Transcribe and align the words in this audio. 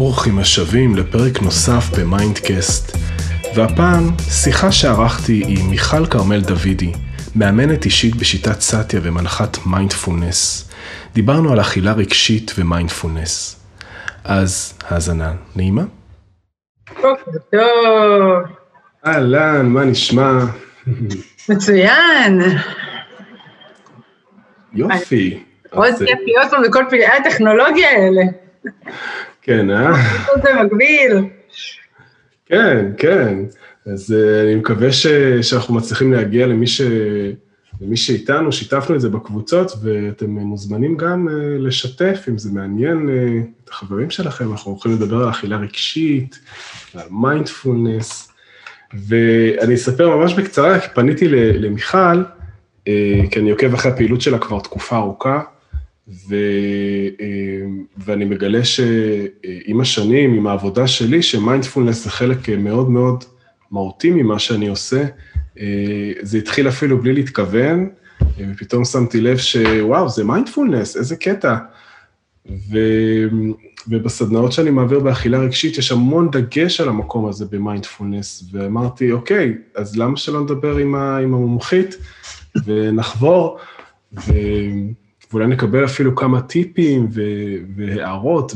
ברוכים 0.00 0.38
השבים 0.38 0.96
לפרק 0.96 1.42
נוסף 1.42 1.98
במיינדקאסט, 1.98 2.96
והפעם 3.56 4.04
שיחה 4.30 4.72
שערכתי 4.72 5.42
עם 5.46 5.70
מיכל 5.70 6.06
כרמל 6.06 6.40
דוידי, 6.40 6.92
מאמנת 7.36 7.84
אישית 7.84 8.16
בשיטת 8.16 8.60
סאטיה 8.60 9.00
ומנחת 9.02 9.56
מיינדפולנס. 9.66 10.70
דיברנו 11.14 11.52
על 11.52 11.60
אכילה 11.60 11.92
רגשית 11.92 12.52
ומיינדפולנס. 12.58 13.60
אז 14.24 14.78
האזנה 14.88 15.32
נעימה. 15.56 15.82
בוקר 16.96 17.38
טוב. 17.52 18.42
אהלן, 19.06 19.66
מה 19.66 19.84
נשמע? 19.84 20.32
מצוין. 21.48 22.40
יופי. 24.72 25.42
מאוד 25.72 25.86
אז, 25.86 25.98
כיף 25.98 26.18
להיות 26.24 26.50
פה 26.50 26.56
בכל 26.68 26.84
פלאי 26.90 27.06
הטכנולוגיה 27.06 27.90
האלה. 27.90 28.22
כן, 29.42 29.70
אה? 29.70 29.92
זה 30.42 30.50
במקביל. 30.54 31.28
כן, 32.46 32.92
כן. 32.96 33.38
אז 33.86 34.10
uh, 34.10 34.44
אני 34.44 34.54
מקווה 34.54 34.92
ש, 34.92 35.06
שאנחנו 35.42 35.74
מצליחים 35.74 36.12
להגיע 36.12 36.46
למי, 36.46 36.66
ש, 36.66 36.80
למי 37.80 37.96
שאיתנו, 37.96 38.52
שיתפנו 38.52 38.96
את 38.96 39.00
זה 39.00 39.08
בקבוצות, 39.08 39.72
ואתם 39.82 40.30
מוזמנים 40.30 40.96
גם 40.96 41.28
uh, 41.28 41.32
לשתף, 41.58 42.24
אם 42.28 42.38
זה 42.38 42.50
מעניין 42.52 43.08
uh, 43.08 43.64
את 43.64 43.68
החברים 43.68 44.10
שלכם, 44.10 44.52
אנחנו 44.52 44.70
הולכים 44.70 44.92
לדבר 44.92 45.22
על 45.22 45.30
אכילה 45.30 45.56
רגשית, 45.56 46.38
על 46.94 47.06
מיינדפולנס, 47.10 48.32
ואני 49.08 49.74
אספר 49.74 50.16
ממש 50.16 50.34
בקצרה, 50.34 50.80
כי 50.80 50.88
פניתי 50.94 51.28
למיכל, 51.28 52.22
כי 53.30 53.40
אני 53.40 53.50
עוקב 53.50 53.74
אחרי 53.74 53.92
הפעילות 53.92 54.20
שלה 54.20 54.38
כבר 54.38 54.60
תקופה 54.60 54.96
ארוכה, 54.96 55.40
ו, 56.10 56.34
אה, 57.20 57.66
ואני 57.98 58.24
מגלה 58.24 58.64
שעם 58.64 59.80
השנים, 59.80 60.34
עם 60.34 60.46
העבודה 60.46 60.86
שלי, 60.86 61.22
שמיינדפולנס 61.22 62.04
זה 62.04 62.10
חלק 62.10 62.48
מאוד 62.48 62.90
מאוד 62.90 63.24
מהותי 63.70 64.10
ממה 64.10 64.38
שאני 64.38 64.68
עושה. 64.68 65.04
אה, 65.60 66.12
זה 66.20 66.38
התחיל 66.38 66.68
אפילו 66.68 67.02
בלי 67.02 67.12
להתכוון, 67.12 67.88
אה, 68.22 68.44
ופתאום 68.52 68.84
שמתי 68.84 69.20
לב 69.20 69.38
שוואו, 69.38 70.08
זה 70.08 70.24
מיינדפולנס, 70.24 70.96
איזה 70.96 71.16
קטע. 71.16 71.56
ו, 72.70 72.78
ובסדנאות 73.88 74.52
שאני 74.52 74.70
מעביר 74.70 75.00
באכילה 75.00 75.38
רגשית, 75.38 75.78
יש 75.78 75.92
המון 75.92 76.30
דגש 76.30 76.80
על 76.80 76.88
המקום 76.88 77.26
הזה 77.26 77.44
במיינדפולנס, 77.50 78.44
ואמרתי, 78.52 79.12
אוקיי, 79.12 79.54
אז 79.74 79.96
למה 79.96 80.16
שלא 80.16 80.40
נדבר 80.40 80.76
עם, 80.76 80.94
ה, 80.94 81.18
עם 81.18 81.34
המומחית 81.34 81.96
ונחבור? 82.66 83.58
ו... 84.12 84.32
ואולי 85.32 85.46
נקבל 85.46 85.84
אפילו 85.84 86.16
כמה 86.16 86.42
טיפים 86.42 87.08
ו- 87.12 87.56
והערות 87.76 88.52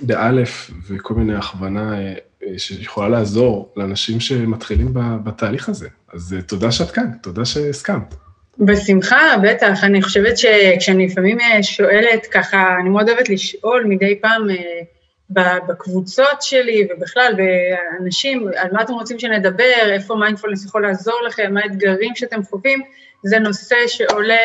ובאלף 0.00 0.70
וכל 0.88 1.14
מיני 1.14 1.34
הכוונה 1.34 2.00
אה, 2.00 2.14
שיכולה 2.58 3.08
לעזור 3.08 3.72
לאנשים 3.76 4.20
שמתחילים 4.20 4.88
בתהליך 5.24 5.68
הזה. 5.68 5.88
אז 6.12 6.34
אה, 6.36 6.42
תודה 6.42 6.72
שאת 6.72 6.90
כאן, 6.90 7.10
תודה 7.22 7.44
שהסכמת. 7.44 8.14
בשמחה, 8.58 9.36
בטח. 9.42 9.84
אני 9.84 10.02
חושבת 10.02 10.38
שכשאני 10.38 11.06
לפעמים 11.06 11.40
אה, 11.40 11.62
שואלת 11.62 12.26
ככה, 12.26 12.76
אני 12.80 12.88
מאוד 12.88 13.08
אוהבת 13.08 13.28
לשאול 13.28 13.84
מדי 13.84 14.20
פעם 14.20 14.46
בקבוצות 15.68 16.42
שלי 16.42 16.88
ובכלל, 16.90 17.34
באנשים, 17.36 18.48
על 18.56 18.68
מה 18.72 18.82
אתם 18.82 18.92
רוצים 18.92 19.18
שנדבר, 19.18 19.92
איפה 19.92 20.14
מיינדפולנס 20.14 20.64
יכול 20.64 20.82
לעזור 20.82 21.20
לכם, 21.26 21.54
מה 21.54 21.60
האתגרים 21.60 22.14
שאתם 22.14 22.42
חווים, 22.42 22.82
זה 23.22 23.38
נושא 23.38 23.76
שעולה 23.86 24.38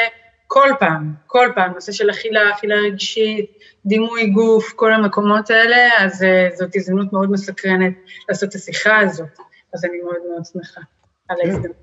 כל 0.54 0.70
פעם, 0.80 1.14
כל 1.28 1.48
פעם, 1.56 1.72
נושא 1.74 1.92
של 1.92 2.10
אכילה, 2.10 2.52
אכילה 2.52 2.76
רגשית, 2.76 3.52
דימוי 3.86 4.28
גוף, 4.28 4.74
כל 4.76 4.94
המקומות 4.94 5.50
האלה, 5.50 5.78
אז 6.00 6.22
uh, 6.22 6.58
זאת 6.58 6.76
הזדמנות 6.76 7.14
מאוד 7.14 7.32
מסקרנת 7.32 7.94
לעשות 8.30 8.50
את 8.50 8.56
השיחה 8.56 9.00
הזאת, 9.00 9.38
אז 9.74 9.86
אני 9.86 9.98
מאוד 10.04 10.18
מאוד 10.32 10.46
שמחה 10.54 10.82
על 11.30 11.38
כן. 11.44 11.50
ההזדמנות. 11.50 11.78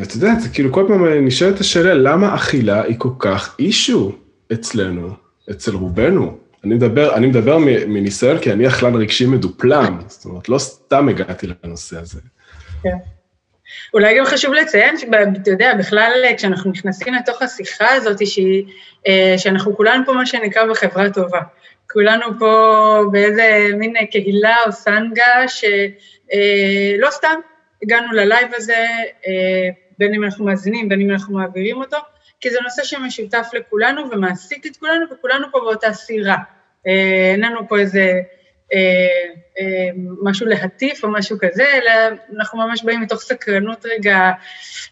ואת 0.00 0.14
יודעת, 0.14 0.40
זה 0.40 0.48
כאילו 0.48 0.72
כל 0.72 0.84
פעם 0.88 1.04
נשאלת 1.26 1.60
השאלה, 1.60 1.94
למה 1.94 2.34
אכילה 2.34 2.82
היא 2.82 2.98
כל 2.98 3.12
כך 3.18 3.56
אישו 3.58 4.12
אצלנו, 4.52 5.10
אצל 5.50 5.74
רובנו? 5.74 6.38
אני 6.64 6.74
מדבר, 6.74 7.14
אני 7.14 7.26
מדבר 7.26 7.58
מניסיון, 7.86 8.38
כי 8.38 8.52
אני 8.52 8.68
אכלן 8.68 8.94
רגשי 8.94 9.26
מדופלם, 9.26 10.00
זאת 10.06 10.24
אומרת, 10.24 10.48
לא 10.48 10.58
סתם 10.58 11.08
הגעתי 11.08 11.46
לנושא 11.64 12.00
הזה. 12.00 12.20
כן. 12.82 12.96
אולי 13.94 14.18
גם 14.18 14.24
חשוב 14.24 14.54
לציין, 14.54 14.96
שאתה 14.96 15.50
יודע, 15.50 15.74
בכלל 15.74 16.24
כשאנחנו 16.36 16.70
נכנסים 16.70 17.14
לתוך 17.14 17.42
השיחה 17.42 17.92
הזאת, 17.92 18.26
שהיא, 18.26 18.64
שאנחנו 19.36 19.76
כולנו 19.76 20.06
פה 20.06 20.12
מה 20.12 20.26
שנקרא 20.26 20.66
בחברה 20.66 21.10
טובה. 21.10 21.40
כולנו 21.90 22.26
פה 22.38 23.02
באיזה 23.12 23.66
מין 23.74 23.94
קהילה 24.10 24.56
או 24.66 24.72
סנגה, 24.72 25.48
שלא 25.48 27.10
סתם 27.10 27.40
הגענו 27.82 28.12
ללייב 28.12 28.48
הזה, 28.54 28.86
בין 29.98 30.14
אם 30.14 30.24
אנחנו 30.24 30.44
מאזינים, 30.44 30.88
בין 30.88 31.00
אם 31.00 31.10
אנחנו 31.10 31.38
מעבירים 31.38 31.76
אותו, 31.76 31.96
כי 32.40 32.50
זה 32.50 32.58
נושא 32.62 32.84
שמשותף 32.84 33.48
לכולנו 33.52 34.10
ומעסיק 34.10 34.66
את 34.66 34.76
כולנו, 34.76 35.04
וכולנו 35.12 35.46
פה 35.52 35.60
באותה 35.60 35.92
סירה. 35.92 36.36
אין 36.84 37.40
לנו 37.40 37.68
פה 37.68 37.78
איזה... 37.78 38.12
אה, 38.72 38.78
אה, 39.58 39.90
משהו 40.22 40.46
להטיף 40.46 41.04
או 41.04 41.10
משהו 41.12 41.36
כזה, 41.40 41.64
אלא 41.74 42.16
אנחנו 42.36 42.58
ממש 42.58 42.82
באים 42.84 43.00
מתוך 43.00 43.20
סקרנות 43.20 43.86
רגע 43.86 44.30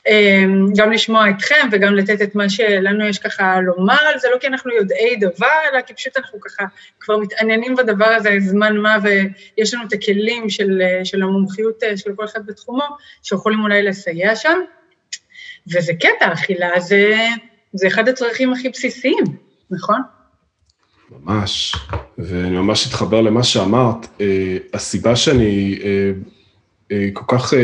אה, 0.06 0.44
גם 0.76 0.92
לשמוע 0.92 1.30
אתכם 1.30 1.68
וגם 1.72 1.94
לתת 1.94 2.22
את 2.22 2.34
מה 2.34 2.48
שלנו 2.48 3.06
יש 3.06 3.18
ככה 3.18 3.60
לומר 3.60 3.98
על 4.12 4.18
זה, 4.18 4.28
לא 4.32 4.38
כי 4.38 4.46
אנחנו 4.46 4.72
יודעי 4.72 5.16
דבר, 5.16 5.56
אלא 5.72 5.80
כי 5.80 5.94
פשוט 5.94 6.16
אנחנו 6.16 6.40
ככה 6.40 6.64
כבר 7.00 7.16
מתעניינים 7.16 7.76
בדבר 7.76 8.06
הזה 8.06 8.30
זמן 8.38 8.76
מה, 8.76 8.96
ויש 9.02 9.74
לנו 9.74 9.84
את 9.88 9.92
הכלים 9.92 10.50
של, 10.50 10.82
של 11.04 11.22
המומחיות 11.22 11.82
של 11.96 12.10
כל 12.16 12.24
אחד 12.24 12.46
בתחומו, 12.46 12.84
שיכולים 13.22 13.60
אולי 13.60 13.82
לסייע 13.82 14.36
שם. 14.36 14.58
וזה 15.72 15.92
קטע, 15.94 16.32
אכילה 16.32 16.80
זה, 16.80 17.14
זה 17.72 17.86
אחד 17.86 18.08
הצרכים 18.08 18.52
הכי 18.52 18.68
בסיסיים, 18.68 19.24
נכון? 19.70 20.00
ממש, 21.10 21.76
ואני 22.18 22.56
ממש 22.56 22.88
אתחבר 22.88 23.20
למה 23.20 23.42
שאמרת. 23.42 24.06
אה, 24.20 24.56
הסיבה 24.74 25.16
שאני 25.16 25.78
אה, 25.84 26.10
אה, 26.92 27.08
כל 27.12 27.36
כך 27.38 27.54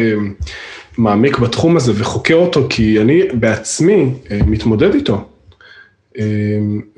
מעמיק 0.99 1.39
בתחום 1.39 1.77
הזה 1.77 1.93
וחוקר 1.97 2.35
אותו, 2.35 2.67
כי 2.71 3.01
אני 3.01 3.23
בעצמי 3.33 4.15
מתמודד 4.47 4.95
איתו. 4.95 5.29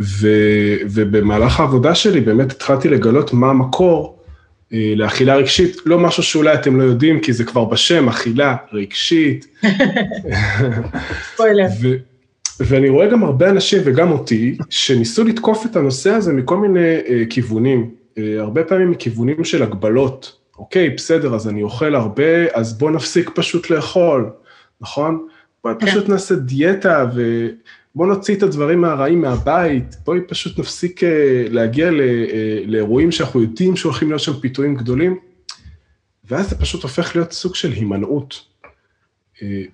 ו, 0.00 0.28
ובמהלך 0.84 1.60
העבודה 1.60 1.94
שלי 1.94 2.20
באמת 2.20 2.52
התחלתי 2.52 2.88
לגלות 2.88 3.32
מה 3.32 3.50
המקור 3.50 4.18
לאכילה 4.70 5.36
רגשית, 5.36 5.76
לא 5.86 5.98
משהו 5.98 6.22
שאולי 6.22 6.54
אתם 6.54 6.76
לא 6.76 6.82
יודעים, 6.82 7.20
כי 7.20 7.32
זה 7.32 7.44
כבר 7.44 7.64
בשם, 7.64 8.08
אכילה 8.08 8.56
רגשית. 8.72 9.46
ספוילר. 11.32 11.66
ואני 12.60 12.88
רואה 12.88 13.06
גם 13.06 13.24
הרבה 13.24 13.50
אנשים, 13.50 13.82
וגם 13.84 14.10
אותי, 14.10 14.56
שניסו 14.70 15.24
לתקוף 15.24 15.66
את 15.66 15.76
הנושא 15.76 16.10
הזה 16.10 16.32
מכל 16.32 16.56
מיני 16.56 16.98
uh, 16.98 17.10
כיוונים, 17.30 17.90
uh, 17.90 18.20
הרבה 18.38 18.64
פעמים 18.64 18.90
מכיוונים 18.90 19.44
של 19.44 19.62
הגבלות. 19.62 20.38
אוקיי, 20.58 20.90
בסדר, 20.90 21.34
אז 21.34 21.48
אני 21.48 21.62
אוכל 21.62 21.94
הרבה, 21.94 22.54
אז 22.54 22.78
בוא 22.78 22.90
נפסיק 22.90 23.30
פשוט 23.34 23.70
לאכול, 23.70 24.30
נכון? 24.80 25.26
בואי 25.64 25.74
כן. 25.80 25.86
פשוט 25.86 26.08
נעשה 26.08 26.34
דיאטה 26.34 27.06
ובוא 27.14 28.06
נוציא 28.06 28.34
את 28.34 28.42
הדברים 28.42 28.80
מהרעים 28.80 29.20
מהבית, 29.20 29.96
בואי 30.04 30.20
פשוט 30.28 30.58
נפסיק 30.58 31.00
uh, 31.02 31.06
להגיע 31.50 31.90
ל, 31.90 32.00
uh, 32.00 32.30
לאירועים 32.66 33.12
שאנחנו 33.12 33.42
יודעים 33.42 33.76
שהולכים 33.76 34.08
להיות 34.08 34.22
שם 34.22 34.32
פיתויים 34.40 34.74
גדולים, 34.74 35.18
ואז 36.30 36.50
זה 36.50 36.56
פשוט 36.58 36.82
הופך 36.82 37.16
להיות 37.16 37.32
סוג 37.32 37.54
של 37.54 37.72
הימנעות. 37.72 38.53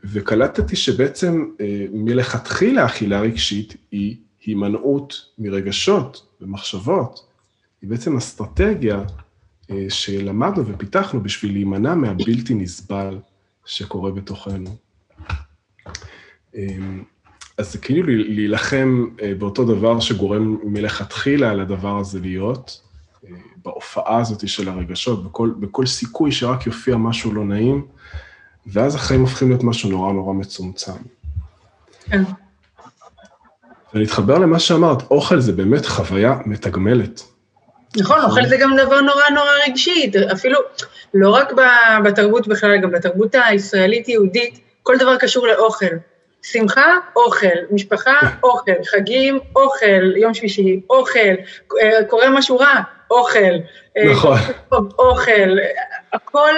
וקלטתי 0.05 0.77
שבעצם 0.77 1.51
מלכתחילה 1.93 2.87
אכילה 2.87 3.21
רגשית 3.21 3.77
היא 3.91 4.17
הימנעות 4.47 5.15
מרגשות 5.39 6.27
ומחשבות. 6.41 7.27
היא 7.83 7.91
בעצם 7.91 8.17
אסטרטגיה 8.17 9.05
שלמדנו 9.89 10.67
ופיתחנו 10.67 11.23
בשביל 11.23 11.53
להימנע 11.53 11.95
מהבלתי 11.95 12.55
נסבל 12.55 13.19
שקורה 13.65 14.11
בתוכנו. 14.11 14.77
אז 17.59 17.73
זה 17.73 17.79
כאילו 17.79 18.07
להילחם 18.09 19.07
באותו 19.39 19.65
דבר 19.65 20.01
שגורם 20.01 20.57
מלכתחילה 20.65 21.55
לדבר 21.55 21.99
הזה 21.99 22.21
להיות, 22.21 22.81
בהופעה 23.65 24.19
הזאת 24.19 24.49
של 24.49 24.69
הרגשות, 24.69 25.25
בכל, 25.25 25.51
בכל 25.61 25.87
סיכוי 25.87 26.33
שרק 26.33 26.67
יופיע 26.67 26.97
משהו 26.97 27.35
לא 27.35 27.45
נעים, 27.45 27.87
ואז 28.67 28.95
החיים 28.95 29.21
הופכים 29.21 29.49
להיות 29.49 29.65
משהו 29.65 29.91
נורא 29.91 30.13
נורא 30.13 30.33
מצומצם. 30.33 30.93
כן. 32.11 32.23
ולהתחבר 33.95 34.39
למה 34.39 34.59
שאמרת, 34.59 35.03
אוכל 35.11 35.41
זה 35.41 35.53
באמת 35.53 35.87
חוויה 35.87 36.35
מתגמלת. 36.47 37.23
נכון, 37.97 38.23
אוכל 38.23 38.47
זה 38.47 38.57
גם 38.57 38.77
דבר 38.77 39.01
נורא 39.01 39.29
נורא 39.35 39.51
רגשי, 39.69 40.11
אפילו 40.33 40.59
לא 41.15 41.31
רק 41.31 41.53
בתרבות 42.05 42.49
בכלל, 42.49 42.79
גם 42.83 42.91
בתרבות 42.91 43.35
הישראלית-יהודית, 43.35 44.61
כל 44.83 44.97
דבר 44.97 45.17
קשור 45.17 45.47
לאוכל. 45.47 45.87
שמחה, 46.43 46.95
אוכל, 47.17 47.47
משפחה, 47.71 48.19
אוכל, 48.43 48.73
חגים, 48.91 49.39
אוכל, 49.57 50.17
יום 50.17 50.35
שלישי, 50.35 50.81
אוכל, 50.91 51.35
אה, 51.83 52.05
קורה 52.09 52.31
משהו 52.31 52.59
רע, 52.59 52.81
אוכל. 53.11 53.55
אה, 53.97 54.13
נכון. 54.13 54.39
אוכל, 54.99 55.57
הכל, 56.13 56.55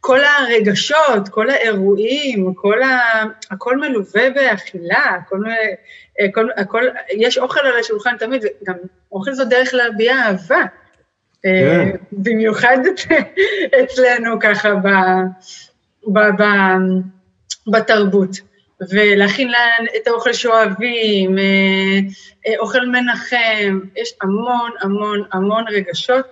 כל 0.00 0.18
הרגשות, 0.24 1.28
כל 1.30 1.50
האירועים, 1.50 2.54
כל 2.54 2.82
ה... 2.82 3.22
הכל 3.50 3.76
מלווה 3.76 4.30
באכילה, 4.30 5.04
הכל, 5.04 5.42
הכל, 6.24 6.48
הכל, 6.56 6.84
יש 7.10 7.38
אוכל 7.38 7.60
על 7.60 7.78
השולחן 7.80 8.16
תמיד, 8.16 8.44
וגם 8.62 8.74
אוכל 9.12 9.32
זו 9.32 9.44
דרך 9.44 9.74
להביע 9.74 10.14
אהבה. 10.16 10.62
כן. 11.42 11.90
במיוחד 12.12 12.78
אצלנו 13.82 14.40
ככה 14.40 14.74
ב, 14.74 14.88
ב, 16.06 16.18
ב, 16.18 16.44
בתרבות. 17.66 18.30
ולהכין 18.80 19.50
את 19.96 20.06
האוכל 20.06 20.32
שאוהבים, 20.32 21.38
אה, 21.38 21.98
אה, 22.46 22.58
אוכל 22.58 22.86
מנחם, 22.86 23.80
יש 23.96 24.14
המון 24.22 24.70
המון 24.80 25.22
המון 25.32 25.64
רגשות, 25.68 26.26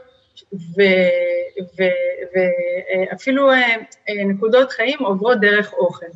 ואפילו 3.10 3.50
אה, 3.50 3.76
נקודות 4.26 4.70
חיים 4.70 4.98
עוברות 4.98 5.40
דרך 5.40 5.72
אוכל. 5.72 6.06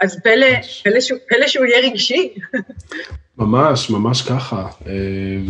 אז 0.00 0.20
פלא, 0.22 0.46
פלא, 0.84 1.00
שהוא, 1.00 1.18
פלא 1.28 1.46
שהוא 1.48 1.66
יהיה 1.66 1.90
רגשי. 1.90 2.34
ממש, 3.38 3.90
ממש 3.90 4.22
ככה. 4.22 4.66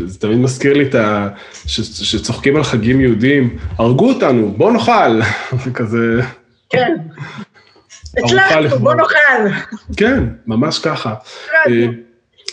זה 0.06 0.20
תמיד 0.20 0.38
מזכיר 0.38 0.72
לי 0.72 0.88
את 0.88 0.94
ה... 0.94 1.28
ש, 1.66 1.80
שצוחקים 1.80 2.56
על 2.56 2.64
חגים 2.64 3.00
יהודיים, 3.00 3.58
הרגו 3.78 4.08
אותנו, 4.08 4.50
בואו 4.50 4.70
נאכל. 4.70 5.20
כזה... 5.74 6.20
כן. 6.70 6.96
הצלחנו, 8.18 8.78
בוא 8.78 8.94
נאכל. 8.94 9.56
כן, 9.96 10.24
ממש 10.46 10.78
ככה. 10.78 11.14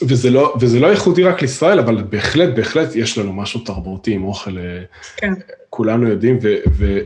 וזה 0.02 0.30
לא, 0.30 0.56
וזה 0.60 0.80
לא 0.80 0.88
ייחודי 0.88 1.24
רק 1.24 1.42
לישראל, 1.42 1.80
אבל 1.80 2.04
בהחלט, 2.04 2.56
בהחלט 2.56 2.96
יש 2.96 3.18
לנו 3.18 3.34
משהו 3.34 3.60
תרבותי 3.60 4.14
עם 4.14 4.24
אוכל, 4.24 4.58
אה, 4.58 4.84
כן. 5.18 5.34
כולנו 5.70 6.08
יודעים, 6.08 6.40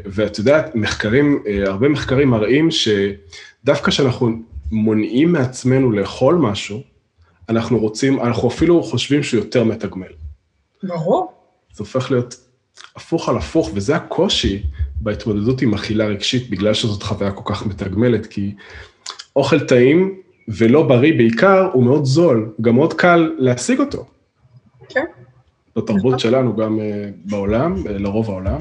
ואת 0.05 0.39
יודעת, 0.39 0.75
מחקרים, 0.75 1.43
אה, 1.47 1.63
הרבה 1.67 1.89
מחקרים 1.89 2.27
מראים 2.27 2.69
שדווקא 2.71 3.91
כשאנחנו 3.91 4.31
מונעים 4.71 5.31
מעצמנו 5.31 5.91
לאכול 5.91 6.35
משהו, 6.35 6.81
אנחנו 7.49 7.79
רוצים, 7.79 8.19
אנחנו 8.19 8.49
אפילו 8.49 8.83
חושבים 8.83 9.23
שהוא 9.23 9.43
יותר 9.43 9.63
מתגמל. 9.63 10.11
ברור. 10.83 11.33
זה 11.73 11.83
הופך 11.83 12.11
להיות 12.11 12.35
הפוך 12.95 13.29
על 13.29 13.37
הפוך, 13.37 13.71
וזה 13.73 13.95
הקושי 13.95 14.63
בהתמודדות 15.01 15.61
עם 15.61 15.73
אכילה 15.73 16.05
רגשית, 16.05 16.49
בגלל 16.49 16.73
שזאת 16.73 17.03
חוויה 17.03 17.31
כל 17.31 17.53
כך 17.53 17.65
מתגמלת, 17.65 18.25
כי 18.25 18.53
אוכל 19.35 19.59
טעים 19.59 20.21
ולא 20.57 20.83
בריא 20.83 21.13
בעיקר, 21.17 21.69
הוא 21.73 21.83
מאוד 21.83 22.05
זול, 22.05 22.51
גם 22.61 22.75
מאוד 22.75 22.93
קל 22.93 23.31
להשיג 23.37 23.79
אותו. 23.79 24.05
כן. 24.89 25.05
בתרבות 25.75 26.05
נכון. 26.05 26.19
שלנו, 26.19 26.55
גם 26.55 26.79
uh, 26.79 26.81
בעולם, 27.29 27.83
uh, 27.85 27.89
לרוב 27.89 28.29
העולם. 28.29 28.57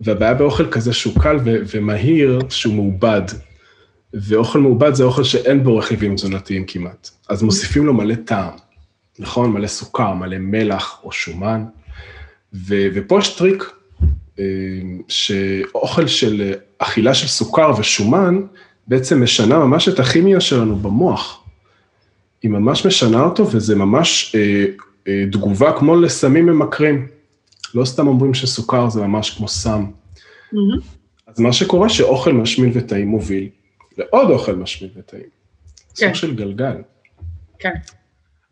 והבעיה 0.00 0.34
באוכל 0.34 0.70
כזה 0.70 0.92
שהוא 0.92 1.22
קל 1.22 1.36
ו- 1.44 1.56
ומהיר, 1.74 2.40
שהוא 2.48 2.74
מעובד. 2.74 3.22
ואוכל 4.14 4.58
מעובד 4.58 4.94
זה 4.94 5.04
אוכל 5.04 5.24
שאין 5.24 5.64
בו 5.64 5.76
רכיבים 5.76 6.14
תזונתיים 6.14 6.64
כמעט. 6.66 7.10
אז 7.28 7.42
מוסיפים 7.42 7.86
לו 7.86 7.94
מלא 7.94 8.14
טעם, 8.14 8.54
נכון? 9.18 9.52
מלא 9.52 9.66
סוכר, 9.66 10.12
מלא 10.12 10.38
מלח 10.38 11.00
או 11.04 11.12
שומן. 11.12 11.64
ו- 12.54 12.86
ופה 12.94 13.18
יש 13.18 13.36
טריק 13.36 13.70
אה, 14.38 14.44
שאוכל 15.08 16.06
של 16.06 16.54
אכילה 16.78 17.14
של 17.14 17.26
סוכר 17.26 17.72
ושומן 17.78 18.40
בעצם 18.86 19.22
משנה 19.22 19.58
ממש 19.58 19.88
את 19.88 20.00
הכימיה 20.00 20.40
שלנו 20.40 20.76
במוח. 20.76 21.44
היא 22.42 22.50
ממש 22.50 22.86
משנה 22.86 23.24
אותו 23.24 23.50
וזה 23.50 23.74
ממש 23.74 24.34
אה, 24.34 24.64
אה, 25.08 25.24
תגובה 25.32 25.72
כמו 25.78 25.96
לסמים 25.96 26.46
ממכרים. 26.46 27.06
לא 27.74 27.84
סתם 27.84 28.06
אומרים 28.06 28.34
שסוכר 28.34 28.88
זה 28.88 29.00
ממש 29.00 29.30
כמו 29.30 29.48
סם. 29.48 29.84
Mm-hmm. 29.84 30.56
אז 31.26 31.40
מה 31.40 31.52
שקורה 31.52 31.88
שאוכל 31.88 32.32
משמין 32.32 32.70
וטעים 32.74 33.08
מוביל 33.08 33.48
לעוד 33.98 34.30
אוכל 34.30 34.54
משמין 34.54 34.90
וטעים. 34.96 35.22
כן. 35.96 36.06
סוג 36.06 36.14
של 36.14 36.34
גלגל. 36.36 36.76
כן. 37.58 37.72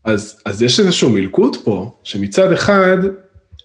אז, 0.04 0.40
אז 0.44 0.62
יש 0.62 0.80
איזשהו 0.80 1.10
מלכוד 1.10 1.56
פה, 1.64 1.94
שמצד 2.02 2.52
אחד, 2.52 2.96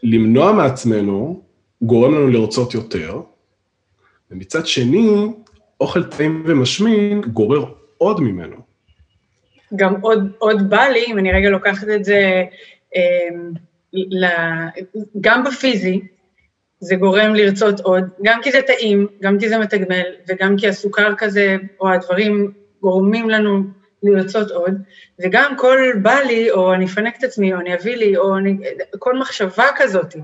למנוע 0.03 0.51
מעצמנו 0.51 1.41
גורם 1.81 2.15
לנו 2.15 2.27
לרצות 2.27 2.73
יותר, 2.73 3.21
ומצד 4.31 4.67
שני, 4.67 5.27
אוכל 5.81 6.03
טעים 6.03 6.43
ומשמין 6.47 7.21
גורר 7.21 7.65
עוד 7.97 8.21
ממנו. 8.21 8.55
גם 9.75 10.01
עוד, 10.01 10.31
עוד 10.37 10.69
בא 10.69 10.83
לי, 10.83 11.05
אם 11.07 11.17
אני 11.17 11.31
רגע 11.31 11.49
לוקחת 11.49 11.87
את 11.95 12.05
זה, 12.05 12.43
אה, 12.95 13.29
ל, 13.93 14.25
גם 15.21 15.43
בפיזי, 15.43 16.01
זה 16.79 16.95
גורם 16.95 17.35
לרצות 17.35 17.79
עוד, 17.79 18.03
גם 18.23 18.39
כי 18.43 18.51
זה 18.51 18.61
טעים, 18.61 19.07
גם 19.21 19.39
כי 19.39 19.49
זה 19.49 19.57
מתגמל, 19.57 20.05
וגם 20.27 20.57
כי 20.57 20.67
הסוכר 20.67 21.15
כזה, 21.17 21.57
או 21.79 21.89
הדברים 21.89 22.51
גורמים 22.81 23.29
לנו 23.29 23.63
לרצות 24.03 24.51
עוד, 24.51 24.73
וגם 25.23 25.57
כל 25.57 25.79
בא 26.01 26.19
לי, 26.27 26.51
או 26.51 26.73
אני 26.73 26.85
אפנק 26.85 27.17
את 27.17 27.23
עצמי, 27.23 27.53
או 27.53 27.59
אני 27.59 27.73
אביא 27.73 27.95
לי, 27.95 28.17
או 28.17 28.37
אני, 28.37 28.57
כל 28.99 29.19
מחשבה 29.19 29.65
כזאת, 29.75 30.15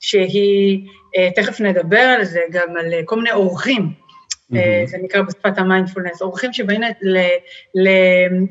שהיא, 0.00 0.88
אה, 1.16 1.28
תכף 1.34 1.60
נדבר 1.60 2.14
על 2.18 2.24
זה, 2.24 2.40
גם 2.50 2.76
על 2.76 2.94
אה, 2.94 3.00
כל 3.04 3.16
מיני 3.16 3.32
אורחים, 3.32 3.92
mm-hmm. 4.52 4.86
זה 4.86 4.98
נקרא 5.02 5.22
בשפת 5.22 5.58
המיינדפולנס, 5.58 6.22
אורחים 6.22 6.52
שבאים 6.52 6.82
ל, 6.82 7.18
ל, 7.74 7.88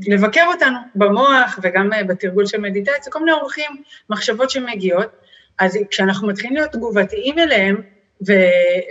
לבקר 0.08 0.46
אותנו 0.48 0.78
במוח 0.96 1.60
וגם 1.62 1.90
בתרגול 2.08 2.46
של 2.46 2.62
מדיטציה, 2.62 3.12
כל 3.12 3.20
מיני 3.20 3.32
אורחים, 3.32 3.72
מחשבות 4.10 4.50
שמגיעות, 4.50 5.10
אז 5.60 5.78
כשאנחנו 5.90 6.28
מתחילים 6.28 6.56
להיות 6.56 6.72
תגובתיים 6.72 7.40
אליהם, 7.40 7.82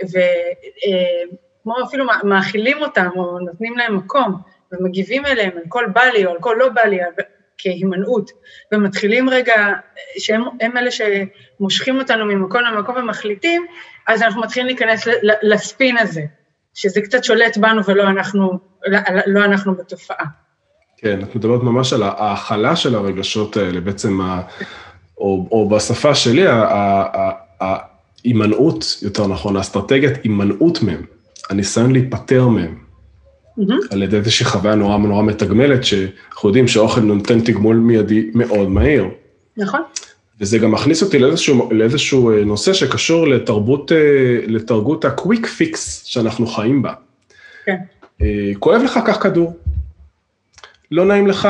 וכמו 0.01 1.73
אפילו 1.83 2.05
מאכילים 2.23 2.77
אותם 2.81 3.09
או 3.15 3.39
נותנים 3.39 3.77
להם 3.77 3.97
מקום, 3.97 4.37
ומגיבים 4.71 5.25
אליהם 5.25 5.51
על 5.57 5.63
כל 5.69 5.85
בא 5.93 6.03
לי 6.03 6.25
או 6.25 6.31
על 6.31 6.37
כל 6.39 6.55
לא 6.59 6.69
בא 6.69 6.81
לי, 6.81 6.99
כהימנעות, 7.57 8.31
ומתחילים 8.71 9.29
רגע, 9.29 9.73
שהם 10.17 10.77
אלה 10.77 10.89
שמושכים 10.91 11.99
אותנו 11.99 12.25
ממקום 12.25 12.61
למקום 12.61 12.95
ומחליטים, 12.97 13.65
אז 14.07 14.21
אנחנו 14.21 14.41
מתחילים 14.41 14.67
להיכנס 14.67 15.07
לספין 15.43 15.97
הזה, 15.97 16.21
שזה 16.77 17.01
קצת 17.01 17.23
שולט 17.23 17.57
בנו 17.57 17.81
ולא 17.87 18.03
אנחנו, 18.03 18.59
לא 19.27 19.45
אנחנו 19.45 19.75
בתופעה. 19.75 20.25
כן, 20.97 21.19
את 21.23 21.35
מדברת 21.35 21.63
ממש 21.63 21.93
על 21.93 22.03
ההכלה 22.03 22.75
של 22.75 22.95
הרגשות 22.95 23.57
האלה, 23.57 23.81
בעצם, 23.81 24.21
ה, 24.21 24.41
או, 25.17 25.47
או 25.51 25.69
בשפה 25.69 26.15
שלי, 26.15 26.45
ההימנעות, 27.59 28.97
יותר 29.01 29.27
נכון, 29.27 29.55
האסטרטגיית 29.55 30.13
הימנעות 30.23 30.83
מהם, 30.83 31.01
הניסיון 31.49 31.91
להיפטר 31.91 32.47
מהם. 32.47 32.77
mm-hmm. 33.59 33.93
על 33.93 34.03
ידי 34.03 34.17
איזושהי 34.17 34.45
חוויה 34.45 34.75
נורא 34.75 34.97
נורא 34.97 35.23
מתגמלת, 35.23 35.83
שאנחנו 35.83 36.49
יודעים 36.49 36.67
שאוכל 36.67 37.01
נותן 37.01 37.41
תגמול 37.41 37.75
מיידי 37.75 38.31
מאוד 38.33 38.69
מהיר. 38.69 39.05
נכון. 39.57 39.81
וזה 40.39 40.57
גם 40.57 40.71
מכניס 40.71 41.03
אותי 41.03 41.19
לאיזשהו, 41.19 41.69
לאיזשהו 41.71 42.31
אה, 42.31 42.45
נושא 42.45 42.73
שקשור 42.73 43.27
לתרבות, 43.27 43.91
אה, 43.91 43.97
לתרבות 44.47 45.05
ה-quick 45.05 45.43
fix 45.43 45.77
שאנחנו 46.05 46.47
חיים 46.47 46.81
בה. 46.81 46.93
כן. 47.65 47.77
אה, 48.21 48.51
כואב 48.59 48.81
לך, 48.81 48.99
קח 49.05 49.17
כדור. 49.23 49.57
לא 50.91 51.05
נעים 51.05 51.27
לך, 51.27 51.47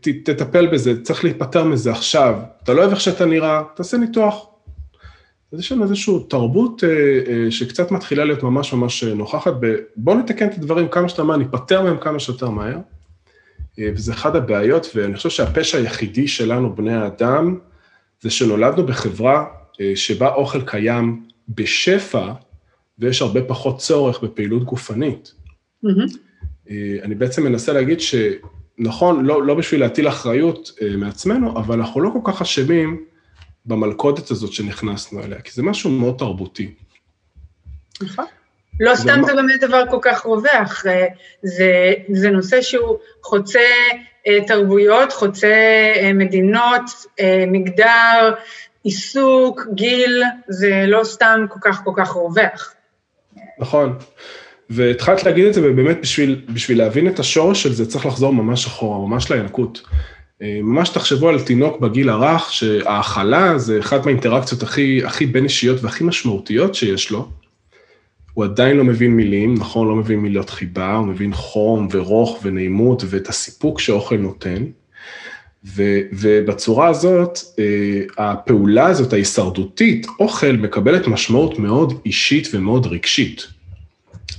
ת, 0.00 0.08
תטפל 0.24 0.66
בזה, 0.66 1.02
צריך 1.02 1.24
להיפטר 1.24 1.64
מזה 1.64 1.90
עכשיו. 1.90 2.34
אתה 2.62 2.74
לא 2.74 2.80
אוהב 2.80 2.90
איך 2.90 3.00
שאתה 3.00 3.26
נראה, 3.26 3.62
תעשה 3.74 3.96
ניתוח. 3.96 4.48
אז 5.52 5.60
יש 5.60 5.72
לנו 5.72 5.82
איזושהי 5.82 6.14
תרבות 6.28 6.84
אה, 6.84 6.88
אה, 7.26 7.50
שקצת 7.50 7.90
מתחילה 7.90 8.24
להיות 8.24 8.42
ממש 8.42 8.72
ממש 8.72 9.04
נוכחת, 9.04 9.52
בואו 9.96 10.18
נתקן 10.18 10.48
את 10.48 10.54
הדברים 10.54 10.88
כמה 10.88 11.08
שאתה 11.08 11.22
מהר, 11.22 11.36
ניפטר 11.36 11.82
מהם 11.82 11.96
כמה 12.00 12.18
שיותר 12.18 12.50
מהר, 12.50 12.78
וזה 13.78 14.12
אחד 14.12 14.36
הבעיות, 14.36 14.86
ואני 14.94 15.16
חושב 15.16 15.30
שהפשע 15.30 15.78
היחידי 15.78 16.28
שלנו, 16.28 16.76
בני 16.76 16.94
האדם, 16.94 17.58
זה 18.20 18.30
שנולדנו 18.30 18.86
בחברה 18.86 19.44
שבה 19.94 20.34
אוכל 20.34 20.62
קיים 20.62 21.26
בשפע, 21.48 22.32
ויש 22.98 23.22
הרבה 23.22 23.42
פחות 23.42 23.78
צורך 23.78 24.22
בפעילות 24.22 24.64
גופנית. 24.64 25.34
Mm-hmm. 25.84 26.70
אני 27.02 27.14
בעצם 27.14 27.44
מנסה 27.44 27.72
להגיד 27.72 27.98
שנכון, 28.00 29.24
לא, 29.24 29.46
לא 29.46 29.54
בשביל 29.54 29.80
להטיל 29.80 30.08
אחריות 30.08 30.70
מעצמנו, 30.96 31.58
אבל 31.58 31.78
אנחנו 31.80 32.00
לא 32.00 32.10
כל 32.12 32.32
כך 32.32 32.42
אשמים 32.42 33.04
במלכודת 33.66 34.30
הזאת 34.30 34.52
שנכנסנו 34.52 35.22
אליה, 35.22 35.40
כי 35.40 35.50
זה 35.52 35.62
משהו 35.62 35.90
מאוד 35.90 36.14
תרבותי. 36.18 36.74
נכון. 38.02 38.24
לא 38.80 38.94
סתם 38.94 39.20
זה 39.26 39.34
באמת 39.34 39.60
דבר 39.60 39.82
כל 39.90 39.98
כך 40.02 40.24
רווח, 40.24 40.84
זה, 41.42 41.92
זה 42.12 42.30
נושא 42.30 42.62
שהוא 42.62 42.96
חוצה 43.22 43.60
אה, 44.26 44.38
תרבויות, 44.46 45.12
חוצה 45.12 45.54
אה, 45.96 46.12
מדינות, 46.14 46.82
אה, 47.20 47.44
מגדר, 47.46 48.34
עיסוק, 48.84 49.66
גיל, 49.74 50.22
זה 50.48 50.84
לא 50.86 51.04
סתם 51.04 51.46
כל 51.48 51.58
כך 51.62 51.80
כל 51.84 51.92
כך 51.96 52.10
רווח. 52.10 52.74
נכון, 53.58 53.98
והתחלת 54.70 55.24
להגיד 55.24 55.46
את 55.46 55.54
זה, 55.54 55.60
ובאמת 55.64 56.00
בשביל, 56.00 56.44
בשביל 56.48 56.78
להבין 56.78 57.08
את 57.08 57.18
השורש 57.18 57.62
של 57.62 57.72
זה, 57.72 57.86
צריך 57.86 58.06
לחזור 58.06 58.32
ממש 58.32 58.66
אחורה, 58.66 59.08
ממש 59.08 59.30
לינקות. 59.30 59.82
אה, 60.42 60.58
ממש 60.62 60.88
תחשבו 60.88 61.28
על 61.28 61.40
תינוק 61.40 61.80
בגיל 61.80 62.08
הרך, 62.08 62.52
שהאכלה 62.52 63.58
זה 63.58 63.80
אחת 63.80 64.04
מהאינטראקציות 64.04 64.62
הכי, 64.62 65.04
הכי 65.04 65.26
בין 65.26 65.44
אישיות 65.44 65.84
והכי 65.84 66.04
משמעותיות 66.04 66.74
שיש 66.74 67.10
לו. 67.10 67.28
הוא 68.38 68.44
עדיין 68.44 68.76
לא 68.76 68.84
מבין 68.84 69.16
מילים, 69.16 69.54
נכון, 69.54 69.88
לא 69.88 69.96
מבין 69.96 70.20
מילות 70.20 70.50
חיבה, 70.50 70.96
הוא 70.96 71.06
מבין 71.06 71.32
חום 71.34 71.88
ורוך 71.90 72.38
ונעימות 72.42 73.02
ואת 73.06 73.28
הסיפוק 73.28 73.80
שאוכל 73.80 74.16
נותן. 74.16 74.64
ו, 75.64 75.82
ובצורה 76.12 76.88
הזאת, 76.88 77.38
אה, 77.58 78.02
הפעולה 78.18 78.86
הזאת, 78.86 79.12
ההישרדותית, 79.12 80.06
אוכל 80.20 80.52
מקבלת 80.52 81.06
משמעות 81.06 81.58
מאוד 81.58 82.00
אישית 82.06 82.48
ומאוד 82.54 82.86
רגשית. 82.86 83.46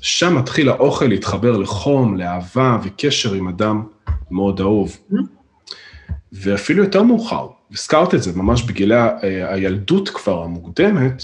שם 0.02 0.36
מתחיל 0.36 0.70
האוכל 0.70 1.06
להתחבר 1.06 1.58
לחום, 1.58 2.18
לאהבה 2.18 2.78
וקשר 2.84 3.34
עם 3.34 3.48
אדם 3.48 3.84
מאוד 4.32 4.60
אהוב. 4.60 4.98
ואפילו 6.34 6.84
יותר 6.84 7.04
מאוחר, 7.04 7.48
הזכרת 7.72 8.16
את 8.16 8.24
זה, 8.24 8.32
ממש 8.36 8.64
בגילי 8.64 8.96
אה, 8.96 9.54
הילדות 9.54 10.10
כבר 10.10 10.44
המוקדמת, 10.44 11.24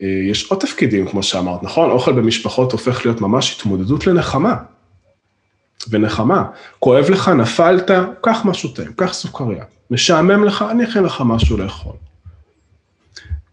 יש 0.00 0.50
עוד 0.50 0.60
תפקידים, 0.60 1.08
כמו 1.08 1.22
שאמרת, 1.22 1.62
נכון? 1.62 1.90
אוכל 1.90 2.12
במשפחות 2.12 2.72
הופך 2.72 3.06
להיות 3.06 3.20
ממש 3.20 3.56
התמודדות 3.56 4.06
לנחמה. 4.06 4.56
ונחמה. 5.90 6.44
כואב 6.78 7.10
לך, 7.10 7.28
נפלת, 7.28 7.90
קח 8.20 8.44
משהו 8.44 8.68
טעים, 8.68 8.92
קח 8.96 9.12
סוכריה. 9.12 9.64
משעמם 9.90 10.44
לך, 10.44 10.64
אני 10.70 10.84
אכין 10.84 11.02
לך 11.02 11.22
משהו 11.26 11.56
לאכול. 11.56 11.92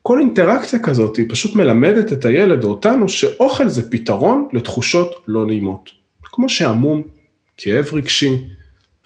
כל 0.02 0.20
אינטראקציה 0.20 0.80
כזאת 0.80 1.18
היא 1.18 1.26
פשוט 1.30 1.56
מלמדת 1.56 2.14
את 2.14 2.26
הילד 2.26 2.64
או 2.64 2.70
אותנו 2.70 3.10
שאוכל 3.10 3.68
זה 3.68 3.92
פתרון 3.92 4.48
לתחושות 4.54 5.24
לא 5.28 5.46
נעימות. 5.46 5.90
כמו 6.24 6.50
שעמום, 6.50 7.02
כאב 7.58 7.86
רגשי, 7.94 8.38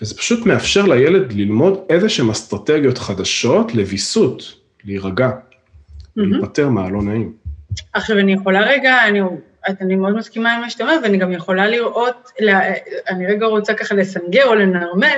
וזה 0.01 0.17
פשוט 0.17 0.45
מאפשר 0.45 0.85
לילד 0.85 1.33
ללמוד 1.33 1.79
איזה 1.89 2.09
שהן 2.09 2.29
אסטרטגיות 2.29 2.97
חדשות 2.97 3.75
לוויסות, 3.75 4.53
להירגע. 4.85 5.29
להיפטר 6.15 6.69
מהלא 6.69 7.01
נעים. 7.01 7.33
עכשיו, 7.93 8.19
אני 8.19 8.33
יכולה 8.33 8.61
רגע, 8.61 9.07
אני, 9.07 9.21
אני 9.81 9.95
מאוד 9.95 10.15
מסכימה 10.15 10.55
עם 10.55 10.61
מה 10.61 10.69
שאתה 10.69 10.83
אומר, 10.83 10.97
ואני 11.03 11.17
גם 11.17 11.31
יכולה 11.31 11.67
לראות, 11.67 12.31
אני 13.09 13.25
רגע 13.25 13.45
רוצה 13.45 13.73
ככה 13.73 13.95
לסנגר 13.95 14.45
או 14.45 14.55
לנרמל 14.55 15.17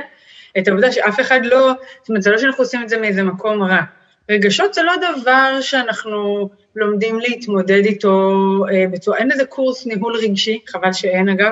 את 0.58 0.68
העובדה 0.68 0.92
שאף 0.92 1.20
אחד 1.20 1.46
לא, 1.46 1.74
זאת 2.02 2.10
אומרת, 2.10 2.22
זה 2.22 2.32
לא 2.32 2.38
שאנחנו 2.38 2.64
עושים 2.64 2.84
את 2.84 2.90
זה 2.90 2.98
מאיזה 2.98 3.24
מקום 3.24 3.64
רע. 3.64 3.82
רגשות 4.30 4.74
זה 4.74 4.84
לא 4.84 4.94
דבר 4.96 5.62
שאנחנו 5.62 6.50
לומדים 6.76 7.20
להתמודד 7.20 7.86
איתו 7.86 8.32
אה, 8.72 8.86
בצורה, 8.92 9.18
אין 9.18 9.32
איזה 9.32 9.46
קורס 9.46 9.86
ניהול 9.86 10.16
רגשי, 10.16 10.60
חבל 10.68 10.94
שאין 10.94 11.30
אגב, 11.30 11.52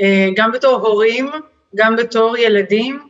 אה, 0.00 0.28
גם 0.36 0.52
בתור 0.52 0.86
הורים, 0.86 1.30
גם 1.74 1.96
בתור 1.96 2.36
ילדים, 2.36 3.00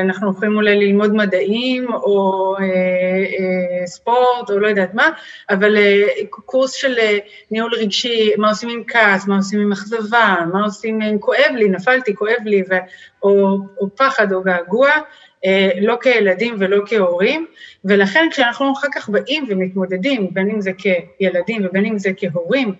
אנחנו 0.00 0.30
יכולים 0.30 0.56
אולי 0.56 0.76
ללמוד 0.76 1.14
מדעים 1.14 1.92
או 1.92 2.54
אה, 2.60 2.64
אה, 2.64 3.86
ספורט 3.86 4.50
או 4.50 4.58
לא 4.58 4.66
יודעת 4.66 4.94
מה, 4.94 5.08
אבל 5.50 5.76
קורס 6.30 6.72
של 6.72 6.94
ניהול 7.50 7.74
רגשי, 7.74 8.32
מה 8.36 8.48
עושים 8.48 8.68
עם 8.68 8.82
כעס, 8.86 9.26
מה 9.26 9.36
עושים 9.36 9.60
עם 9.60 9.72
אכזבה, 9.72 10.36
מה 10.52 10.64
עושים 10.64 11.02
אם 11.02 11.18
כואב 11.18 11.50
לי, 11.54 11.68
נפלתי, 11.68 12.14
כואב 12.14 12.40
לי, 12.44 12.62
ו, 12.70 12.74
או, 13.22 13.58
או 13.80 13.88
פחד 13.96 14.32
או 14.32 14.42
געגוע, 14.42 14.90
לא 15.80 15.96
כילדים 16.02 16.54
ולא 16.58 16.82
כהורים, 16.86 17.46
ולכן 17.84 18.26
כשאנחנו 18.30 18.72
אחר 18.72 18.88
כך 18.94 19.08
באים 19.08 19.46
ומתמודדים, 19.48 20.28
בין 20.32 20.50
אם 20.50 20.60
זה 20.60 20.70
כילדים 20.72 21.66
ובין 21.66 21.86
אם 21.86 21.98
זה 21.98 22.10
כהורים, 22.16 22.74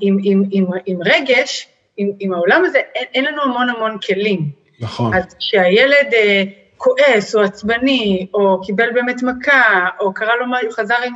עם, 0.00 0.16
עם, 0.22 0.42
עם, 0.50 0.66
עם 0.86 0.98
רגש, 1.04 1.68
עם, 1.96 2.10
עם 2.20 2.34
העולם 2.34 2.62
הזה, 2.64 2.78
אין, 2.94 3.04
אין 3.14 3.24
לנו 3.24 3.42
המון 3.42 3.68
המון 3.68 3.98
כלים. 4.06 4.61
נכון. 4.82 5.14
אז 5.14 5.34
כשהילד 5.38 6.14
אה, 6.14 6.42
כועס 6.76 7.34
או 7.34 7.40
עצבני, 7.40 8.26
או 8.34 8.60
קיבל 8.66 8.90
באמת 8.92 9.22
מכה, 9.22 9.88
או 10.00 10.14
קרה 10.14 10.36
לו, 10.36 10.44
הוא 10.62 10.72
חזר 10.72 10.96
עם 11.04 11.14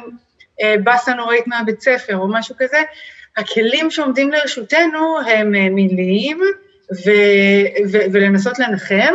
אה, 0.63 0.75
באסה 0.85 1.15
נוראית 1.15 1.47
מהבית 1.47 1.81
ספר, 1.81 2.17
או 2.17 2.29
משהו 2.29 2.55
כזה, 2.59 2.83
הכלים 3.37 3.91
שעומדים 3.91 4.33
לרשותנו 4.33 5.19
הם 5.27 5.55
אה, 5.55 5.69
מילים, 5.71 6.41
ו- 7.07 7.91
ו- 7.93 8.07
ולנסות 8.13 8.59
לנחם, 8.59 9.15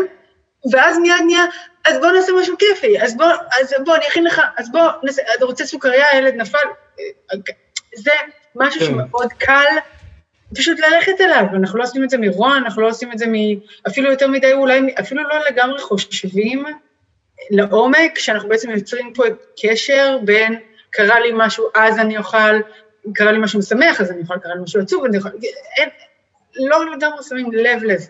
ואז 0.71 0.97
מיד 0.97 1.15
נהיה, 1.25 1.45
אז 1.85 1.99
בוא 1.99 2.11
נעשה 2.11 2.31
משהו 2.41 2.55
כיפי, 2.57 3.01
אז 3.01 3.17
בוא, 3.17 3.25
אז 3.61 3.73
בוא, 3.85 3.95
אני 3.95 4.07
אכין 4.07 4.23
לך, 4.23 4.41
אז 4.57 4.71
בוא, 4.71 4.81
נעשה, 5.03 5.21
אתה 5.37 5.45
רוצה 5.45 5.65
סוכריה, 5.65 6.09
הילד 6.09 6.35
נפל, 6.35 6.57
אה, 6.99 7.37
זה 7.95 8.11
משהו 8.55 8.79
כן. 8.79 8.85
שמאוד 8.85 9.33
קל 9.37 9.77
פשוט 10.55 10.79
ללכת 10.79 11.21
אליו, 11.21 11.45
אנחנו 11.53 11.79
לא 11.79 11.83
עושים 11.83 12.03
את 12.03 12.09
זה 12.09 12.17
מרוע, 12.17 12.57
אנחנו 12.57 12.81
לא 12.81 12.89
עושים 12.89 13.11
את 13.11 13.17
זה 13.17 13.27
מ... 13.27 13.33
אפילו 13.87 14.11
יותר 14.11 14.27
מדי, 14.27 14.53
אולי 14.53 14.95
אפילו 14.99 15.23
לא 15.23 15.35
לגמרי 15.51 15.81
חושבים 15.81 16.65
לעומק, 17.51 18.17
שאנחנו 18.17 18.49
בעצם 18.49 18.69
יוצרים 18.69 19.13
פה 19.15 19.23
קשר 19.61 20.17
בין 20.25 20.55
קרה 20.89 21.19
לי 21.19 21.29
משהו, 21.35 21.65
אז 21.75 21.99
אני 21.99 22.17
אוכל, 22.17 22.59
קרה 23.13 23.31
לי 23.31 23.39
משהו 23.39 23.59
משמח, 23.59 24.01
אז 24.01 24.11
אני 24.11 24.21
אוכל, 24.21 24.37
קרה 24.37 24.55
לי 24.55 24.61
משהו 24.63 24.81
עצוב, 24.81 25.05
אני 25.05 25.17
אוכל, 25.17 25.29
אין, 25.77 25.89
לא 26.55 26.95
לגמרי 26.95 27.23
שמים 27.29 27.51
לב 27.51 27.83
לזה. 27.83 28.07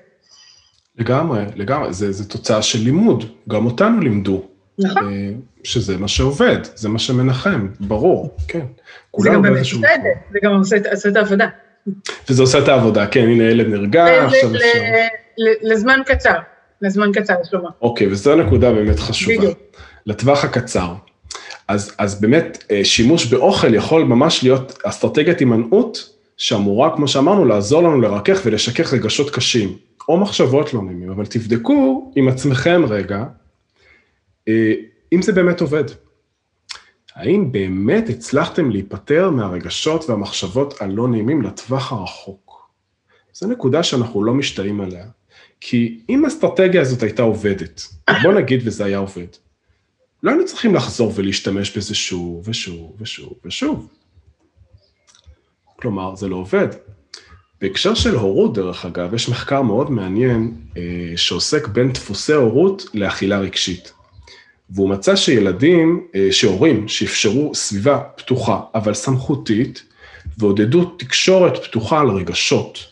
לגמרי, 0.97 1.43
לגמרי, 1.55 1.93
זה, 1.93 2.11
זה 2.11 2.29
תוצאה 2.29 2.61
של 2.61 2.79
לימוד, 2.79 3.23
גם 3.49 3.65
אותנו 3.65 3.99
לימדו. 3.99 4.47
נכון. 4.79 5.13
אה, 5.13 5.29
שזה 5.63 5.97
מה 5.97 6.07
שעובד, 6.07 6.57
זה 6.75 6.89
מה 6.89 6.99
שמנחם, 6.99 7.67
ברור, 7.79 8.37
כן. 8.47 8.65
זה 9.17 9.29
גם 9.29 9.41
באמת 9.41 9.59
בסדר, 9.59 10.09
זה 10.31 10.39
גם 10.43 10.51
עושה 10.91 11.09
את 11.09 11.15
העבודה. 11.15 11.47
וזה 12.29 12.41
עושה 12.41 12.59
את 12.59 12.67
העבודה, 12.67 13.07
כן, 13.07 13.21
הנה 13.21 13.43
ילד 13.43 13.67
נרגע, 13.67 14.25
עכשיו 14.25 14.55
אפשר... 14.55 14.79
לזמן 15.61 15.99
קצר, 16.05 16.37
לזמן 16.81 17.11
קצר, 17.13 17.33
יש 17.41 17.53
לומר. 17.53 17.69
אוקיי, 17.81 18.07
וזו 18.07 18.35
נקודה 18.35 18.71
באמת 18.71 18.99
חשובה. 18.99 19.37
בדיוק. 19.37 19.59
לטווח 20.05 20.43
הקצר. 20.43 20.93
אז, 21.67 21.95
אז 21.97 22.21
באמת, 22.21 22.63
אה, 22.71 22.85
שימוש 22.85 23.25
באוכל 23.25 23.73
יכול 23.73 24.03
ממש 24.03 24.43
להיות 24.43 24.79
אסטרטגיית 24.83 25.39
הימנעות, 25.39 26.09
שאמורה, 26.37 26.95
כמו 26.95 27.07
שאמרנו, 27.07 27.45
לעזור 27.45 27.83
לנו 27.83 28.01
לרכך 28.01 28.41
ולשכך 28.45 28.93
רגשות 28.93 29.29
קשים, 29.29 29.75
או 30.09 30.17
מחשבות 30.17 30.73
לא 30.73 30.81
נעימים, 30.81 31.11
אבל 31.11 31.25
תבדקו 31.25 32.11
עם 32.15 32.27
עצמכם 32.27 32.85
רגע, 32.89 33.23
אה, 34.47 34.73
אם 35.13 35.21
זה 35.21 35.31
באמת 35.31 35.61
עובד. 35.61 35.83
האם 37.15 37.51
באמת 37.51 38.09
הצלחתם 38.09 38.69
להיפטר 38.69 39.29
מהרגשות 39.29 40.09
והמחשבות 40.09 40.81
הלא 40.81 41.07
נעימים 41.07 41.41
לטווח 41.41 41.91
הרחוק? 41.91 42.69
זו 43.33 43.47
נקודה 43.47 43.83
שאנחנו 43.83 44.23
לא 44.23 44.33
משתאים 44.33 44.81
עליה, 44.81 45.05
כי 45.59 45.99
אם 46.09 46.25
האסטרטגיה 46.25 46.81
הזאת 46.81 47.03
הייתה 47.03 47.21
עובדת, 47.21 47.81
בוא 48.23 48.33
נגיד 48.33 48.61
וזה 48.65 48.85
היה 48.85 48.97
עובד, 48.97 49.27
לא 50.23 50.31
היינו 50.31 50.45
צריכים 50.45 50.75
לחזור 50.75 51.11
ולהשתמש 51.15 51.77
בזה 51.77 51.95
שוב 51.95 52.47
ושוב 52.49 52.95
ושוב 52.99 53.33
ושוב. 53.45 53.87
כלומר, 55.75 56.15
זה 56.15 56.27
לא 56.27 56.35
עובד. 56.35 56.67
בהקשר 57.61 57.93
של 57.93 58.15
הורות, 58.15 58.53
דרך 58.53 58.85
אגב, 58.85 59.13
יש 59.13 59.29
מחקר 59.29 59.61
מאוד 59.61 59.91
מעניין 59.91 60.53
אה, 60.77 60.81
שעוסק 61.15 61.67
בין 61.67 61.91
דפוסי 61.91 62.33
הורות 62.33 62.85
לאכילה 62.93 63.39
רגשית. 63.39 63.93
והוא 64.71 64.89
מצא 64.89 65.15
שילדים, 65.15 66.07
אה, 66.15 66.27
שהורים 66.31 66.87
שאפשרו 66.87 67.55
סביבה 67.55 67.99
פתוחה, 68.15 68.59
אבל 68.75 68.93
סמכותית, 68.93 69.83
ועודדו 70.37 70.85
תקשורת 70.85 71.57
פתוחה 71.57 71.99
על 71.99 72.09
רגשות, 72.09 72.91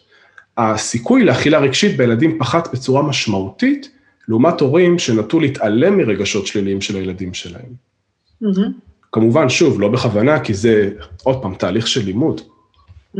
הסיכוי 0.57 1.23
לאכילה 1.23 1.59
רגשית 1.59 1.97
בילדים 1.97 2.39
פחת 2.39 2.73
בצורה 2.73 3.03
משמעותית, 3.03 3.89
לעומת 4.27 4.61
הורים 4.61 4.99
שנטו 4.99 5.39
להתעלם 5.39 5.97
מרגשות 5.97 6.47
שליליים 6.47 6.81
של 6.81 6.95
הילדים 6.95 7.33
שלהם. 7.33 7.73
Mm-hmm. 8.43 8.71
כמובן, 9.11 9.49
שוב, 9.49 9.81
לא 9.81 9.87
בכוונה, 9.87 10.39
כי 10.39 10.53
זה, 10.53 10.91
עוד 11.23 11.41
פעם, 11.41 11.55
תהליך 11.55 11.87
של 11.87 12.05
לימוד. 12.05 12.41
Mm-hmm. 13.15 13.19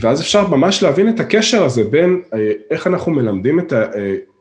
ואז 0.00 0.20
אפשר 0.20 0.48
ממש 0.48 0.82
להבין 0.82 1.08
את 1.08 1.20
הקשר 1.20 1.64
הזה 1.64 1.84
בין 1.84 2.22
אה, 2.34 2.52
איך 2.70 2.86
אנחנו 2.86 3.12
מלמדים 3.12 3.60
את 3.60 3.72
ה... 3.72 3.84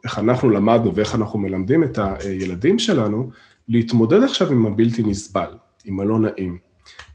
איך 0.04 0.20
אנחנו 0.20 0.50
למדנו 0.50 0.96
ואיך 0.96 1.16
אנחנו 1.16 1.40
מלמדים 1.40 1.84
את 1.84 2.00
הילדים 2.20 2.80
שלנו, 2.80 3.30
להתמודד 3.68 4.24
עכשיו 4.24 4.52
עם 4.52 4.66
הבלתי 4.66 5.04
נסבל, 5.04 5.50
עם 5.86 6.00
הלא 6.00 6.20
נעים. 6.20 6.58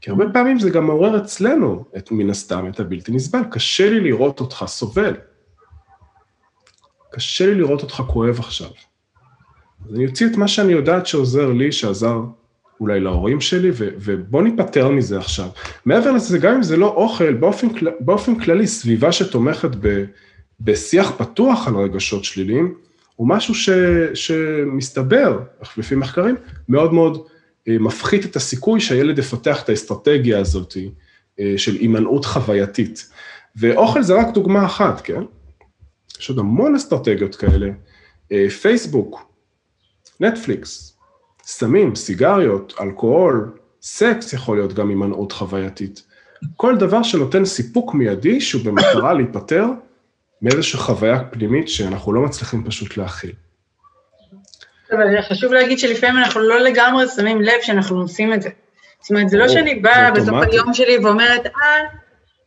כי 0.01 0.09
הרבה 0.09 0.25
פעמים 0.33 0.59
זה 0.59 0.69
גם 0.69 0.87
מעורר 0.87 1.17
אצלנו, 1.17 1.85
את, 1.97 2.11
מן 2.11 2.29
הסתם, 2.29 2.67
את 2.67 2.79
הבלתי 2.79 3.11
נסבל. 3.11 3.39
קשה 3.51 3.89
לי 3.89 3.99
לראות 3.99 4.39
אותך 4.39 4.63
סובל. 4.67 5.13
קשה 7.11 7.45
לי 7.45 7.55
לראות 7.55 7.81
אותך 7.81 8.03
כואב 8.07 8.39
עכשיו. 8.39 8.69
אז 9.89 9.95
אני 9.95 10.05
אוציא 10.05 10.27
את 10.27 10.37
מה 10.37 10.47
שאני 10.47 10.71
יודעת 10.71 11.07
שעוזר 11.07 11.51
לי, 11.51 11.71
שעזר 11.71 12.21
אולי 12.79 12.99
להורים 12.99 13.41
שלי, 13.41 13.69
ו- 13.73 13.89
ובוא 13.97 14.41
ניפטר 14.41 14.89
מזה 14.89 15.17
עכשיו. 15.17 15.47
מעבר 15.85 16.11
לזה, 16.11 16.37
גם 16.37 16.55
אם 16.55 16.63
זה 16.63 16.77
לא 16.77 16.87
אוכל, 16.87 17.33
באופן, 17.33 17.67
באופן 17.99 18.39
כללי, 18.39 18.67
סביבה 18.67 19.11
שתומכת 19.11 19.69
ב- 19.79 20.05
בשיח 20.61 21.11
פתוח 21.17 21.67
על 21.67 21.75
רגשות 21.75 22.23
שליליים, 22.23 22.75
הוא 23.15 23.27
משהו 23.27 23.55
ש, 23.55 23.69
שמסתבר, 24.13 25.39
לפי 25.77 25.95
מחקרים, 25.95 26.35
מאוד 26.69 26.93
מאוד 26.93 27.27
אה, 27.67 27.77
מפחית 27.79 28.25
את 28.25 28.35
הסיכוי 28.35 28.79
שהילד 28.79 29.19
יפתח 29.19 29.63
את 29.63 29.69
האסטרטגיה 29.69 30.39
הזאת 30.39 30.77
אה, 31.39 31.53
של 31.57 31.75
הימנעות 31.75 32.25
חווייתית. 32.25 33.09
ואוכל 33.55 34.03
זה 34.03 34.13
רק 34.13 34.33
דוגמה 34.33 34.65
אחת, 34.65 35.01
כן? 35.01 35.21
יש 36.19 36.29
עוד 36.29 36.39
המון 36.39 36.75
אסטרטגיות 36.75 37.35
כאלה. 37.35 37.69
אה, 38.31 38.49
פייסבוק, 38.49 39.31
נטפליקס, 40.19 40.97
סמים, 41.43 41.95
סיגריות, 41.95 42.73
אלכוהול, 42.81 43.51
סקס 43.81 44.33
יכול 44.33 44.57
להיות 44.57 44.73
גם 44.73 44.89
הימנעות 44.89 45.31
חווייתית. 45.31 46.03
כל 46.55 46.75
דבר 46.77 47.03
שנותן 47.03 47.45
סיפוק 47.45 47.93
מיידי 47.93 48.41
שהוא 48.41 48.65
במטרה 48.65 49.13
להיפטר 49.13 49.65
מאיזושהי 50.41 50.79
חוויה 50.79 51.19
פנימית 51.31 51.69
שאנחנו 51.69 52.13
לא 52.13 52.21
מצליחים 52.21 52.63
פשוט 52.63 52.97
להכיל. 52.97 53.31
אבל 54.91 55.21
חשוב 55.21 55.53
להגיד 55.53 55.79
שלפעמים 55.79 56.17
אנחנו 56.17 56.41
לא 56.41 56.59
לגמרי 56.59 57.05
שמים 57.15 57.41
לב 57.41 57.61
שאנחנו 57.61 58.01
עושים 58.01 58.33
את 58.33 58.41
זה. 58.41 58.49
זאת 59.01 59.11
אומרת, 59.11 59.29
זה 59.29 59.37
לא 59.37 59.47
שאני 59.47 59.75
באה 59.75 60.11
בסוף 60.11 60.35
היום 60.51 60.73
שלי 60.73 60.97
ואומרת, 60.97 61.45
אה, 61.45 61.51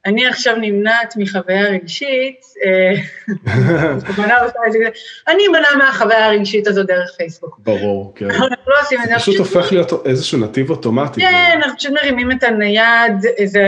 אני 0.07 0.27
עכשיו 0.27 0.57
נמנעת 0.57 1.15
מחוויה 1.17 1.63
רגשית, 1.63 2.41
אה, 2.65 2.93
אני 5.29 5.47
אמנע 5.49 5.69
מהחוויה 5.79 6.27
הרגשית 6.27 6.67
הזו 6.67 6.83
דרך 6.83 7.11
פייסבוק. 7.17 7.59
ברור, 7.59 8.13
כן. 8.17 8.31
אנחנו 8.31 8.47
לא 8.67 8.81
עושים 8.81 8.99
את 9.01 9.05
זה. 9.05 9.15
זה 9.15 9.19
פשוט 9.19 9.37
הופך 9.37 9.73
להיות 9.73 10.07
איזשהו 10.07 10.39
נתיב 10.39 10.71
אוטומטי. 10.71 11.21
כן, 11.21 11.59
אנחנו 11.63 11.79
פשוט 11.79 11.93
מרימים 11.93 12.33
את 12.33 12.43
הנייד, 12.43 13.13
איזה... 13.37 13.63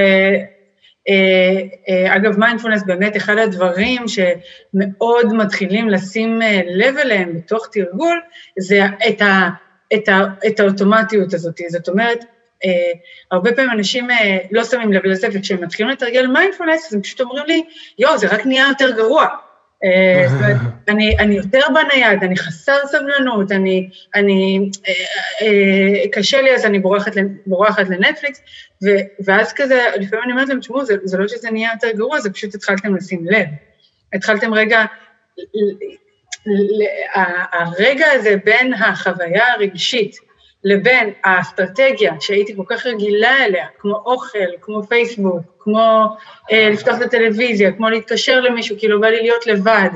אה, 1.10 1.60
אה, 1.88 2.16
אגב, 2.16 2.38
מיינדפולנס 2.38 2.82
באמת 2.82 3.16
אחד 3.16 3.38
הדברים 3.38 4.04
שמאוד 4.08 5.32
מתחילים 5.32 5.88
לשים 5.88 6.40
לב 6.66 6.96
אליהם 6.96 7.36
בתוך 7.36 7.68
תרגול, 7.72 8.20
זה 8.58 8.86
את, 9.08 9.22
ה, 9.22 9.48
את, 9.94 10.08
ה, 10.08 10.20
את 10.46 10.60
האוטומטיות 10.60 11.34
הזאת. 11.34 11.60
זאת 11.68 11.88
אומרת, 11.88 12.24
אה, 12.64 12.92
הרבה 13.30 13.52
פעמים 13.52 13.70
אנשים 13.70 14.10
אה, 14.10 14.38
לא 14.50 14.64
שמים 14.64 14.92
לב 14.92 15.06
לזה, 15.06 15.28
וכשהם 15.32 15.64
מתחילים 15.64 15.92
לתרגל 15.92 16.26
מיינדפולנס, 16.26 16.86
אז 16.86 16.94
הם 16.94 17.02
פשוט 17.02 17.20
אומרים 17.20 17.44
לי, 17.46 17.62
יואו, 17.98 18.18
זה 18.18 18.26
רק 18.26 18.46
נהיה 18.46 18.66
יותר 18.68 18.90
גרוע. 18.96 19.26
אה, 19.84 20.26
אני, 20.88 21.18
אני 21.18 21.36
יותר 21.36 21.60
בנייד, 21.74 22.24
אני 22.24 22.36
חסר 22.36 22.76
סבלנות, 22.86 23.52
אני, 23.52 23.88
אני, 24.14 24.70
אה, 24.88 24.92
אה, 25.42 26.08
קשה 26.12 26.42
לי 26.42 26.54
אז 26.54 26.64
אני 26.64 26.78
בורחת, 26.78 27.12
בורחת 27.46 27.88
לנטפליקס, 27.88 28.40
ו, 28.84 28.88
ואז 29.24 29.52
כזה, 29.52 29.86
לפעמים 29.96 30.24
אני 30.24 30.32
אומרת 30.32 30.48
להם, 30.48 30.60
תשמעו, 30.60 30.84
זה, 30.84 30.94
זה 31.04 31.18
לא 31.18 31.28
שזה 31.28 31.50
נהיה 31.50 31.70
יותר 31.72 31.96
גרוע, 31.96 32.20
זה 32.20 32.32
פשוט 32.32 32.54
התחלתם 32.54 32.96
לשים 32.96 33.26
לב. 33.26 33.46
התחלתם 34.12 34.54
רגע, 34.54 34.84
הרגע 37.52 38.06
הזה 38.12 38.34
בין 38.44 38.74
החוויה 38.74 39.52
הרגשית 39.52 40.29
לבין 40.64 41.12
האסטרטגיה 41.24 42.14
שהייתי 42.20 42.56
כל 42.56 42.62
כך 42.66 42.86
רגילה 42.86 43.44
אליה, 43.44 43.66
כמו 43.78 43.94
אוכל, 43.94 44.38
כמו 44.60 44.82
פייסבוק, 44.82 45.40
כמו 45.58 46.06
אה, 46.52 46.70
לפתוח 46.70 46.96
את 46.96 47.02
הטלוויזיה, 47.02 47.72
כמו 47.72 47.90
להתקשר 47.90 48.40
למישהו, 48.40 48.76
כאילו 48.78 49.00
בא 49.00 49.08
לי 49.08 49.22
להיות 49.22 49.46
לבד, 49.46 49.88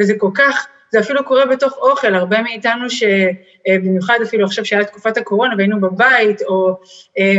וזה 0.00 0.14
כל 0.18 0.30
כך, 0.34 0.66
זה 0.90 1.00
אפילו 1.00 1.24
קורה 1.24 1.46
בתוך 1.46 1.78
אוכל, 1.78 2.14
הרבה 2.14 2.42
מאיתנו 2.42 2.86
שבמיוחד 2.90 4.16
אה, 4.20 4.26
אפילו 4.26 4.44
עכשיו 4.44 4.64
שהיה 4.64 4.84
תקופת 4.84 5.16
הקורונה 5.16 5.54
והיינו 5.56 5.80
בבית, 5.80 6.42
או 6.42 6.76
אה, 7.18 7.36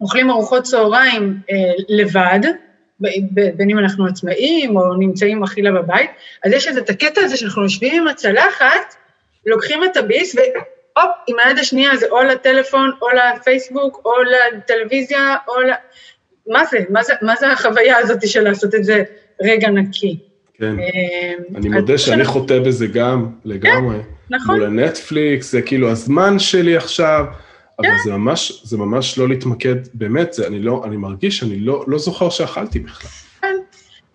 אוכלים 0.00 0.30
ארוחות 0.30 0.62
צהריים 0.62 1.38
אה, 1.50 1.56
לבד, 1.88 2.40
בין 3.30 3.70
אם 3.70 3.78
אנחנו 3.78 4.06
עצמאים 4.06 4.76
או 4.76 4.94
נמצאים 4.94 5.42
אכילה 5.42 5.72
בבית, 5.72 6.10
אז 6.44 6.52
יש 6.52 6.68
את 6.68 6.90
הקטע 6.90 7.20
הזה 7.20 7.36
שאנחנו 7.36 7.62
יושבים 7.62 8.02
עם 8.02 8.08
הצלחת, 8.08 8.94
לוקחים 9.46 9.84
את 9.84 9.96
הביס, 9.96 10.34
ו... 10.34 10.38
הופ, 10.96 11.10
עם 11.26 11.36
היד 11.44 11.58
השנייה 11.58 11.96
זה 11.96 12.06
או 12.10 12.22
לטלפון, 12.22 12.90
או 13.02 13.06
לפייסבוק, 13.10 14.00
או 14.04 14.12
לטלוויזיה, 14.22 15.36
או 15.48 15.60
ל... 15.60 15.70
מה 16.46 16.64
זה? 16.64 16.78
מה 16.90 17.02
זה, 17.02 17.12
מה 17.22 17.34
זה 17.36 17.52
החוויה 17.52 17.98
הזאת 17.98 18.28
של 18.28 18.42
לעשות 18.42 18.74
את 18.74 18.84
זה 18.84 19.02
רגע 19.42 19.68
נקי? 19.68 20.18
כן, 20.54 20.64
אמ, 20.64 21.56
אני 21.56 21.68
מודה 21.68 21.98
שאני 21.98 22.24
חוטא 22.24 22.58
בזה 22.58 22.86
גם, 22.86 23.30
לגמרי. 23.44 23.96
כן, 23.96 24.34
נכון. 24.34 24.54
מול 24.54 24.64
הנטפליקס, 24.66 25.52
זה 25.52 25.62
כאילו 25.62 25.90
הזמן 25.90 26.38
שלי 26.38 26.76
עכשיו, 26.76 27.24
אבל 27.78 27.88
כן. 27.88 27.94
זה 28.04 28.12
ממש, 28.12 28.62
זה 28.64 28.76
ממש 28.76 29.18
לא 29.18 29.28
להתמקד, 29.28 29.76
באמת, 29.94 30.32
זה, 30.32 30.46
אני 30.46 30.62
לא, 30.62 30.82
אני 30.84 30.96
מרגיש 30.96 31.38
שאני 31.38 31.60
לא, 31.60 31.84
לא 31.86 31.98
זוכר 31.98 32.30
שאכלתי 32.30 32.78
בכלל. 32.78 33.10
כן, 33.40 33.56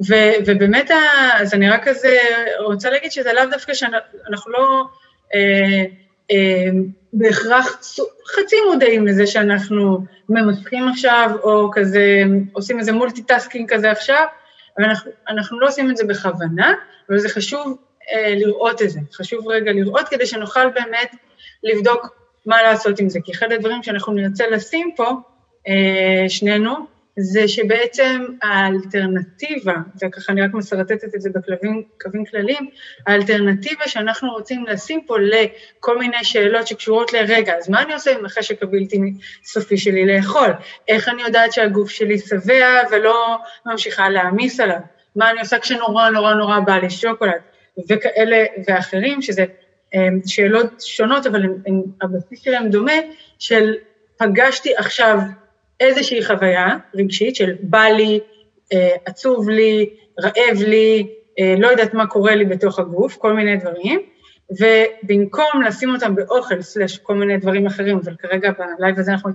ו, 0.09 0.13
ובאמת, 0.45 0.91
אז 1.33 1.53
אני 1.53 1.69
רק 1.69 1.87
כזה 1.87 2.17
רוצה 2.65 2.89
להגיד 2.89 3.11
שזה 3.11 3.33
לאו 3.33 3.43
דווקא 3.51 3.73
שאנחנו 3.73 4.51
לא... 4.51 4.83
אה, 5.35 5.83
בהכרח 7.13 7.79
חצי 8.35 8.55
מודעים 8.71 9.07
לזה 9.07 9.27
שאנחנו 9.27 10.05
ממסכים 10.29 10.87
עכשיו, 10.87 11.29
או 11.43 11.71
כזה 11.73 12.23
עושים 12.53 12.79
איזה 12.79 12.91
multitasking 12.91 13.73
כזה 13.73 13.91
עכשיו, 13.91 14.25
אבל 14.77 14.85
אנחנו, 14.85 15.11
אנחנו 15.29 15.59
לא 15.59 15.67
עושים 15.67 15.91
את 15.91 15.97
זה 15.97 16.03
בכוונה, 16.03 16.73
אבל 17.09 17.19
זה 17.19 17.29
חשוב 17.29 17.77
אה, 18.11 18.35
לראות 18.35 18.81
את 18.81 18.89
זה, 18.89 18.99
חשוב 19.13 19.47
רגע 19.47 19.71
לראות 19.71 20.07
כדי 20.07 20.25
שנוכל 20.25 20.69
באמת 20.69 21.15
לבדוק 21.63 22.15
מה 22.45 22.61
לעשות 22.61 22.99
עם 22.99 23.09
זה, 23.09 23.19
כי 23.23 23.31
אחד 23.31 23.51
הדברים 23.51 23.83
שאנחנו 23.83 24.13
נרצה 24.13 24.47
לשים 24.47 24.91
פה, 24.95 25.09
אה, 25.67 26.25
שנינו, 26.29 26.75
זה 27.17 27.47
שבעצם 27.47 28.25
האלטרנטיבה, 28.41 29.73
וככה 30.01 30.31
אני 30.31 30.41
רק 30.41 30.53
מסרטטת 30.53 31.15
את 31.15 31.21
זה 31.21 31.29
בקווים 31.29 32.25
כלליים, 32.25 32.69
האלטרנטיבה 33.07 33.87
שאנחנו 33.87 34.31
רוצים 34.31 34.65
לשים 34.65 35.01
פה 35.07 35.15
לכל 35.19 35.97
מיני 35.97 36.23
שאלות 36.23 36.67
שקשורות 36.67 37.13
לרגע, 37.13 37.57
אז 37.57 37.69
מה 37.69 37.81
אני 37.81 37.93
עושה 37.93 38.11
עם 38.11 38.25
החשק 38.25 38.63
הבלתי 38.63 38.99
סופי 39.43 39.77
שלי 39.77 40.05
לאכול? 40.05 40.49
איך 40.87 41.09
אני 41.09 41.21
יודעת 41.21 41.53
שהגוף 41.53 41.89
שלי 41.89 42.19
שבע 42.19 42.81
ולא 42.91 43.37
ממשיכה 43.65 44.09
להעמיס 44.09 44.59
עליו? 44.59 44.79
מה 45.15 45.31
אני 45.31 45.39
עושה 45.39 45.59
כשנורא 45.59 46.09
נורא 46.09 46.33
נורא 46.33 46.59
בא 46.59 46.77
לי 46.77 46.89
שוקולד? 46.89 47.41
וכאלה 47.89 48.45
ואחרים, 48.67 49.21
שזה 49.21 49.45
אמ, 49.93 50.19
שאלות 50.25 50.81
שונות, 50.81 51.25
אבל 51.25 51.43
הבסיס 52.01 52.41
שלהם 52.41 52.69
דומה, 52.69 52.93
של 53.39 53.73
פגשתי 54.17 54.75
עכשיו 54.75 55.19
איזושהי 55.81 56.25
חוויה 56.25 56.77
רגשית 56.95 57.35
של 57.35 57.55
בא 57.61 57.83
לי, 57.83 58.19
אה, 58.73 58.95
עצוב 59.05 59.49
לי, 59.49 59.89
רעב 60.21 60.61
לי, 60.67 61.07
אה, 61.39 61.55
לא 61.59 61.67
יודעת 61.67 61.93
מה 61.93 62.07
קורה 62.07 62.35
לי 62.35 62.45
בתוך 62.45 62.79
הגוף, 62.79 63.17
כל 63.17 63.33
מיני 63.33 63.57
דברים, 63.57 63.99
ובמקום 64.51 65.61
לשים 65.67 65.93
אותם 65.93 66.15
באוכל, 66.15 66.61
סלש 66.61 66.97
כל 66.97 67.15
מיני 67.15 67.37
דברים 67.37 67.65
אחרים, 67.65 67.97
אבל 68.03 68.15
כרגע 68.19 68.51
בלייב 68.77 68.99
הזה 68.99 69.11
אנחנו 69.11 69.31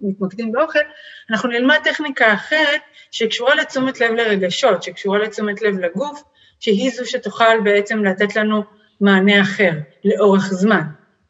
מתמקדים 0.00 0.52
באוכל, 0.52 0.78
אנחנו 1.30 1.48
נלמד 1.48 1.78
טכניקה 1.84 2.34
אחרת 2.34 2.80
שקשורה 3.10 3.54
לתשומת 3.54 4.00
לב 4.00 4.12
לרגשות, 4.12 4.82
שקשורה 4.82 5.18
לתשומת 5.18 5.62
לב 5.62 5.78
לגוף, 5.78 6.22
שהיא 6.60 6.90
זו 6.90 7.10
שתוכל 7.10 7.60
בעצם 7.64 8.04
לתת 8.04 8.36
לנו 8.36 8.62
מענה 9.00 9.40
אחר, 9.40 9.70
לאורך 10.04 10.42
זמן. 10.42 10.82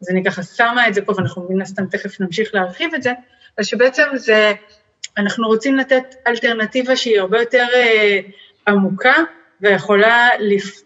אז 0.03 0.11
אני 0.11 0.25
ככה 0.25 0.43
שמה 0.43 0.89
את 0.89 0.95
זה 0.95 1.03
פה, 1.03 1.13
ואנחנו 1.17 1.47
מן 1.51 1.63
הסתם 1.63 1.87
תכף 1.87 2.21
נמשיך 2.21 2.55
להרחיב 2.55 2.95
את 2.95 3.03
זה, 3.03 3.13
אז 3.59 3.67
שבעצם 3.67 4.03
זה, 4.15 4.53
אנחנו 5.19 5.47
רוצים 5.47 5.77
לתת 5.77 6.15
אלטרנטיבה 6.27 6.97
שהיא 6.97 7.21
הרבה 7.21 7.41
יותר 7.41 7.67
אה, 7.75 8.21
עמוקה 8.69 9.15
ויכולה, 9.61 10.29
לפ... 10.39 10.83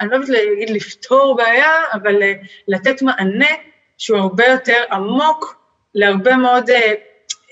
אני 0.00 0.10
לא 0.10 0.14
יודעת 0.14 0.28
להגיד 0.28 0.70
לפתור 0.70 1.36
בעיה, 1.36 1.70
אבל 1.92 2.22
אה, 2.22 2.32
לתת 2.68 3.02
מענה 3.02 3.50
שהוא 3.98 4.18
הרבה 4.18 4.46
יותר 4.46 4.82
עמוק 4.90 5.56
להרבה 5.94 6.36
מאוד 6.36 6.70
אה, 6.70 6.92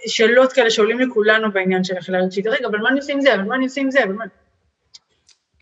שאלות 0.07 0.53
כאלה 0.53 0.71
שעולים 0.71 1.01
לכולנו 1.01 1.53
בעניין 1.53 1.85
של 1.85 2.17
רגשית. 2.17 2.47
רגע, 2.47 2.67
אבל 2.67 2.79
מה 2.79 2.89
אני 2.89 2.99
עושה 2.99 3.13
עם 3.13 3.21
זה? 3.21 3.35
אבל 3.35 3.43
מה 3.43 3.55
אני 3.55 3.65
עושה 3.65 3.81
עם 3.81 3.91
זה? 3.91 4.05
אבל 4.05 4.13
מה... 4.13 4.25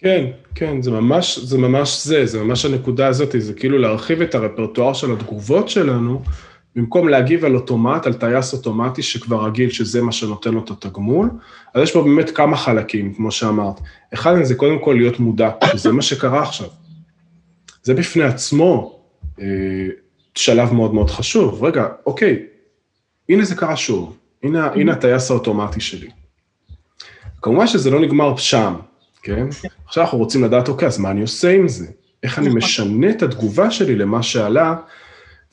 כן, 0.01 0.25
כן, 0.55 0.83
זה 0.83 0.91
ממש, 0.91 1.39
זה 1.39 1.59
ממש 1.59 2.07
זה, 2.07 2.27
זה 2.27 2.45
ממש 2.45 2.65
הנקודה 2.65 3.07
הזאת, 3.07 3.35
זה 3.39 3.55
כאילו 3.55 3.79
להרחיב 3.79 4.23
את 4.23 4.35
הרפרטואר 4.35 4.93
של 4.93 5.13
התגובות 5.13 5.69
שלנו, 5.69 6.23
במקום 6.77 7.09
להגיב 7.09 7.45
על 7.45 7.55
אוטומט, 7.55 8.07
על 8.07 8.15
טייס 8.15 8.53
אוטומטי 8.53 9.03
שכבר 9.03 9.47
רגיל 9.47 9.71
שזה 9.71 10.03
מה 10.03 10.13
שנותן 10.13 10.55
לו 10.55 10.65
את 10.65 10.71
התגמול, 10.71 11.31
אז 11.75 11.83
יש 11.83 11.93
פה 11.93 12.03
באמת 12.03 12.31
כמה 12.31 12.57
חלקים, 12.57 13.15
כמו 13.15 13.31
שאמרת. 13.31 13.81
אחד 14.15 14.33
מהם 14.33 14.45
זה 14.45 14.55
קודם 14.55 14.79
כל 14.79 14.95
להיות 14.99 15.21
מודע, 15.21 15.51
שזה 15.73 15.93
מה 15.93 16.03
שקרה 16.03 16.43
עכשיו. 16.43 16.69
זה 17.83 17.95
בפני 17.95 18.23
עצמו 18.23 19.01
אה, 19.41 19.47
שלב 20.35 20.73
מאוד 20.73 20.95
מאוד 20.95 21.11
חשוב. 21.11 21.65
רגע, 21.65 21.87
אוקיי, 22.07 22.43
הנה 23.29 23.45
זה 23.45 23.55
קרה 23.55 23.77
שוב, 23.77 24.17
הנה, 24.43 24.67
הנה 24.67 24.93
הטייס 24.93 25.31
האוטומטי 25.31 25.81
שלי. 25.81 26.09
כמובן 27.43 27.67
שזה 27.67 27.91
לא 27.91 28.01
נגמר 28.01 28.37
שם, 28.37 28.75
כן? 29.23 29.47
עכשיו 29.87 30.05
אנחנו 30.05 30.19
רוצים 30.19 30.45
לדעת, 30.45 30.69
אוקיי, 30.69 30.89
אז 30.89 30.99
מה 30.99 31.11
אני 31.11 31.23
עושה 31.23 31.51
עם 31.51 31.69
זה? 31.69 31.87
איך 32.23 32.39
אני 32.39 32.47
נכון. 32.47 32.59
משנה 32.59 33.11
את 33.11 33.23
התגובה 33.23 33.71
שלי 33.71 33.97
למה 33.97 34.23
שעלה, 34.23 34.75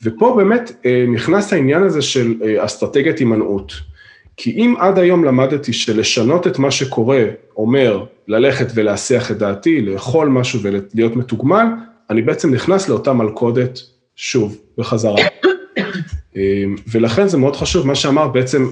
ופה 0.02 0.34
באמת 0.36 0.72
אה, 0.86 1.04
נכנס 1.08 1.52
העניין 1.52 1.82
הזה 1.82 2.02
של 2.02 2.34
אה, 2.44 2.64
אסטרטגיית 2.64 3.18
הימנעות. 3.18 3.72
כי 4.36 4.50
אם 4.50 4.74
עד 4.78 4.98
היום 4.98 5.24
למדתי 5.24 5.72
שלשנות 5.72 6.46
את 6.46 6.58
מה 6.58 6.70
שקורה 6.70 7.24
אומר 7.56 8.04
ללכת 8.28 8.66
ולהסיח 8.74 9.30
את 9.30 9.38
דעתי, 9.38 9.80
לאכול 9.80 10.28
משהו 10.28 10.60
ולהיות 10.62 11.16
מתוגמל, 11.16 11.66
אני 12.10 12.22
בעצם 12.22 12.54
נכנס 12.54 12.88
לאותה 12.88 13.12
מלכודת 13.12 13.78
שוב, 14.16 14.58
בחזרה. 14.78 15.22
אה, 16.36 16.64
ולכן 16.92 17.28
זה 17.28 17.38
מאוד 17.38 17.56
חשוב, 17.56 17.86
מה 17.86 17.94
שאמרת 17.94 18.32
בעצם 18.32 18.68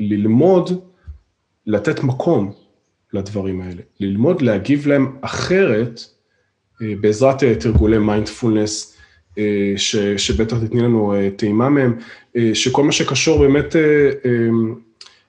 ללמוד, 0.00 0.80
לתת 1.66 2.02
מקום 2.02 2.52
לדברים 3.12 3.60
האלה, 3.60 3.82
ללמוד 4.00 4.42
להגיב 4.42 4.86
להם 4.86 5.16
אחרת 5.20 6.00
אה, 6.82 6.94
בעזרת 7.00 7.42
אה, 7.42 7.54
תרגולי 7.54 7.98
מיינדפולנס, 7.98 8.96
אה, 9.38 9.72
שבטח 10.16 10.56
תתני 10.58 10.82
לנו 10.82 11.14
טעימה 11.36 11.68
מהם, 11.68 11.96
שכל 12.54 12.84
מה 12.84 12.92
שקשור 12.92 13.38
באמת 13.38 13.76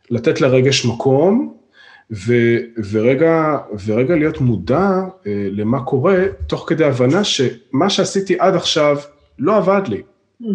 לתת 0.09 0.41
לרגש 0.41 0.85
מקום, 0.85 1.53
ו, 2.11 2.33
ורגע, 2.91 3.57
ורגע 3.85 4.15
להיות 4.15 4.41
מודע 4.41 5.01
למה 5.51 5.83
קורה, 5.83 6.23
תוך 6.47 6.65
כדי 6.67 6.85
הבנה 6.85 7.23
שמה 7.23 7.89
שעשיתי 7.89 8.35
עד 8.39 8.55
עכשיו 8.55 8.97
לא 9.39 9.57
עבד 9.57 9.81
לי. 9.87 10.01
Mm-hmm. 10.41 10.45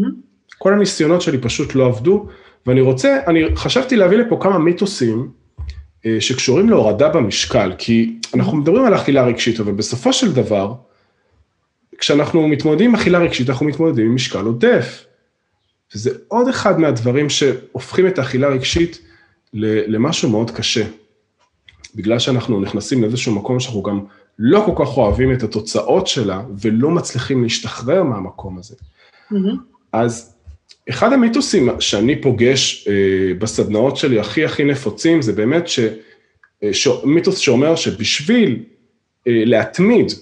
כל 0.59 0.73
הניסיונות 0.73 1.23
שלי 1.23 1.39
פשוט 1.39 1.75
לא 1.75 1.87
עבדו, 1.87 2.27
ואני 2.67 2.81
רוצה, 2.81 3.19
אני 3.27 3.57
חשבתי 3.57 3.97
להביא 3.97 4.19
לפה 4.19 4.39
כמה 4.41 4.59
מיתוסים 4.59 5.31
שקשורים 6.21 6.71
להורדה 6.71 7.09
במשקל, 7.09 7.73
כי 7.79 8.17
אנחנו 8.35 8.57
מדברים 8.57 8.85
על 8.85 8.95
אכילה 8.95 9.25
רגשית, 9.25 9.61
אבל 9.61 9.73
בסופו 9.73 10.13
של 10.13 10.33
דבר, 10.33 10.75
כשאנחנו 11.99 12.49
מתמודדים 12.49 12.91
עם 12.91 12.95
אכילה 12.95 13.19
רגשית, 13.19 13.51
אנחנו 13.51 13.67
מתמודדים 13.67 14.07
עם 14.07 14.15
משקל 14.15 14.45
עודף. 14.45 15.05
וזה 15.95 16.11
עוד 16.29 16.49
אחד 16.49 16.81
מהדברים 16.81 17.31
שהופכים 17.31 18.07
את 18.07 18.19
האכילה 18.19 18.47
הרגשית 18.47 19.01
למשהו 19.55 20.31
מאוד 20.31 20.51
קשה. 20.51 20.85
בגלל 21.95 22.19
שאנחנו 22.19 22.61
נכנסים 22.61 23.03
לאיזשהו 23.03 23.35
מקום 23.35 23.61
שאנחנו 23.61 23.83
גם 23.83 24.01
לא 24.39 24.63
כל 24.67 24.85
כך 24.85 24.97
אוהבים 24.97 25.33
את 25.33 25.43
התוצאות 25.43 26.07
שלה, 26.07 26.43
ולא 26.61 26.91
מצליחים 26.91 27.43
להשתחרר 27.43 28.03
מהמקום 28.03 28.59
הזה. 28.59 28.75
Mm-hmm. 29.33 29.57
אז 29.93 30.35
אחד 30.91 31.13
המיתוסים 31.13 31.69
שאני 31.81 32.21
פוגש 32.21 32.89
אה, 32.89 33.35
בסדנאות 33.39 33.97
שלי 33.97 34.21
הכי 34.21 34.45
הכי 34.45 34.65
נפוצים, 34.65 35.23
זה 35.23 35.33
באמת 35.33 35.69
ש, 35.69 35.79
אה, 36.63 36.71
מיתוס 37.05 37.39
שאומר 37.39 37.77
שבשביל 37.77 38.63
אה, 39.27 39.43
להתמיד 39.45 40.13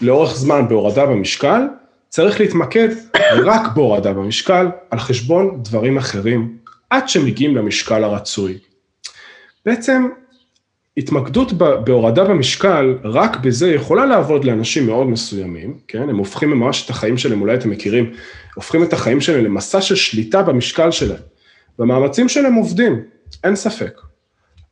לאורך 0.00 0.36
זמן 0.36 0.68
בהורדה 0.68 1.06
במשקל, 1.06 1.62
צריך 2.08 2.40
להתמקד 2.40 2.88
רק 3.46 3.74
בהורדה 3.74 4.12
במשקל, 4.12 4.66
על 4.90 4.98
חשבון 4.98 5.62
דברים 5.62 5.96
אחרים, 5.96 6.56
עד 6.90 7.08
שמגיעים 7.08 7.56
למשקל 7.56 8.04
הרצוי. 8.04 8.58
בעצם, 9.66 10.08
התמקדות 10.96 11.52
בהורדה 11.52 12.24
במשקל, 12.24 12.98
רק 13.04 13.36
בזה 13.36 13.70
יכולה 13.70 14.06
לעבוד 14.06 14.44
לאנשים 14.44 14.86
מאוד 14.86 15.06
מסוימים, 15.06 15.78
כן? 15.88 16.08
הם 16.08 16.16
הופכים 16.16 16.50
ממש 16.50 16.84
את 16.84 16.90
החיים 16.90 17.18
שלהם, 17.18 17.40
אולי 17.40 17.54
אתם 17.54 17.70
מכירים, 17.70 18.12
הופכים 18.54 18.82
את 18.82 18.92
החיים 18.92 19.20
שלהם 19.20 19.44
למסע 19.44 19.80
של 19.80 19.94
שליטה 19.94 20.42
במשקל 20.42 20.90
שלהם. 20.90 21.22
והמאמצים 21.78 22.28
שלהם 22.28 22.54
עובדים, 22.54 23.02
אין 23.44 23.56
ספק. 23.56 24.00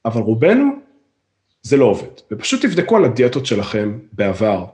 אבל 0.04 0.20
רובנו, 0.20 0.64
זה 1.62 1.76
לא 1.76 1.84
עובד. 1.84 2.08
ופשוט 2.32 2.66
תבדקו 2.66 2.96
על 2.96 3.04
הדיאטות 3.04 3.46
שלכם 3.46 3.98
בעבר, 4.12 4.64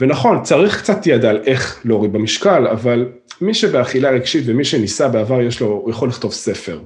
ונכון, 0.00 0.42
צריך 0.42 0.78
קצת 0.78 1.06
ידע 1.06 1.30
על 1.30 1.42
איך 1.46 1.80
להוריד 1.84 2.12
במשקל, 2.12 2.66
אבל 2.66 3.08
מי 3.40 3.54
שבאכילה 3.54 4.10
רגשית 4.10 4.44
ומי 4.46 4.64
שניסה 4.64 5.08
בעבר, 5.08 5.40
יש 5.40 5.60
לו, 5.60 5.66
הוא 5.66 5.90
יכול 5.90 6.08
לכתוב 6.08 6.32
ספר 6.32 6.80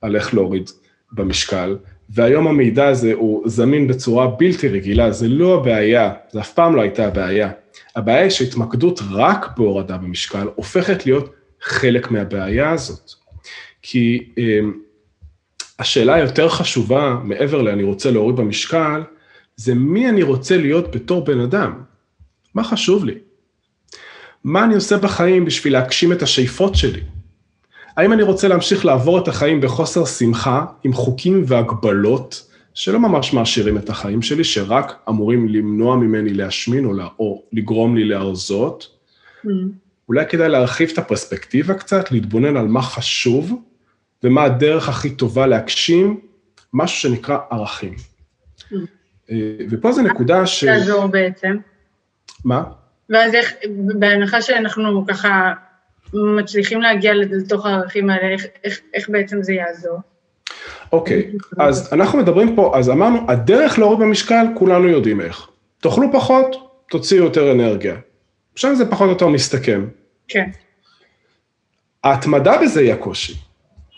על 0.00 0.16
איך 0.16 0.34
להוריד 0.34 0.70
במשקל, 1.12 1.76
והיום 2.10 2.46
המידע 2.46 2.88
הזה 2.88 3.12
הוא 3.14 3.48
זמין 3.48 3.88
בצורה 3.88 4.26
בלתי 4.26 4.68
רגילה, 4.68 5.12
זה 5.12 5.28
לא 5.28 5.54
הבעיה, 5.54 6.12
זה 6.30 6.40
אף 6.40 6.52
פעם 6.52 6.76
לא 6.76 6.80
הייתה 6.80 7.06
הבעיה. 7.06 7.50
הבעיה 7.96 8.22
היא 8.22 8.30
שהתמקדות 8.30 9.00
רק 9.10 9.58
בהורדה 9.58 9.96
במשקל 9.96 10.48
הופכת 10.54 11.06
להיות 11.06 11.34
חלק 11.60 12.10
מהבעיה 12.10 12.70
הזאת. 12.70 13.10
כי 13.82 14.32
אה, 14.38 14.60
השאלה 15.78 16.14
היותר 16.14 16.48
חשובה, 16.48 17.18
מעבר 17.24 17.62
ל"אני 17.62 17.82
רוצה 17.82 18.10
להוריד 18.10 18.36
במשקל", 18.36 19.02
זה 19.56 19.74
מי 19.74 20.08
אני 20.08 20.22
רוצה 20.22 20.56
להיות 20.56 20.96
בתור 20.96 21.24
בן 21.24 21.40
אדם. 21.40 21.82
מה 22.54 22.64
חשוב 22.64 23.04
לי? 23.04 23.14
מה 24.44 24.64
אני 24.64 24.74
עושה 24.74 24.96
בחיים 24.96 25.44
בשביל 25.44 25.72
להגשים 25.72 26.12
את 26.12 26.22
השאיפות 26.22 26.74
שלי? 26.74 27.00
האם 27.96 28.12
אני 28.12 28.22
רוצה 28.22 28.48
להמשיך 28.48 28.84
לעבור 28.84 29.18
את 29.18 29.28
החיים 29.28 29.60
בחוסר 29.60 30.04
שמחה, 30.04 30.64
עם 30.84 30.92
חוקים 30.92 31.44
והגבלות 31.46 32.46
שלא 32.74 33.00
ממש 33.00 33.32
מעשירים 33.32 33.78
את 33.78 33.88
החיים 33.88 34.22
שלי, 34.22 34.44
שרק 34.44 34.94
אמורים 35.08 35.48
למנוע 35.48 35.96
ממני 35.96 36.34
להשמין 36.34 36.84
או, 36.84 36.92
לה, 36.92 37.08
או 37.18 37.42
לגרום 37.52 37.96
לי 37.96 38.04
להרזות? 38.04 38.88
Mm. 39.44 39.48
אולי 40.08 40.26
כדאי 40.28 40.48
להרחיב 40.48 40.90
את 40.92 40.98
הפרספקטיבה 40.98 41.74
קצת, 41.74 42.12
להתבונן 42.12 42.56
על 42.56 42.66
מה 42.66 42.82
חשוב 42.82 43.62
ומה 44.22 44.44
הדרך 44.44 44.88
הכי 44.88 45.10
טובה 45.10 45.46
להגשים 45.46 46.20
משהו 46.72 47.00
שנקרא 47.10 47.38
ערכים. 47.50 47.94
Mm. 48.72 48.74
ופה 49.70 49.92
זו 49.92 50.02
נקודה 50.02 50.46
ש... 50.46 50.64
תעזור 50.64 51.06
בעצם. 51.06 51.56
מה? 52.44 52.62
ואז 53.10 53.34
איך, 53.34 53.52
בהנחה 53.98 54.42
שאנחנו 54.42 55.06
ככה 55.08 55.52
מצליחים 56.14 56.80
להגיע 56.80 57.14
לתוך 57.14 57.66
הערכים 57.66 58.10
האלה, 58.10 58.28
איך, 58.32 58.46
איך, 58.64 58.80
איך 58.94 59.10
בעצם 59.10 59.42
זה 59.42 59.52
יעזור? 59.52 59.98
אוקיי, 60.92 61.30
okay, 61.32 61.62
אז 61.62 61.92
אנחנו 61.92 62.18
מדברים 62.18 62.56
פה, 62.56 62.78
אז 62.78 62.90
אמרנו, 62.90 63.18
הדרך 63.28 63.78
להוריד 63.78 64.00
במשקל, 64.00 64.46
כולנו 64.54 64.88
יודעים 64.88 65.20
איך. 65.20 65.48
תאכלו 65.80 66.12
פחות, 66.12 66.56
תוציאו 66.90 67.24
יותר 67.24 67.52
אנרגיה. 67.52 67.96
עכשיו 68.52 68.76
זה 68.76 68.90
פחות 68.90 69.06
או 69.06 69.12
יותר 69.12 69.28
מסתכם. 69.28 69.86
כן. 70.28 70.50
ההתמדה 72.04 72.58
בזה 72.62 72.80
היא 72.80 72.92
הקושי, 72.92 73.34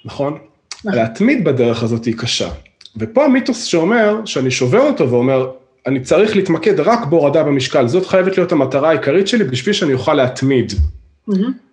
נכון? 0.05 0.39
נכון. 0.85 0.93
להתמיד 0.95 1.45
בדרך 1.45 1.83
הזאת 1.83 2.05
היא 2.05 2.15
קשה. 2.19 2.51
ופה 2.97 3.25
המיתוס 3.25 3.65
שאומר, 3.65 4.21
שאני 4.25 4.51
שובר 4.51 4.81
אותו 4.81 5.11
ואומר, 5.11 5.51
אני 5.87 6.01
צריך 6.01 6.37
להתמקד 6.37 6.81
רק 6.81 7.07
בהורדה 7.07 7.43
במשקל, 7.43 7.89
זאת 7.89 8.07
חייבת 8.07 8.37
להיות 8.37 8.53
המטרה 8.53 8.89
העיקרית 8.89 9.29
שלי 9.29 9.45
בשביל 9.45 9.75
שאני 9.75 9.93
אוכל 9.93 10.15
להתמיד. 10.15 10.73
Mm-hmm. 10.73 11.68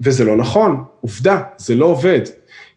וזה 0.00 0.24
לא 0.24 0.36
נכון, 0.36 0.84
עובדה, 1.00 1.42
זה 1.56 1.74
לא 1.74 1.86
עובד. 1.86 2.20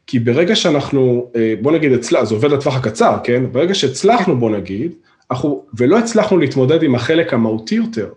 כי 0.08 0.20
ברגע 0.20 0.56
שאנחנו, 0.56 1.32
אה, 1.36 1.54
בוא 1.62 1.72
נגיד, 1.72 1.92
אצלה, 1.92 2.26
זה 2.26 2.36
עובד 2.36 2.52
לטווח 2.52 2.76
הקצר, 2.76 3.18
כן? 3.24 3.44
ברגע 3.52 3.76
שהצלחנו, 3.76 4.38
בוא 4.40 4.50
נגיד, 4.50 4.92
אנחנו, 5.32 5.64
ולא 5.74 6.00
הצלחנו 6.00 6.38
להתמודד 6.38 6.84
עם 6.84 6.96
החלק 6.96 7.34
המהותי 7.34 7.76
יותר, 7.76 8.10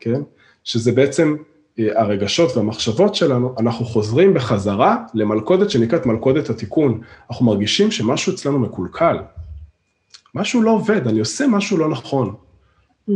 כן? 0.00 0.20
שזה 0.64 0.92
בעצם 0.92 1.36
אה, 1.78 2.00
הרגשות 2.00 2.56
והמחשבות 2.56 3.14
שלנו, 3.14 3.54
אנחנו 3.58 3.84
חוזרים 3.84 4.34
בחזרה 4.34 4.96
למלכודת 5.14 5.70
שנקראת 5.70 6.06
מלכודת 6.06 6.50
התיקון. 6.50 7.00
אנחנו 7.30 7.46
מרגישים 7.46 7.90
שמשהו 7.90 8.34
אצלנו 8.34 8.58
מקולקל. 8.58 9.16
משהו 10.34 10.62
לא 10.62 10.70
עובד, 10.70 11.06
אני 11.06 11.20
עושה 11.20 11.46
משהו 11.46 11.76
לא 11.76 11.88
נכון. 11.88 12.34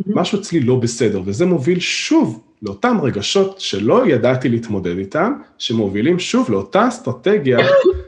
משהו 0.07 0.41
אצלי 0.41 0.61
לא 0.61 0.77
בסדר, 0.77 1.23
וזה 1.25 1.47
מוביל 1.47 1.81
שוב 1.81 2.43
לאותם 2.63 2.99
רגשות 3.03 3.61
שלא 3.61 4.07
ידעתי 4.07 4.49
להתמודד 4.49 4.99
איתם, 4.99 5.33
שמובילים 5.59 6.19
שוב 6.19 6.51
לאותה 6.51 6.89
אסטרטגיה 6.89 7.59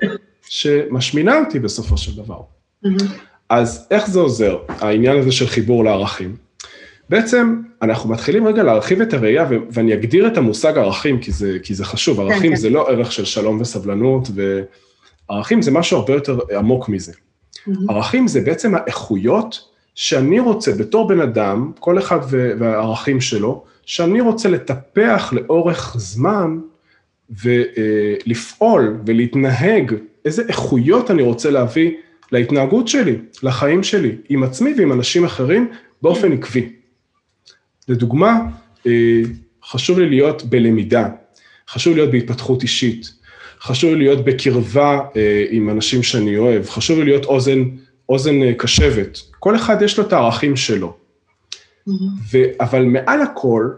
שמשמינה 0.48 1.38
אותי 1.38 1.58
בסופו 1.58 1.96
של 1.96 2.16
דבר. 2.16 2.40
אז 3.48 3.86
איך 3.90 4.10
זה 4.10 4.20
עוזר, 4.20 4.58
העניין 4.68 5.18
הזה 5.18 5.32
של 5.32 5.46
חיבור 5.46 5.84
לערכים? 5.84 6.36
בעצם 7.08 7.60
אנחנו 7.82 8.10
מתחילים 8.10 8.46
רגע 8.46 8.62
להרחיב 8.62 9.00
את 9.00 9.14
הראייה, 9.14 9.46
ו- 9.50 9.56
ואני 9.70 9.94
אגדיר 9.94 10.26
את 10.26 10.36
המושג 10.36 10.78
ערכים, 10.78 11.20
כי 11.20 11.32
זה, 11.32 11.58
כי 11.62 11.74
זה 11.74 11.84
חשוב, 11.84 12.16
כן, 12.16 12.22
ערכים 12.22 12.50
כן, 12.50 12.56
זה. 12.56 12.70
לא 12.70 12.90
ערך 12.90 13.12
של 13.12 13.24
שלום 13.24 13.60
וסבלנות, 13.60 14.28
וערכים 15.28 15.62
זה 15.62 15.70
משהו 15.70 15.98
הרבה 15.98 16.14
יותר 16.14 16.38
עמוק 16.58 16.88
מזה. 16.88 17.12
Mm-hmm. 17.12 17.70
ערכים 17.88 18.28
זה 18.28 18.40
בעצם 18.40 18.74
האיכויות 18.74 19.60
שאני 19.94 20.40
רוצה 20.40 20.72
בתור 20.72 21.08
בן 21.08 21.20
אדם, 21.20 21.72
כל 21.78 21.98
אחד 21.98 22.18
והערכים 22.30 23.20
שלו, 23.20 23.64
שאני 23.86 24.20
רוצה 24.20 24.48
לטפח 24.48 25.32
לאורך 25.32 25.96
זמן 25.98 26.58
ולפעול 27.42 28.96
ולהתנהג, 29.06 29.94
איזה 30.24 30.42
איכויות 30.48 31.10
אני 31.10 31.22
רוצה 31.22 31.50
להביא 31.50 31.90
להתנהגות 32.32 32.88
שלי, 32.88 33.16
לחיים 33.42 33.82
שלי, 33.82 34.16
עם 34.28 34.42
עצמי 34.42 34.74
ועם 34.78 34.92
אנשים 34.92 35.24
אחרים, 35.24 35.70
באופן 36.02 36.32
עקבי. 36.32 36.68
לדוגמה, 37.88 38.40
אה, 38.86 39.22
חשוב 39.64 39.98
לי 39.98 40.08
להיות 40.08 40.44
בלמידה, 40.44 41.08
חשוב 41.68 41.94
להיות 41.96 42.10
בהתפתחות 42.10 42.62
אישית, 42.62 43.12
חשוב 43.60 43.94
לי 43.94 43.98
להיות 43.98 44.24
בקרבה 44.24 45.00
אה, 45.16 45.44
עם 45.50 45.70
אנשים 45.70 46.02
שאני 46.02 46.36
אוהב, 46.36 46.66
חשוב 46.66 46.98
לי 46.98 47.04
להיות 47.04 47.24
אוזן, 47.24 47.62
אוזן 48.08 48.42
אה, 48.42 48.54
קשבת. 48.54 49.18
כל 49.38 49.56
אחד 49.56 49.82
יש 49.82 49.98
לו 49.98 50.06
את 50.06 50.12
הערכים 50.12 50.56
שלו. 50.56 50.96
ו, 52.32 52.38
אבל 52.60 52.84
מעל 52.84 53.20
הכל, 53.22 53.70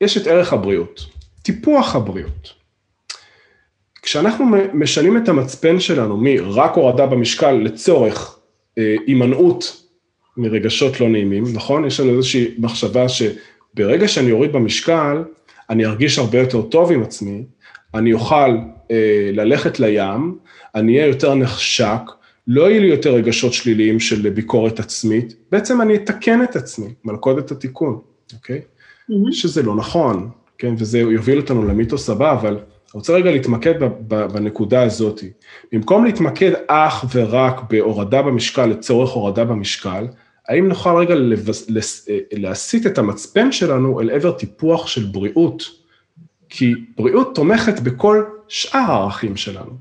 יש 0.00 0.16
את 0.16 0.26
ערך 0.26 0.52
הבריאות, 0.52 1.00
טיפוח 1.42 1.96
הבריאות. 1.96 2.54
כשאנחנו 4.02 4.44
משנים 4.74 5.16
את 5.16 5.28
המצפן 5.28 5.80
שלנו 5.80 6.16
מרק 6.16 6.74
הורדה 6.74 7.06
במשקל 7.06 7.52
לצורך 7.52 8.38
אה, 8.78 8.96
הימנעות 9.06 9.82
מרגשות 10.36 11.00
לא 11.00 11.08
נעימים, 11.08 11.44
נכון? 11.52 11.84
יש 11.84 12.00
לנו 12.00 12.16
איזושהי 12.16 12.54
מחשבה 12.58 13.06
שברגע 13.08 14.08
שאני 14.08 14.32
אוריד 14.32 14.52
במשקל, 14.52 15.22
אני 15.70 15.86
ארגיש 15.86 16.18
הרבה 16.18 16.38
יותר 16.38 16.62
טוב 16.62 16.92
עם 16.92 17.02
עצמי, 17.02 17.44
אני 17.94 18.12
אוכל 18.12 18.56
אה, 18.90 19.30
ללכת 19.32 19.80
לים, 19.80 20.38
אני 20.74 20.96
אהיה 20.96 21.06
יותר 21.06 21.34
נחשק, 21.34 22.00
לא 22.46 22.70
יהיו 22.70 22.80
לי 22.80 22.86
יותר 22.86 23.14
רגשות 23.14 23.52
שליליים 23.52 24.00
של 24.00 24.30
ביקורת 24.30 24.80
עצמית, 24.80 25.34
בעצם 25.52 25.80
אני 25.80 25.94
אתקן 25.94 26.42
את 26.42 26.56
עצמי, 26.56 26.94
מלכודת 27.04 27.50
התיקון, 27.50 28.00
אוקיי? 28.34 28.60
Mm-hmm. 29.10 29.32
שזה 29.32 29.62
לא 29.62 29.76
נכון, 29.76 30.30
כן, 30.58 30.74
וזה 30.78 30.98
יוביל 30.98 31.38
אותנו 31.38 31.64
למיתוס 31.64 32.10
הבא, 32.10 32.32
אבל 32.32 32.54
אני 32.54 32.60
רוצה 32.94 33.12
רגע 33.12 33.30
להתמקד 33.30 33.74
בנקודה 34.08 34.82
הזאת. 34.82 35.20
במקום 35.72 36.04
להתמקד 36.04 36.52
אך 36.66 37.04
ורק 37.14 37.60
בהורדה 37.70 38.22
במשקל 38.22 38.66
לצורך 38.66 39.10
הורדה 39.10 39.44
במשקל, 39.44 40.06
האם 40.48 40.68
נוכל 40.68 40.96
רגע 40.96 41.14
לבס... 41.14 41.70
לס... 41.70 42.08
להסיט 42.32 42.86
את 42.86 42.98
המצפן 42.98 43.52
שלנו 43.52 44.00
אל 44.00 44.10
עבר 44.10 44.32
טיפוח 44.32 44.86
של 44.86 45.04
בריאות? 45.04 45.62
כי 46.48 46.74
בריאות 46.96 47.34
תומכת 47.34 47.80
בכל 47.80 48.24
שאר 48.48 48.78
הערכים 48.78 49.36
שלנו. 49.36 49.72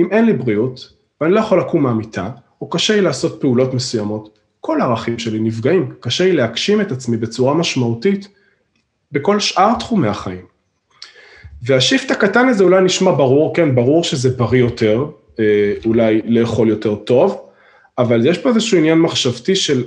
אם 0.00 0.08
אין 0.10 0.26
לי 0.26 0.32
בריאות, 0.32 0.92
ואני 1.22 1.34
לא 1.34 1.40
יכול 1.40 1.60
לקום 1.60 1.82
מהמיטה, 1.82 2.30
או 2.60 2.68
קשה 2.68 2.94
לי 2.94 3.00
לעשות 3.00 3.40
פעולות 3.40 3.74
מסוימות, 3.74 4.38
כל 4.60 4.80
הערכים 4.80 5.18
שלי 5.18 5.38
נפגעים, 5.38 5.92
קשה 6.00 6.24
לי 6.24 6.32
להגשים 6.32 6.80
את 6.80 6.92
עצמי 6.92 7.16
בצורה 7.16 7.54
משמעותית 7.54 8.28
בכל 9.12 9.40
שאר 9.40 9.74
תחומי 9.78 10.08
החיים. 10.08 10.46
והשיפט 11.62 12.10
הקטן 12.10 12.48
הזה 12.48 12.64
אולי 12.64 12.82
נשמע 12.82 13.10
ברור, 13.10 13.54
כן, 13.54 13.74
ברור 13.74 14.04
שזה 14.04 14.30
בריא 14.30 14.60
יותר, 14.60 15.06
אה, 15.40 15.44
אולי 15.84 16.20
לאכול 16.24 16.68
יותר 16.68 16.94
טוב, 16.94 17.40
אבל 17.98 18.26
יש 18.26 18.38
פה 18.38 18.48
איזשהו 18.48 18.78
עניין 18.78 18.98
מחשבתי 18.98 19.56
של 19.56 19.84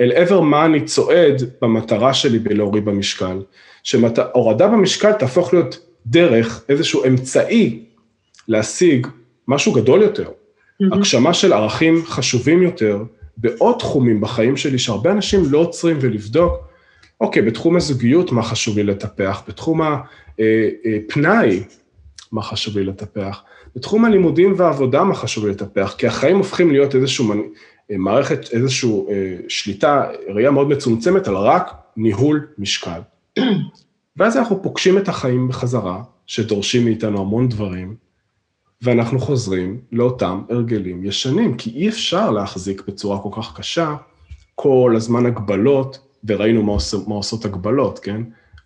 אל 0.00 0.12
עבר 0.12 0.40
מה 0.40 0.64
אני 0.64 0.84
צועד 0.84 1.42
במטרה 1.62 2.14
שלי 2.14 2.38
בלהוריד 2.38 2.84
במשקל, 2.84 3.42
שהורדה 3.82 4.68
במשקל 4.68 5.12
תהפוך 5.12 5.54
להיות 5.54 5.78
דרך, 6.06 6.64
איזשהו 6.68 7.04
אמצעי 7.04 7.84
להשיג 8.48 9.06
משהו 9.48 9.72
גדול 9.72 10.02
יותר. 10.02 10.28
הגשמה 10.92 11.34
של 11.34 11.52
ערכים 11.52 12.02
חשובים 12.06 12.62
יותר 12.62 13.02
בעוד 13.36 13.78
תחומים 13.78 14.20
בחיים 14.20 14.56
שלי, 14.56 14.78
שהרבה 14.78 15.12
אנשים 15.12 15.42
לא 15.50 15.58
עוצרים 15.58 15.96
ולבדוק, 16.00 16.68
אוקיי, 17.20 17.42
בתחום 17.42 17.76
הזוגיות 17.76 18.32
מה 18.32 18.42
חשוב 18.42 18.76
לי 18.76 18.84
לטפח, 18.84 19.42
בתחום 19.48 19.80
הפנאי 19.82 21.58
אה, 21.58 21.64
מה 22.32 22.42
חשוב 22.42 22.78
לי 22.78 22.84
לטפח, 22.84 23.42
בתחום 23.76 24.04
הלימודים 24.04 24.54
והעבודה 24.56 25.04
מה 25.04 25.14
חשוב 25.14 25.44
לי 25.46 25.50
לטפח, 25.50 25.94
כי 25.98 26.06
החיים 26.06 26.36
הופכים 26.36 26.70
להיות 26.70 26.94
איזשהו 26.94 27.32
אה, 27.90 27.98
מערכת, 27.98 28.52
איזושהי 28.52 28.90
אה, 29.10 29.36
שליטה, 29.48 30.04
ראייה 30.28 30.50
מאוד 30.50 30.68
מצומצמת 30.68 31.28
על 31.28 31.36
רק 31.36 31.72
ניהול 31.96 32.46
משקל. 32.58 33.00
ואז 34.16 34.36
אנחנו 34.36 34.62
פוגשים 34.62 34.98
את 34.98 35.08
החיים 35.08 35.48
בחזרה, 35.48 36.02
שדורשים 36.26 36.84
מאיתנו 36.84 37.20
המון 37.20 37.48
דברים, 37.48 37.94
ואנחנו 38.82 39.18
חוזרים 39.18 39.80
לאותם 39.92 40.42
הרגלים 40.50 41.04
ישנים, 41.04 41.56
כי 41.56 41.70
אי 41.70 41.88
אפשר 41.88 42.30
להחזיק 42.30 42.82
בצורה 42.86 43.18
כל 43.22 43.42
כך 43.42 43.56
קשה 43.56 43.96
כל 44.54 44.92
הזמן 44.96 45.26
הגבלות, 45.26 45.98
וראינו 46.24 46.62
מה, 46.62 46.72
עוש, 46.72 46.94
מה 46.94 47.14
עושות 47.14 47.44
הגבלות, 47.44 47.98
כן? 47.98 48.22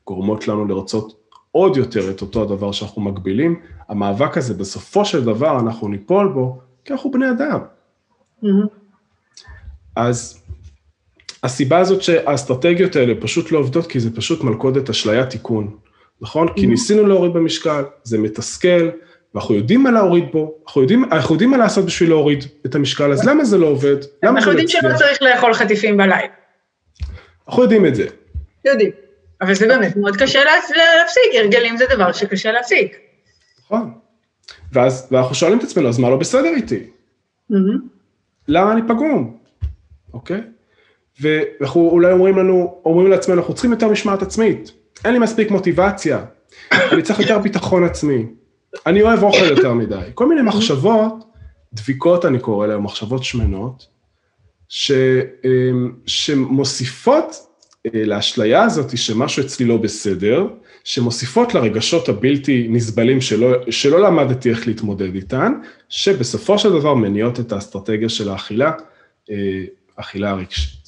גורמות 0.07 0.48
לנו 0.48 0.64
לרצות 0.64 1.22
עוד 1.51 1.77
יותר 1.77 2.11
את 2.11 2.22
אותו 2.22 2.42
הדבר 2.42 2.72
שאנחנו 2.72 3.03
מגבילים. 3.03 3.61
המאבק 3.88 4.38
הזה, 4.38 4.55
בסופו 4.55 5.05
של 5.05 5.25
דבר 5.25 5.61
אנחנו 5.61 5.88
ניפול 5.88 6.29
בו, 6.29 6.61
כי 6.85 6.92
אנחנו 6.92 7.11
בני 7.11 7.31
אדם. 7.31 7.59
Mm-hmm. 8.42 8.46
אז 9.96 10.42
הסיבה 11.42 11.79
הזאת 11.79 12.03
שהאסטרטגיות 12.03 12.96
האלה 12.96 13.14
פשוט 13.20 13.53
לא 13.53 13.59
עובדות, 13.59 13.87
כי 13.87 14.01
זה 14.01 14.16
פשוט 14.16 14.44
מלכודת 14.44 14.90
אשליית 14.90 15.31
תיקון, 15.31 15.77
נכון? 16.20 16.48
Mm-hmm. 16.48 16.55
כי 16.55 16.66
ניסינו 16.66 17.07
להוריד 17.07 17.33
במשקל, 17.33 17.85
זה 18.03 18.18
מתסכל, 18.18 18.88
ואנחנו 19.35 19.55
יודעים 19.55 19.83
מה 19.83 19.90
להוריד 19.90 20.25
בו, 20.33 20.55
אנחנו 20.66 20.81
יודעים, 20.81 21.05
אנחנו 21.05 21.35
יודעים 21.35 21.51
מה 21.51 21.57
לעשות 21.57 21.87
בשביל 21.87 22.09
להוריד 22.09 22.45
את 22.66 22.75
המשקל, 22.75 23.12
אז 23.12 23.29
למה 23.29 23.45
זה 23.45 23.59
לא 23.59 23.66
עובד? 23.66 23.97
למה 24.23 24.38
אנחנו 24.38 24.51
יודעים 24.51 24.68
שלא 24.68 24.97
צריך 24.97 25.23
לאכול 25.23 25.55
חטיפים 25.55 25.97
בלילה. 25.97 26.33
אנחנו 27.49 27.62
יודעים 27.62 27.87
את 27.87 27.95
זה. 27.95 28.07
יודעים, 28.64 28.90
אבל 29.40 29.55
זה 29.55 29.66
באמת 29.66 29.97
מאוד 29.97 30.16
קשה 30.16 30.40
להפסיק, 30.45 31.35
הרגלים 31.38 31.77
זה 31.77 31.85
דבר 31.95 32.12
שקשה 32.12 32.53
להפסיק. 32.53 32.97
נכון. 33.64 33.92
ואז, 34.73 35.09
ואנחנו 35.11 35.35
שואלים 35.35 35.59
את 35.59 35.64
עצמנו, 35.64 35.88
אז 35.88 35.99
מה 35.99 36.11
לא 36.11 36.16
בסדר 36.16 36.49
איתי? 36.57 36.81
למה 38.49 38.73
אני 38.73 38.81
פגום? 38.88 39.38
אוקיי? 40.14 40.40
ואנחנו 41.21 41.81
אולי 41.81 42.12
אומרים 42.12 42.38
לנו, 42.38 42.81
אומרים 42.85 43.11
לעצמנו, 43.11 43.38
אנחנו 43.38 43.55
צריכים 43.55 43.73
יותר 43.73 43.88
משמעת 43.88 44.23
עצמית, 44.23 44.73
אין 45.05 45.12
לי 45.12 45.18
מספיק 45.18 45.51
מוטיבציה, 45.51 46.25
אני 46.73 47.03
צריך 47.03 47.21
יותר 47.21 47.38
ביטחון 47.38 47.85
עצמי, 47.85 48.27
אני 48.87 49.02
אוהב 49.02 49.22
אוכל 49.22 49.44
יותר 49.44 49.74
מדי, 49.74 50.11
כל 50.14 50.28
מיני 50.28 50.42
מחשבות, 50.42 51.24
דביקות 51.72 52.24
אני 52.24 52.38
קורא 52.38 52.66
להן, 52.66 52.78
מחשבות 52.78 53.24
שמנות, 53.24 53.87
ש, 54.68 54.92
אמ, 55.44 55.92
שמוסיפות 56.06 57.46
אה, 57.87 58.04
לאשליה 58.04 58.62
הזאת 58.62 58.98
שמשהו 58.98 59.44
אצלי 59.44 59.66
לא 59.66 59.76
בסדר, 59.76 60.46
שמוסיפות 60.85 61.54
לרגשות 61.54 62.08
הבלתי 62.08 62.66
נסבלים 62.70 63.20
שלא, 63.20 63.70
שלא 63.70 64.00
למדתי 64.00 64.50
איך 64.50 64.66
להתמודד 64.66 65.14
איתן, 65.14 65.52
שבסופו 65.88 66.58
של 66.58 66.72
דבר 66.72 66.94
מניעות 66.94 67.40
את 67.40 67.52
האסטרטגיה 67.52 68.08
של 68.08 68.28
האכילה, 68.28 68.72
אה, 69.30 69.64
אכילה 69.96 70.35
רגשית. 70.35 70.82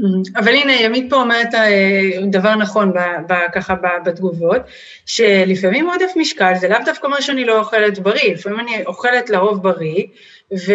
Mm-hmm. 0.00 0.38
אבל 0.40 0.54
הנה, 0.54 0.72
ימית 0.72 1.10
פה 1.10 1.16
אומרת 1.16 1.54
אה, 1.54 2.10
דבר 2.30 2.54
נכון 2.54 2.92
ב, 2.92 2.98
ב, 3.28 3.34
ככה 3.52 3.74
ב, 3.74 3.86
בתגובות, 4.04 4.62
שלפעמים 5.06 5.90
עודף 5.90 6.10
משקל 6.16 6.52
זה 6.60 6.68
לאו 6.68 6.78
דווקא 6.84 7.06
אומר 7.06 7.20
שאני 7.20 7.44
לא 7.44 7.58
אוכלת 7.58 7.98
בריא, 7.98 8.32
לפעמים 8.34 8.60
אני 8.60 8.86
אוכלת 8.86 9.30
לרוב 9.30 9.62
בריא, 9.62 10.04
ו, 10.66 10.72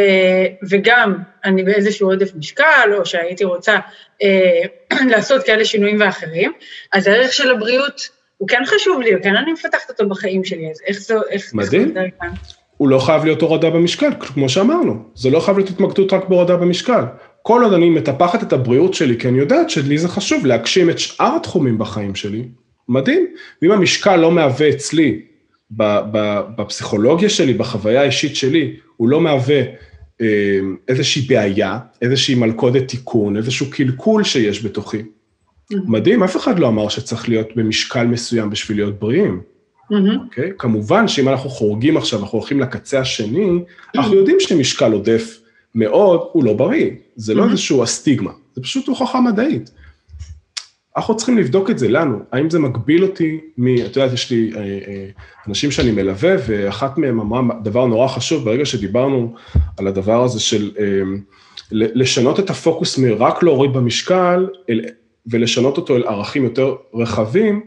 וגם 0.70 1.16
אני 1.46 1.64
באיזשהו 1.64 2.10
עודף 2.10 2.32
משקל, 2.36 2.94
או 2.98 3.06
שהייתי 3.06 3.44
רוצה 3.44 3.78
אה, 4.24 4.62
לעשות 5.12 5.44
כאלה 5.44 5.66
שינויים 5.66 5.98
ואחרים, 6.00 6.52
אז 6.94 7.08
הערך 7.08 7.34
של 7.34 7.52
הבריאות 7.52 8.10
הוא 8.38 8.48
כן 8.48 8.62
חשוב 8.66 9.02
לי, 9.02 9.16
וכן 9.16 9.36
אני 9.36 9.54
מפתחת 9.54 9.90
אותו 9.90 10.10
בחיים 10.10 10.44
שלי, 10.44 10.72
אז 10.72 10.82
איך 10.88 11.00
זה, 11.00 11.16
איך... 11.30 11.54
מדהים. 11.54 11.98
איך 11.98 12.34
הוא 12.78 12.90
לא 12.90 13.00
חייב 13.00 13.26
להיות 13.26 13.42
הורדה 13.42 13.70
במשקל, 13.70 14.10
כמו 14.20 14.50
שאמרנו, 14.50 15.04
זה 15.16 15.30
לא 15.30 15.40
חייב 15.40 15.58
להיות 15.58 15.70
התמקדות 15.70 16.14
רק 16.14 16.30
בהורדה 16.30 16.56
במשקל. 16.56 17.02
כל 17.48 17.64
עוד 17.64 17.74
אני 17.74 17.90
מטפחת 17.90 18.44
את 18.44 18.54
הבריאות 18.54 18.94
שלי, 18.94 19.18
כי 19.18 19.28
אני 19.28 19.38
יודעת 19.38 19.70
שלי 19.70 19.98
זה 19.98 20.08
חשוב 20.08 20.46
להגשים 20.46 20.90
את 20.90 21.00
שאר 21.00 21.36
התחומים 21.36 21.78
בחיים 21.78 22.16
שלי, 22.16 22.44
מדהים. 22.90 23.28
ואם 23.62 23.72
המשקל 23.72 24.16
לא 24.16 24.32
מהווה 24.32 24.70
אצלי, 24.70 25.22
בפסיכולוגיה 26.58 27.30
שלי, 27.30 27.54
בחוויה 27.54 28.02
האישית 28.02 28.36
שלי, 28.36 28.76
הוא 28.98 29.10
לא 29.10 29.22
מהווה 29.22 29.62
אה, 30.22 30.60
איזושהי 30.88 31.22
בעיה, 31.22 31.80
איזושהי 32.02 32.36
מלכודת 32.36 32.88
תיקון, 32.88 33.38
איזשהו 33.38 33.66
קלקול 33.72 34.24
שיש 34.24 34.66
בתוכי. 34.66 35.00
Mm-hmm. 35.00 35.76
מדהים, 35.88 36.24
אף 36.24 36.38
אחד 36.38 36.60
לא 36.60 36.68
אמר 36.68 36.90
שצריך 36.90 37.30
להיות 37.30 37.56
במשקל 37.56 38.08
מסוים 38.08 38.50
בשביל 38.50 38.78
להיות 38.78 39.00
בריאים. 39.00 39.42
Mm-hmm. 39.42 40.24
אוקיי? 40.24 40.52
כמובן 40.58 41.08
שאם 41.08 41.30
אנחנו 41.30 41.50
חורגים 41.50 41.98
עכשיו, 41.98 42.20
אנחנו 42.20 42.40
הולכים 42.40 42.60
לקצה 42.60 43.00
השני, 43.00 43.60
אנחנו 43.96 44.16
יודעים 44.16 44.38
שמשקל 44.40 44.92
עודף 44.92 45.45
מאוד 45.76 46.30
הוא 46.32 46.44
לא 46.44 46.54
בריא, 46.54 46.90
זה 47.16 47.34
לא 47.34 47.44
mm-hmm. 47.44 47.52
איזשהו 47.52 47.84
הסטיגמה, 47.84 48.32
זה 48.56 48.62
פשוט 48.62 48.88
הוכחה 48.88 49.22
מדעית. 49.22 49.72
אנחנו 50.98 51.18
צריכים 51.18 51.38
לבדוק 51.38 51.70
את 51.70 51.80
זה 51.80 51.90
לנו, 51.90 52.20
האם 52.32 52.50
זה 52.50 52.60
מגביל 52.60 53.04
אותי 53.04 53.40
מ... 53.58 53.68
את 53.86 53.96
יודעת, 53.96 54.14
יש 54.14 54.32
לי 54.32 54.52
אה, 54.56 54.60
אה, 54.62 55.08
אנשים 55.48 55.72
שאני 55.72 55.92
מלווה, 55.92 56.36
ואחת 56.48 56.98
מהם 56.98 57.20
אמרה 57.20 57.42
דבר 57.64 57.86
נורא 57.86 58.08
חשוב, 58.08 58.46
ברגע 58.46 58.66
שדיברנו 58.66 59.36
על 59.78 59.88
הדבר 59.88 60.24
הזה 60.24 60.40
של 60.40 60.72
אה, 60.80 61.02
לשנות 61.72 62.40
את 62.40 62.50
הפוקוס 62.50 62.98
מרק 62.98 63.44
להוריד 63.44 63.74
במשקל, 63.74 64.48
אל, 64.70 64.82
ולשנות 65.28 65.78
אותו 65.78 65.96
אל 65.96 66.04
ערכים 66.04 66.44
יותר 66.44 66.76
רחבים, 66.94 67.62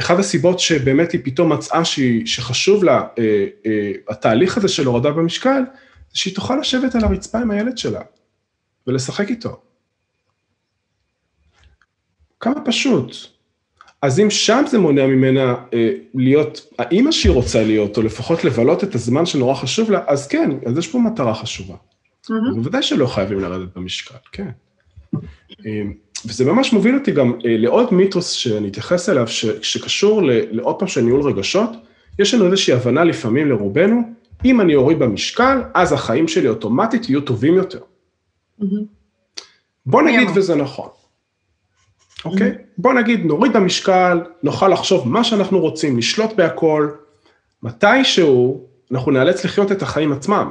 אחת 0.00 0.18
הסיבות 0.18 0.58
שבאמת 0.58 1.12
היא 1.12 1.20
פתאום 1.24 1.52
מצאה 1.52 1.84
שהיא, 1.84 2.26
שחשוב 2.26 2.84
לה, 2.84 3.02
אה, 3.18 3.46
אה, 3.66 3.92
התהליך 4.08 4.56
הזה 4.56 4.68
של 4.68 4.86
הורדה 4.86 5.10
במשקל, 5.10 5.62
שהיא 6.14 6.34
תוכל 6.34 6.56
לשבת 6.56 6.94
על 6.94 7.04
הרצפה 7.04 7.38
עם 7.38 7.50
הילד 7.50 7.78
שלה 7.78 8.00
ולשחק 8.86 9.30
איתו. 9.30 9.60
כמה 12.40 12.60
פשוט. 12.64 13.16
אז 14.02 14.20
אם 14.20 14.30
שם 14.30 14.64
זה 14.68 14.78
מונע 14.78 15.06
ממנה 15.06 15.54
אה, 15.74 15.90
להיות 16.14 16.66
האימא 16.78 17.12
שהיא 17.12 17.32
רוצה 17.32 17.64
להיות, 17.64 17.96
או 17.96 18.02
לפחות 18.02 18.44
לבלות 18.44 18.84
את 18.84 18.94
הזמן 18.94 19.26
שנורא 19.26 19.54
חשוב 19.54 19.90
לה, 19.90 20.00
אז 20.06 20.28
כן, 20.28 20.50
אז 20.66 20.78
יש 20.78 20.88
פה 20.88 20.98
מטרה 20.98 21.34
חשובה. 21.34 21.74
Mm-hmm. 21.74 22.54
בוודאי 22.54 22.82
שלא 22.82 23.06
חייבים 23.06 23.40
לרדת 23.40 23.68
במשקל, 23.76 24.14
כן. 24.32 24.50
אה, 25.66 25.82
וזה 26.26 26.44
ממש 26.44 26.72
מוביל 26.72 26.94
אותי 26.94 27.12
גם 27.12 27.32
אה, 27.32 27.56
לעוד 27.56 27.94
מיתוס 27.94 28.30
שאני 28.30 28.68
אתייחס 28.68 29.08
אליו, 29.08 29.28
ש, 29.28 29.46
שקשור 29.62 30.22
לעוד 30.50 30.78
פעם 30.78 30.88
של 30.88 31.00
ניהול 31.00 31.22
רגשות. 31.22 31.70
יש 32.18 32.34
לנו 32.34 32.46
איזושהי 32.46 32.74
הבנה 32.74 33.04
לפעמים 33.04 33.48
לרובנו, 33.48 34.02
אם 34.44 34.60
אני 34.60 34.74
אוריד 34.74 34.98
במשקל, 34.98 35.62
אז 35.74 35.92
החיים 35.92 36.28
שלי 36.28 36.48
אוטומטית 36.48 37.08
יהיו 37.08 37.20
טובים 37.20 37.54
יותר. 37.54 37.80
Mm-hmm. 38.60 38.64
בוא 39.86 40.02
נגיד 40.02 40.28
וזה 40.34 40.54
נכון. 40.54 40.88
אוקיי? 42.24 42.50
Mm-hmm. 42.50 42.62
בוא 42.78 42.92
נגיד, 42.92 43.24
נוריד 43.24 43.52
במשקל, 43.52 44.20
נוכל 44.42 44.68
לחשוב 44.68 45.08
מה 45.08 45.24
שאנחנו 45.24 45.60
רוצים, 45.60 45.96
נשלוט 45.96 46.32
בהכל, 46.32 46.90
מתישהו 47.62 48.66
אנחנו 48.92 49.10
נאלץ 49.10 49.44
לחיות 49.44 49.72
את 49.72 49.82
החיים 49.82 50.12
עצמם. 50.12 50.48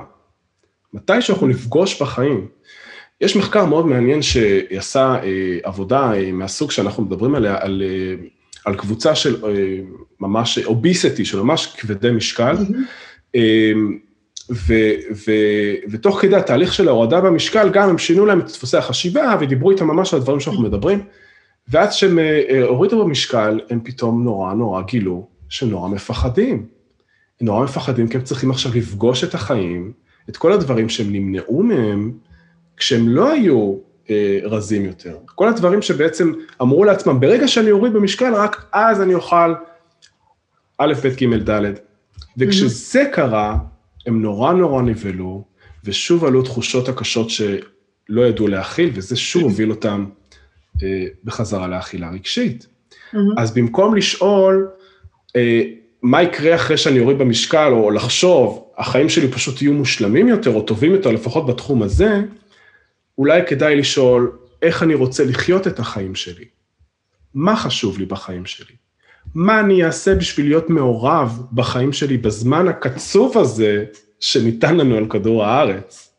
מתי 0.93 1.21
שאנחנו 1.21 1.47
נפגוש 1.47 2.01
בחיים. 2.01 2.47
יש 3.21 3.35
מחקר 3.35 3.65
מאוד 3.65 3.85
מעניין 3.85 4.21
שעשה 4.21 5.15
אה, 5.23 5.57
עבודה 5.63 6.13
אה, 6.13 6.31
מהסוג 6.31 6.71
שאנחנו 6.71 7.03
מדברים 7.03 7.35
עליה, 7.35 7.57
על, 7.59 7.83
אה, 7.85 8.15
על 8.65 8.75
קבוצה 8.75 9.15
של 9.15 9.45
אה, 9.45 9.79
ממש 10.19 10.59
אוביסטי, 10.59 11.25
של 11.25 11.41
ממש 11.41 11.75
כבדי 11.77 12.11
משקל, 12.11 12.55
mm-hmm. 12.55 12.73
אה, 13.35 13.71
ו, 14.51 14.73
ו, 15.11 15.31
ותוך 15.91 16.21
כדי 16.21 16.35
התהליך 16.35 16.73
של 16.73 16.87
ההורדה 16.87 17.21
במשקל, 17.21 17.69
גם 17.69 17.89
הם 17.89 17.97
שינו 17.97 18.25
להם 18.25 18.39
את 18.39 18.45
דפוסי 18.45 18.77
החשיבה 18.77 19.35
ודיברו 19.39 19.71
איתם 19.71 19.87
ממש 19.87 20.13
על 20.13 20.19
הדברים 20.19 20.39
שאנחנו 20.39 20.63
מדברים, 20.63 21.03
ואז 21.67 21.95
כשהם 21.95 22.19
אה, 22.19 22.63
הורידו 22.67 23.05
במשקל, 23.05 23.59
הם 23.69 23.79
פתאום 23.83 24.23
נורא 24.23 24.53
נורא 24.53 24.81
גילו 24.81 25.27
שנורא 25.49 25.89
מפחדים. 25.89 26.65
הם 27.41 27.47
נורא 27.47 27.63
מפחדים 27.63 28.07
כי 28.07 28.17
הם 28.17 28.23
צריכים 28.23 28.51
עכשיו 28.51 28.71
לפגוש 28.75 29.23
את 29.23 29.33
החיים, 29.33 29.91
את 30.29 30.37
כל 30.37 30.51
הדברים 30.51 30.89
שהם 30.89 31.11
נמנעו 31.11 31.63
מהם, 31.63 32.11
כשהם 32.77 33.09
לא 33.09 33.31
היו 33.31 33.75
אה, 34.09 34.39
רזים 34.43 34.85
יותר. 34.85 35.17
כל 35.25 35.47
הדברים 35.47 35.81
שבעצם 35.81 36.33
אמרו 36.61 36.83
לעצמם, 36.83 37.19
ברגע 37.19 37.47
שאני 37.47 37.71
אוריד 37.71 37.93
במשקל, 37.93 38.33
רק 38.33 38.65
אז 38.73 39.01
אני 39.01 39.13
אוכל 39.13 39.53
א', 40.77 40.93
ב', 41.03 41.07
ג', 41.07 41.49
ד'. 41.49 41.88
וכשזה 42.39 43.03
קרה, 43.13 43.57
הם 44.05 44.21
נורא 44.21 44.53
נורא 44.53 44.81
נבהלו, 44.81 45.43
ושוב 45.83 46.25
עלו 46.25 46.41
תחושות 46.41 46.89
הקשות 46.89 47.29
שלא 47.29 48.21
ידעו 48.21 48.47
להכיל, 48.47 48.89
וזה 48.93 49.15
שוב 49.15 49.43
הוביל 49.43 49.69
אותם 49.69 50.05
אה, 50.83 51.05
בחזרה 51.23 51.67
לאכילה 51.67 52.09
רגשית. 52.11 52.67
אז 53.37 53.53
במקום 53.53 53.95
לשאול, 53.95 54.69
אה, 55.35 55.61
מה 56.01 56.23
יקרה 56.23 56.55
אחרי 56.55 56.77
שאני 56.77 56.99
אוריד 56.99 57.17
במשקל, 57.17 57.71
או 57.71 57.91
לחשוב, 57.91 58.71
החיים 58.77 59.09
שלי 59.09 59.31
פשוט 59.31 59.61
יהיו 59.61 59.73
מושלמים 59.73 60.27
יותר, 60.27 60.53
או 60.53 60.61
טובים 60.61 60.91
יותר, 60.91 61.11
לפחות 61.11 61.45
בתחום 61.45 61.83
הזה, 61.83 62.21
אולי 63.17 63.41
כדאי 63.47 63.75
לשאול, 63.75 64.31
איך 64.61 64.83
אני 64.83 64.93
רוצה 64.93 65.25
לחיות 65.25 65.67
את 65.67 65.79
החיים 65.79 66.15
שלי? 66.15 66.45
מה 67.33 67.55
חשוב 67.55 67.97
לי 67.97 68.05
בחיים 68.05 68.45
שלי? 68.45 68.75
מה 69.35 69.59
אני 69.59 69.85
אעשה 69.85 70.15
בשביל 70.15 70.47
להיות 70.47 70.69
מעורב 70.69 71.43
בחיים 71.53 71.93
שלי 71.93 72.17
בזמן 72.17 72.67
הקצוב 72.67 73.37
הזה 73.37 73.85
שניתן 74.19 74.77
לנו 74.77 74.95
על 74.95 75.05
כדור 75.09 75.45
הארץ? 75.45 76.13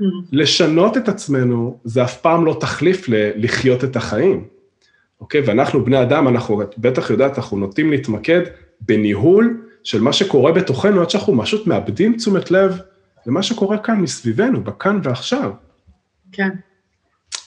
Mm. 0.00 0.04
לשנות 0.32 0.96
את 0.96 1.08
עצמנו 1.08 1.78
זה 1.84 2.04
אף 2.04 2.20
פעם 2.20 2.46
לא 2.46 2.56
תחליף 2.60 3.08
ללחיות 3.08 3.84
את 3.84 3.96
החיים, 3.96 4.44
אוקיי? 5.20 5.40
ואנחנו 5.40 5.84
בני 5.84 6.02
אדם, 6.02 6.28
אנחנו, 6.28 6.62
את 6.62 6.78
בטח 6.78 7.10
יודעת, 7.10 7.38
אנחנו 7.38 7.56
נוטים 7.56 7.90
להתמקד 7.90 8.40
בניהול 8.80 9.66
של 9.84 10.00
מה 10.00 10.12
שקורה 10.12 10.52
בתוכנו, 10.52 11.02
עד 11.02 11.10
שאנחנו 11.10 11.42
פשוט 11.42 11.66
מאבדים 11.66 12.16
תשומת 12.16 12.50
לב 12.50 12.78
למה 13.26 13.42
שקורה 13.42 13.78
כאן 13.78 14.00
מסביבנו, 14.00 14.64
בכאן 14.64 15.00
ועכשיו. 15.02 15.52
כן. 16.32 16.48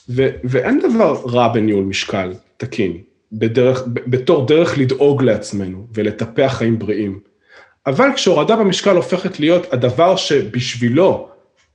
ו- 0.08 0.30
ואין 0.44 0.80
דבר 0.80 1.22
רע 1.26 1.48
בניהול 1.48 1.84
משקל 1.84 2.32
תקין. 2.56 3.09
בדרך, 3.32 3.82
בתור 3.86 4.46
דרך 4.46 4.78
לדאוג 4.78 5.22
לעצמנו 5.22 5.86
ולטפח 5.94 6.54
חיים 6.58 6.78
בריאים. 6.78 7.20
אבל 7.86 8.08
כשהורדה 8.14 8.56
במשקל 8.56 8.96
הופכת 8.96 9.40
להיות 9.40 9.72
הדבר 9.72 10.16
שבשבילו, 10.16 11.28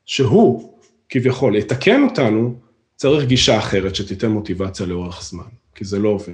שהוא 0.05 0.79
כביכול 1.09 1.55
יתקן 1.55 2.03
אותנו, 2.03 2.55
צריך 2.95 3.25
גישה 3.25 3.57
אחרת 3.57 3.95
שתיתן 3.95 4.27
מוטיבציה 4.27 4.85
לאורך 4.85 5.23
זמן, 5.23 5.43
כי 5.75 5.85
זה 5.85 5.99
לא 5.99 6.09
עובד. 6.09 6.33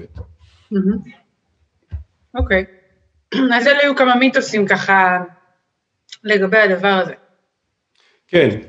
אוקיי. 2.36 2.66
אז 3.56 3.68
אלה 3.68 3.80
היו 3.82 3.96
כמה 3.96 4.16
מיתוסים 4.16 4.68
ככה 4.68 5.24
לגבי 6.24 6.58
הדבר 6.58 7.02
הזה. 7.04 7.14
כן, 8.28 8.60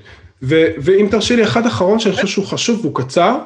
ואם 0.43 1.09
תרשי 1.11 1.37
לי, 1.37 1.45
אחד 1.45 1.67
אחרון 1.67 1.99
שאני 1.99 2.15
חושב 2.15 2.27
שהוא 2.27 2.47
חשוב 2.47 2.81
והוא 2.81 2.95
קצר, 2.95 3.39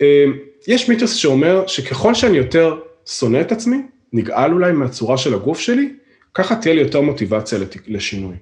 אמ, 0.00 0.38
יש 0.68 0.88
מיתוס 0.88 1.14
שאומר 1.14 1.66
שככל 1.66 2.14
שאני 2.14 2.36
יותר 2.36 2.78
שונא 3.06 3.40
את 3.40 3.52
עצמי, 3.52 3.82
נגעל 4.12 4.52
אולי 4.52 4.72
מהצורה 4.72 5.18
של 5.18 5.34
הגוף 5.34 5.58
שלי, 5.58 5.92
ככה 6.34 6.56
תהיה 6.56 6.74
לי 6.74 6.80
יותר 6.80 7.00
מוטיבציה 7.00 7.58
לשינוי. 7.86 8.36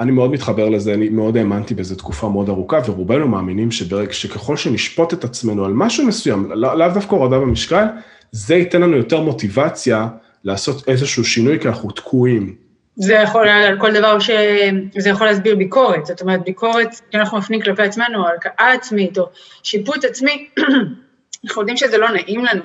אני 0.00 0.12
מאוד 0.12 0.30
מתחבר 0.30 0.68
לזה, 0.68 0.94
אני 0.94 1.08
מאוד 1.08 1.36
האמנתי 1.36 1.74
בזה 1.74 1.96
תקופה 1.96 2.28
מאוד 2.28 2.48
ארוכה, 2.48 2.80
ורובנו 2.86 3.28
מאמינים 3.28 3.70
שברגע 3.70 4.12
שככל 4.12 4.56
שנשפוט 4.56 5.14
את 5.14 5.24
עצמנו 5.24 5.64
על 5.64 5.72
משהו 5.72 6.06
מסוים, 6.06 6.52
לאו 6.52 6.74
לא 6.74 6.88
דווקא 6.88 7.14
הורדה 7.14 7.38
במשקל, 7.38 7.84
זה 8.32 8.54
ייתן 8.54 8.80
לנו 8.80 8.96
יותר 8.96 9.20
מוטיבציה 9.20 10.08
לעשות 10.44 10.88
איזשהו 10.88 11.24
שינוי, 11.24 11.60
כי 11.60 11.68
אנחנו 11.68 11.90
תקועים. 11.90 12.54
זה 12.96 13.14
יכול 13.14 13.48
על 13.48 13.80
כל 13.80 13.92
דבר 13.92 14.18
ש... 14.18 14.30
זה 14.98 15.08
יכול 15.08 15.26
להסביר 15.26 15.56
ביקורת, 15.56 16.06
זאת 16.06 16.20
אומרת, 16.20 16.44
ביקורת 16.44 16.88
שאנחנו 17.12 17.38
מפנים 17.38 17.60
כלפי 17.60 17.82
עצמנו, 17.82 18.18
או 18.18 18.28
הלקאה 18.28 18.72
עצמית, 18.72 19.18
או 19.18 19.28
שיפוט 19.62 20.04
עצמי, 20.04 20.48
אנחנו 21.44 21.62
יודעים 21.62 21.76
שזה 21.76 21.98
לא 21.98 22.10
נעים 22.10 22.44
לנו, 22.44 22.62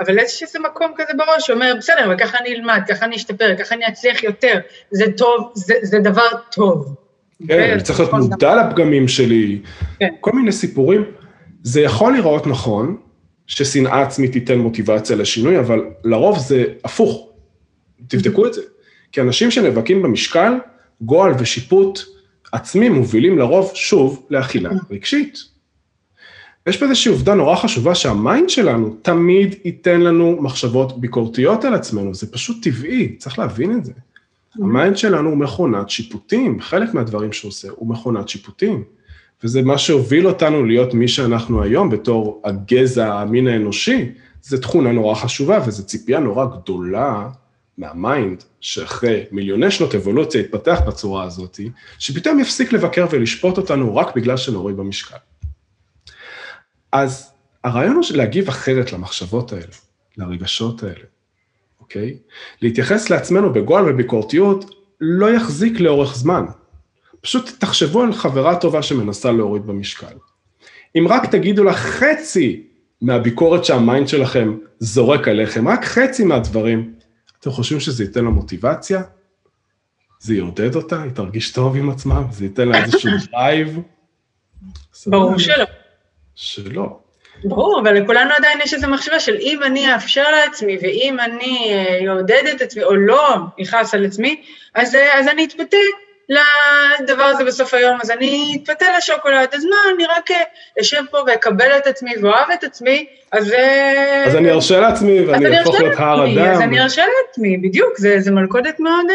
אבל 0.00 0.18
יש 0.18 0.42
איזה 0.42 0.58
מקום 0.58 0.92
כזה 0.96 1.12
בראש 1.18 1.46
שאומר, 1.46 1.74
בסדר, 1.78 2.12
וככה 2.14 2.38
אני 2.38 2.54
אלמד, 2.54 2.80
ככה 2.88 3.04
אני 3.04 3.16
אשתפר, 3.16 3.56
ככה 3.58 3.74
אני 3.74 3.88
אצליח 3.88 4.22
יותר, 4.22 4.54
זה 4.90 5.04
טוב, 5.16 5.52
זה, 5.54 5.74
זה 5.82 5.98
דבר 5.98 6.28
טוב. 6.52 6.94
כן, 7.48 7.70
אני 7.72 7.82
צריך 7.82 8.00
להיות 8.00 8.12
מודע 8.12 8.54
לפגמים 8.56 9.08
שלי, 9.08 9.58
כן. 9.98 10.08
כל 10.20 10.30
מיני 10.34 10.52
סיפורים. 10.52 11.04
זה 11.62 11.80
יכול 11.80 12.12
להיראות 12.12 12.46
נכון, 12.46 12.96
ששנאה 13.46 14.02
עצמית 14.02 14.32
תיתן 14.32 14.58
מוטיבציה 14.58 15.16
לשינוי, 15.16 15.58
אבל 15.58 15.84
לרוב 16.04 16.38
זה 16.38 16.64
הפוך. 16.84 17.28
תבדקו 18.08 18.46
את 18.46 18.54
זה. 18.54 18.62
כי 19.12 19.20
אנשים 19.20 19.50
שנאבקים 19.50 20.02
במשקל, 20.02 20.52
גועל 21.00 21.32
ושיפוט 21.38 22.00
עצמי 22.52 22.88
מובילים 22.88 23.38
לרוב, 23.38 23.70
שוב, 23.74 24.26
לאכילה 24.30 24.70
רגשית. 24.90 25.38
יש 26.66 26.76
פה 26.76 26.84
איזושהי 26.84 27.12
עובדה 27.12 27.34
נורא 27.34 27.56
חשובה 27.56 27.94
שה 27.94 28.18
mind 28.18 28.50
שלנו 28.50 28.96
תמיד 29.02 29.54
ייתן 29.64 30.00
לנו 30.00 30.42
מחשבות 30.42 31.00
ביקורתיות 31.00 31.64
על 31.64 31.74
עצמנו, 31.74 32.14
זה 32.14 32.32
פשוט 32.32 32.56
טבעי, 32.62 33.16
צריך 33.16 33.38
להבין 33.38 33.78
את 33.78 33.84
זה. 33.84 33.92
ה 34.54 34.62
mind 34.62 34.96
שלנו 34.96 35.28
הוא 35.30 35.38
מכונת 35.38 35.90
שיפוטים, 35.90 36.60
חלק 36.60 36.94
מהדברים 36.94 37.32
שהוא 37.32 37.48
עושה 37.48 37.68
הוא 37.76 37.88
מכונת 37.88 38.28
שיפוטים. 38.28 38.84
וזה 39.44 39.62
מה 39.62 39.78
שהוביל 39.78 40.26
אותנו 40.26 40.64
להיות 40.64 40.94
מי 40.94 41.08
שאנחנו 41.08 41.62
היום 41.62 41.90
בתור 41.90 42.42
הגזע, 42.44 43.14
המין 43.14 43.46
האנושי, 43.46 44.12
זו 44.42 44.58
תכונה 44.58 44.92
נורא 44.92 45.14
חשובה 45.14 45.58
וזו 45.66 45.86
ציפייה 45.86 46.18
נורא 46.18 46.44
גדולה 46.44 47.28
מה 47.80 47.98
mind, 47.98 48.44
שאחרי 48.60 49.24
מיליוני 49.30 49.70
שנות 49.70 49.94
אבולוציה 49.94 50.40
התפתח 50.40 50.80
בצורה 50.86 51.24
הזאת, 51.24 51.60
שפתאום 51.98 52.40
יפסיק 52.40 52.72
לבקר 52.72 53.06
ולשפוט 53.10 53.56
אותנו 53.58 53.96
רק 53.96 54.16
בגלל 54.16 54.36
שנוריד 54.36 54.76
במשקל. 54.76 55.16
אז 56.92 57.32
הרעיון 57.64 57.96
הוא 57.96 58.04
להגיב 58.14 58.48
אחרת 58.48 58.92
למחשבות 58.92 59.52
האלה, 59.52 59.72
לרגשות 60.16 60.82
האלה, 60.82 61.04
אוקיי? 61.80 62.16
להתייחס 62.62 63.10
לעצמנו 63.10 63.52
בגועל 63.52 63.84
וביקורתיות 63.88 64.74
לא 65.00 65.30
יחזיק 65.34 65.80
לאורך 65.80 66.16
זמן. 66.16 66.44
פשוט 67.20 67.50
תחשבו 67.58 68.02
על 68.02 68.12
חברה 68.12 68.56
טובה 68.56 68.82
שמנסה 68.82 69.32
להוריד 69.32 69.66
במשקל. 69.66 70.14
אם 70.98 71.06
רק 71.08 71.26
תגידו 71.26 71.64
לה 71.64 71.72
חצי 71.72 72.62
מהביקורת 73.02 73.64
שה 73.64 73.83
mind 73.83 74.08
שלכם 74.08 74.56
זורק 74.78 75.28
עליכם, 75.28 75.68
רק 75.68 75.84
חצי 75.84 76.24
מהדברים, 76.24 76.99
אתם 77.40 77.50
חושבים 77.50 77.80
שזה 77.80 78.04
ייתן 78.04 78.24
לה 78.24 78.30
מוטיבציה? 78.30 79.02
זה 80.20 80.34
יעודד 80.34 80.74
אותה, 80.74 81.02
היא 81.02 81.12
תרגיש 81.12 81.52
טוב 81.52 81.76
עם 81.76 81.90
עצמה, 81.90 82.22
זה 82.30 82.44
ייתן 82.44 82.68
לה 82.68 82.84
איזשהו 82.84 83.10
drive? 83.32 83.78
ברור 85.06 85.38
שלא. 85.38 85.64
שלא. 86.34 86.98
ברור, 87.44 87.80
אבל 87.80 87.94
לכולנו 87.94 88.30
עדיין 88.38 88.58
יש 88.64 88.74
איזו 88.74 88.88
מחשבה 88.88 89.20
של 89.20 89.36
אם 89.40 89.62
אני 89.62 89.94
אאפשר 89.94 90.24
לעצמי, 90.30 90.78
ואם 90.82 91.20
אני 91.20 91.72
אעודד 92.08 92.42
את 92.56 92.60
עצמי, 92.60 92.82
או 92.82 92.96
לא 92.96 93.36
אכעס 93.62 93.94
על 93.94 94.04
עצמי, 94.04 94.42
אז, 94.74 94.96
אז 95.12 95.28
אני 95.28 95.44
אתפתה 95.44 95.76
לדבר 96.30 97.22
הזה 97.22 97.44
בסוף 97.44 97.74
היום, 97.74 97.98
אז 98.02 98.10
אני 98.10 98.58
אתפתה 98.62 98.86
לשוקולד, 98.98 99.48
אז 99.52 99.64
מה, 99.64 99.76
אני 99.94 100.04
רק 100.04 100.30
אשב 100.80 101.02
פה 101.10 101.18
ואקבל 101.26 101.76
את 101.78 101.86
עצמי 101.86 102.10
ואוהב 102.22 102.50
את 102.54 102.64
עצמי, 102.64 103.06
אז... 103.32 103.52
אז 104.26 104.36
אני 104.36 104.50
ארשה 104.50 104.80
לעצמי 104.80 105.20
ואני 105.20 105.58
אהפוך 105.58 105.80
להיות 105.80 105.98
הר 105.98 106.24
אדם. 106.24 106.38
אז 106.38 106.60
אני 106.60 106.80
ארשה 106.80 107.02
לעצמי, 107.02 107.56
בדיוק, 107.56 107.98
זה, 107.98 108.20
זה 108.20 108.30
מלכודת 108.30 108.80
מאוד... 108.80 109.06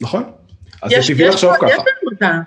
נכון, 0.00 0.22
אז 0.82 0.90
זה 0.90 1.14
טבעי 1.14 1.28
לחשוב 1.28 1.52
ככה. 1.56 1.66
יש 1.66 1.72
לנו 1.72 2.10
אותה. 2.12 2.38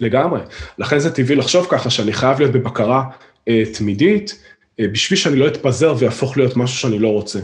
לגמרי. 0.00 0.40
לכן 0.78 0.98
זה 0.98 1.14
טבעי 1.14 1.36
לחשוב 1.36 1.66
ככה, 1.70 1.90
שאני 1.90 2.12
חייב 2.12 2.38
להיות 2.38 2.52
בבקרה 2.52 3.04
אה, 3.48 3.62
תמידית, 3.78 4.44
אה, 4.80 4.88
בשביל 4.92 5.18
שאני 5.18 5.36
לא 5.36 5.46
אתפזר 5.46 5.94
ויהפוך 5.98 6.36
להיות 6.36 6.56
משהו 6.56 6.76
שאני 6.76 6.98
לא 6.98 7.08
רוצה. 7.08 7.38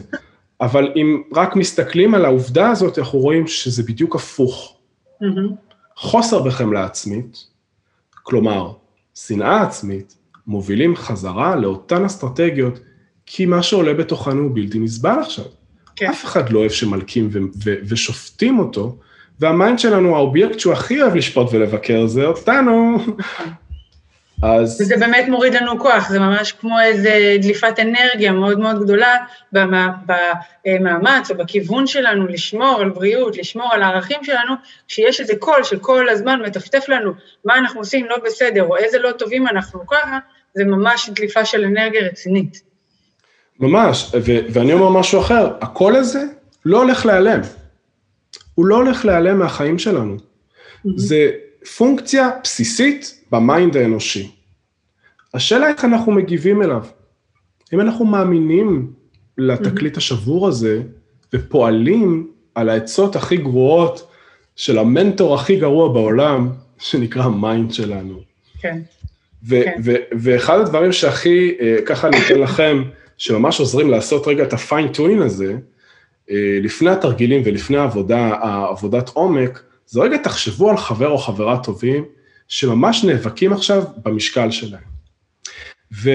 אבל 0.61 0.93
אם 0.97 1.23
רק 1.35 1.57
מסתכלים 1.57 2.15
על 2.15 2.25
העובדה 2.25 2.71
הזאת, 2.71 2.99
אנחנו 2.99 3.19
רואים 3.19 3.47
שזה 3.47 3.83
בדיוק 3.83 4.15
הפוך. 4.15 4.78
Mm-hmm. 5.23 5.55
חוסר 5.97 6.43
בחמלה 6.43 6.85
עצמית, 6.85 7.47
כלומר, 8.23 8.73
שנאה 9.15 9.63
עצמית, 9.63 10.17
מובילים 10.47 10.97
חזרה 10.97 11.57
לאותן 11.57 12.05
אסטרטגיות, 12.05 12.79
כי 13.27 13.47
מה 13.47 13.63
שעולה 13.63 13.95
בתוכנו 13.95 14.43
הוא 14.43 14.51
בלתי 14.55 14.79
נסבל 14.79 15.19
עכשיו. 15.21 15.45
כן. 15.97 16.07
אף 16.11 16.25
אחד 16.25 16.51
לא 16.51 16.59
אוהב 16.59 16.71
שמלקים 16.71 17.29
ו- 17.33 17.39
ו- 17.65 17.75
ושופטים 17.89 18.59
אותו, 18.59 18.97
וה 19.41 19.53
mind 19.53 19.79
שלנו, 19.79 20.17
האובייקט 20.17 20.59
שהוא 20.59 20.73
הכי 20.73 21.03
אוהב 21.03 21.15
לשפוט 21.15 21.49
ולבקר, 21.53 22.07
זה 22.07 22.27
אותנו. 22.27 22.99
אז... 24.43 24.81
וזה 24.81 24.97
באמת 24.97 25.29
מוריד 25.29 25.55
לנו 25.55 25.79
כוח, 25.79 26.09
זה 26.09 26.19
ממש 26.19 26.53
כמו 26.53 26.81
איזה 26.81 27.37
דליפת 27.43 27.75
אנרגיה 27.79 28.33
מאוד 28.33 28.59
מאוד 28.59 28.83
גדולה 28.83 29.15
במאמץ 30.65 31.31
או 31.31 31.37
בכיוון 31.37 31.87
שלנו 31.87 32.27
לשמור 32.27 32.81
על 32.81 32.89
בריאות, 32.89 33.37
לשמור 33.37 33.73
על 33.73 33.83
הערכים 33.83 34.25
שלנו, 34.25 34.55
כשיש 34.89 35.21
איזה 35.21 35.37
קול 35.39 35.63
שכל 35.63 36.09
הזמן 36.09 36.43
מטפטף 36.47 36.89
לנו 36.89 37.13
מה 37.45 37.59
אנחנו 37.59 37.81
עושים 37.81 38.07
לא 38.07 38.17
בסדר, 38.25 38.65
או 38.65 38.77
איזה 38.77 38.99
לא 38.99 39.13
טובים 39.13 39.49
אנחנו 39.49 39.87
ככה, 39.87 40.19
זה 40.55 40.65
ממש 40.65 41.11
דליפה 41.15 41.45
של 41.45 41.65
אנרגיה 41.65 42.03
רצינית. 42.03 42.63
ממש, 43.61 44.11
ו- 44.15 44.53
ואני 44.53 44.73
אומר 44.73 44.89
משהו 44.89 45.21
אחר, 45.21 45.53
הקול 45.61 45.97
הזה 45.97 46.23
לא 46.65 46.83
הולך 46.83 47.07
להיעלם. 47.07 47.41
הוא 48.55 48.67
לא 48.67 48.77
הולך 48.77 49.05
להיעלם 49.05 49.39
מהחיים 49.39 49.79
שלנו. 49.79 50.17
Mm-hmm. 50.17 50.89
זה 50.97 51.31
פונקציה 51.77 52.31
בסיסית 52.45 53.18
ב 53.33 53.41
mind 53.41 53.77
האנושי. 53.77 54.31
השאלה 55.35 55.69
איך 55.69 55.85
אנחנו 55.85 56.13
מגיבים 56.13 56.63
אליו. 56.63 56.85
אם 57.73 57.81
אנחנו 57.81 58.05
מאמינים 58.05 58.93
לתקליט. 59.39 59.97
השבור 59.97 60.49
הזה, 60.49 60.83
ופועלים 61.33 62.31
על 62.55 62.69
העצות 62.69 63.17
הכי 63.17 63.37
גרועות 63.37 64.11
של 64.57 64.79
המנטור 64.79 65.35
הכי 65.35 65.57
גרוע 65.57 65.93
בעולם, 65.93 66.51
שנקרא 66.79 67.23
ה 67.23 67.33
mind 67.33 67.73
שלנו. 67.73 68.21
כן. 68.61 68.81
ו- 69.45 69.65
כן. 69.65 69.81
ו- 69.85 69.97
ואחד 70.19 70.59
הדברים 70.59 70.93
שהכי, 70.93 71.55
אה, 71.61 71.77
ככה 71.87 72.09
אני 72.09 72.17
אתן 72.27 72.39
לכם, 72.39 72.83
שממש 73.19 73.61
עוזרים 73.61 73.91
לעשות 73.91 74.29
רגע 74.29 74.43
את 74.43 74.53
ה 74.53 74.58
fine-tuning 74.58 75.23
הזה, 75.23 75.57
אה, 76.31 76.59
לפני 76.63 76.91
התרגילים 76.91 77.43
ולפני 77.45 77.77
העבודה, 77.77 78.19
העבודת 78.19 79.09
עומק, 79.09 79.63
זה 79.87 80.01
רגע 80.01 80.17
תחשבו 80.17 80.71
על 80.71 80.77
חבר 80.77 81.09
או 81.09 81.19
חברה 81.19 81.59
טובים, 81.59 82.05
שממש 82.49 83.05
נאבקים 83.05 83.53
עכשיו 83.53 83.83
במשקל 83.97 84.51
שלהם. 84.51 84.83
ו... 86.03 86.11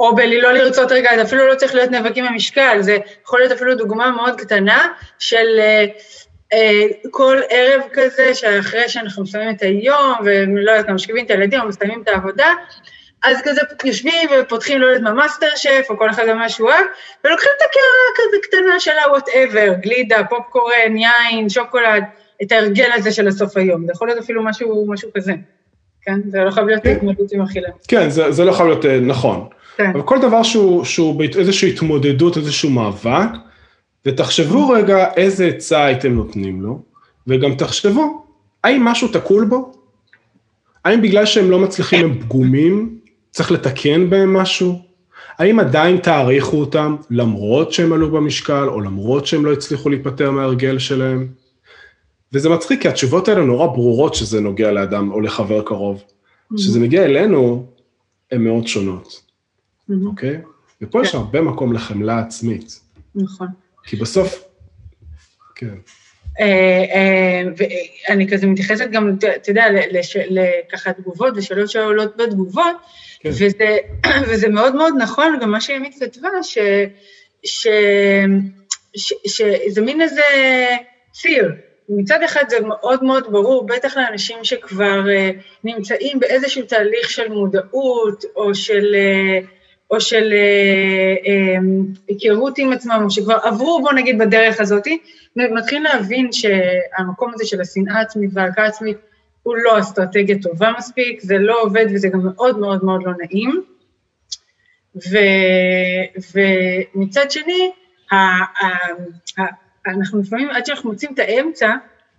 או 0.00 0.16
בלי 0.16 0.40
לא 0.40 0.52
לרצות 0.52 0.92
רגע, 0.92 1.10
זה 1.16 1.22
אפילו 1.22 1.48
לא 1.48 1.54
צריך 1.54 1.74
להיות 1.74 1.90
נאבקים 1.90 2.24
במשקל, 2.26 2.78
זה 2.80 2.98
יכול 3.22 3.40
להיות 3.40 3.52
אפילו 3.52 3.74
דוגמה 3.74 4.10
מאוד 4.10 4.40
קטנה 4.40 4.88
של 5.18 5.46
uh, 5.58 6.00
uh, 6.54 7.08
כל 7.10 7.38
ערב 7.50 7.82
כזה, 7.92 8.34
שאחרי 8.34 8.88
שאנחנו 8.88 9.22
מסיימים 9.22 9.54
את 9.54 9.62
היום, 9.62 10.12
ולא 10.24 10.70
יודעת, 10.70 10.88
משכיבים 10.88 11.24
את 11.24 11.30
הילדים 11.30 11.60
או 11.60 11.68
מסיימים 11.68 12.02
את 12.02 12.08
העבודה, 12.08 12.46
אז 13.24 13.38
כזה 13.44 13.60
יושבים 13.84 14.28
ופותחים, 14.40 14.80
לא 14.80 14.86
יודעת 14.86 15.02
מה, 15.02 15.12
מאסטר 15.12 15.48
שף, 15.56 15.86
או 15.90 15.98
כל 15.98 16.10
אחד 16.10 16.32
מה 16.32 16.48
שהוא 16.48 16.68
אוהב, 16.68 16.86
ולוקחים 17.24 17.50
את 17.56 17.62
הקערה 17.62 18.14
כזה 18.16 18.36
קטנה 18.42 18.80
של 18.80 18.90
ה-whatever, 18.90 19.80
גלידה, 19.80 20.24
פופקורן, 20.24 20.96
יין, 20.96 21.48
שוקולד, 21.48 22.04
את 22.42 22.52
ההרגל 22.52 22.90
הזה 22.94 23.12
של 23.12 23.28
הסוף 23.28 23.56
היום. 23.56 23.86
זה 23.86 23.92
יכול 23.92 24.08
להיות 24.08 24.20
אפילו 24.24 24.44
משהו, 24.44 24.86
משהו 24.88 25.10
כזה. 25.16 25.32
כן? 26.06 26.20
זה 26.28 26.38
לא 26.44 26.50
חייב 26.50 26.66
להיות 26.66 26.82
כן. 26.82 26.96
התמודדות 26.96 27.32
עם 27.32 27.42
אכילה. 27.42 27.68
כן, 27.88 28.10
זה, 28.10 28.32
זה 28.32 28.44
לא 28.44 28.52
חייב 28.52 28.68
להיות 28.68 28.84
אה, 28.84 29.00
נכון. 29.00 29.46
כן. 29.76 29.90
אבל 29.90 30.02
כל 30.02 30.20
דבר 30.20 30.42
שהוא, 30.42 30.84
שהוא 30.84 31.18
באיזושהי 31.18 31.70
התמודדות, 31.70 32.36
איזשהו 32.36 32.70
מאבק, 32.70 33.28
ותחשבו 34.06 34.68
רגע 34.68 35.06
איזה 35.16 35.46
עצה 35.46 35.84
הייתם 35.84 36.14
נותנים 36.14 36.62
לו, 36.62 36.82
וגם 37.26 37.54
תחשבו, 37.54 38.24
האם 38.64 38.84
משהו 38.84 39.08
תקול 39.08 39.44
בו? 39.44 39.72
האם 40.84 41.02
בגלל 41.02 41.26
שהם 41.26 41.50
לא 41.50 41.58
מצליחים 41.58 42.04
הם 42.04 42.18
פגומים, 42.20 42.98
צריך 43.30 43.52
לתקן 43.52 44.10
בהם 44.10 44.34
משהו? 44.34 44.78
האם 45.38 45.60
עדיין 45.60 45.96
תעריכו 45.96 46.56
אותם 46.56 46.96
למרות 47.10 47.72
שהם 47.72 47.92
עלו 47.92 48.10
במשקל, 48.10 48.68
או 48.68 48.80
למרות 48.80 49.26
שהם 49.26 49.44
לא 49.44 49.52
הצליחו 49.52 49.88
להיפטר 49.88 50.30
מההרגל 50.30 50.78
שלהם? 50.78 51.28
וזה 52.36 52.48
מצחיק, 52.48 52.82
כי 52.82 52.88
התשובות 52.88 53.28
האלה 53.28 53.44
נורא 53.44 53.66
ברורות 53.66 54.14
שזה 54.14 54.40
נוגע 54.40 54.72
לאדם 54.72 55.12
או 55.12 55.20
לחבר 55.20 55.62
קרוב. 55.62 56.04
כשזה 56.56 56.80
מגיע 56.80 57.04
אלינו, 57.04 57.66
הן 58.32 58.44
מאוד 58.44 58.66
שונות, 58.66 59.22
אוקיי? 60.06 60.40
ופה 60.82 61.02
יש. 61.02 61.14
הרבה 61.14 61.40
מקום 61.40 61.72
לחמלה 61.72 62.18
עצמית. 62.18 62.80
נכון. 63.14 63.48
כי 63.84 63.96
בסוף, 63.96 64.44
כן. 65.54 65.74
אה, 66.40 66.84
אה, 66.94 67.42
ואני 67.56 68.28
כזה 68.28 68.46
מתייחסת 68.46 68.90
גם, 68.90 69.16
אתה 69.36 69.50
יודע, 69.50 69.64
לככה 70.30 70.92
תגובות 70.92 71.32
ושאלות 71.36 71.70
שעולות 71.70 72.16
בתגובות, 72.16 72.76
כן. 73.20 73.28
וזה, 73.28 73.76
וזה 74.28 74.48
מאוד 74.48 74.74
מאוד 74.74 74.94
נכון, 74.98 75.38
גם 75.40 75.50
מה 75.50 75.60
שימית 75.60 75.94
כתבה, 76.00 76.28
שזה 79.54 79.80
מין 79.82 80.00
איזה 80.00 80.22
ציר, 81.12 81.52
מצד 81.88 82.22
אחד 82.22 82.44
זה 82.48 82.60
מאוד 82.60 83.04
מאוד 83.04 83.32
ברור, 83.32 83.66
בטח 83.66 83.96
לאנשים 83.96 84.38
שכבר 84.42 85.04
uh, 85.04 85.36
נמצאים 85.64 86.20
באיזשהו 86.20 86.62
תהליך 86.62 87.10
של 87.10 87.28
מודעות, 87.28 88.24
או 88.36 88.54
של, 88.54 88.94
uh, 88.94 89.46
או 89.90 90.00
של 90.00 90.32
uh, 90.32 91.26
um, 91.26 91.98
היכרות 92.08 92.58
עם 92.58 92.72
עצמם, 92.72 93.00
או 93.04 93.10
שכבר 93.10 93.38
עברו, 93.42 93.82
בוא 93.82 93.92
נגיד, 93.92 94.18
בדרך 94.18 94.60
הזאת, 94.60 94.86
ומתחילים 95.36 95.84
להבין 95.84 96.32
שהמקום 96.32 97.32
הזה 97.34 97.46
של 97.46 97.60
השנאה 97.60 98.00
עצמית 98.00 98.30
וההלקה 98.32 98.64
עצמית 98.64 98.96
הוא 99.42 99.56
לא 99.56 99.78
אסטרטגיה 99.78 100.36
טובה 100.42 100.72
מספיק, 100.78 101.20
זה 101.20 101.38
לא 101.38 101.62
עובד 101.62 101.86
וזה 101.94 102.08
גם 102.08 102.20
מאוד 102.24 102.58
מאוד 102.58 102.84
מאוד 102.84 103.02
לא 103.04 103.12
נעים. 103.18 103.62
ומצד 106.94 107.30
שני, 107.30 107.70
אנחנו 109.86 110.20
לפעמים, 110.20 110.50
עד 110.50 110.66
שאנחנו 110.66 110.90
מוצאים 110.90 111.12
את 111.14 111.18
האמצע, 111.18 111.70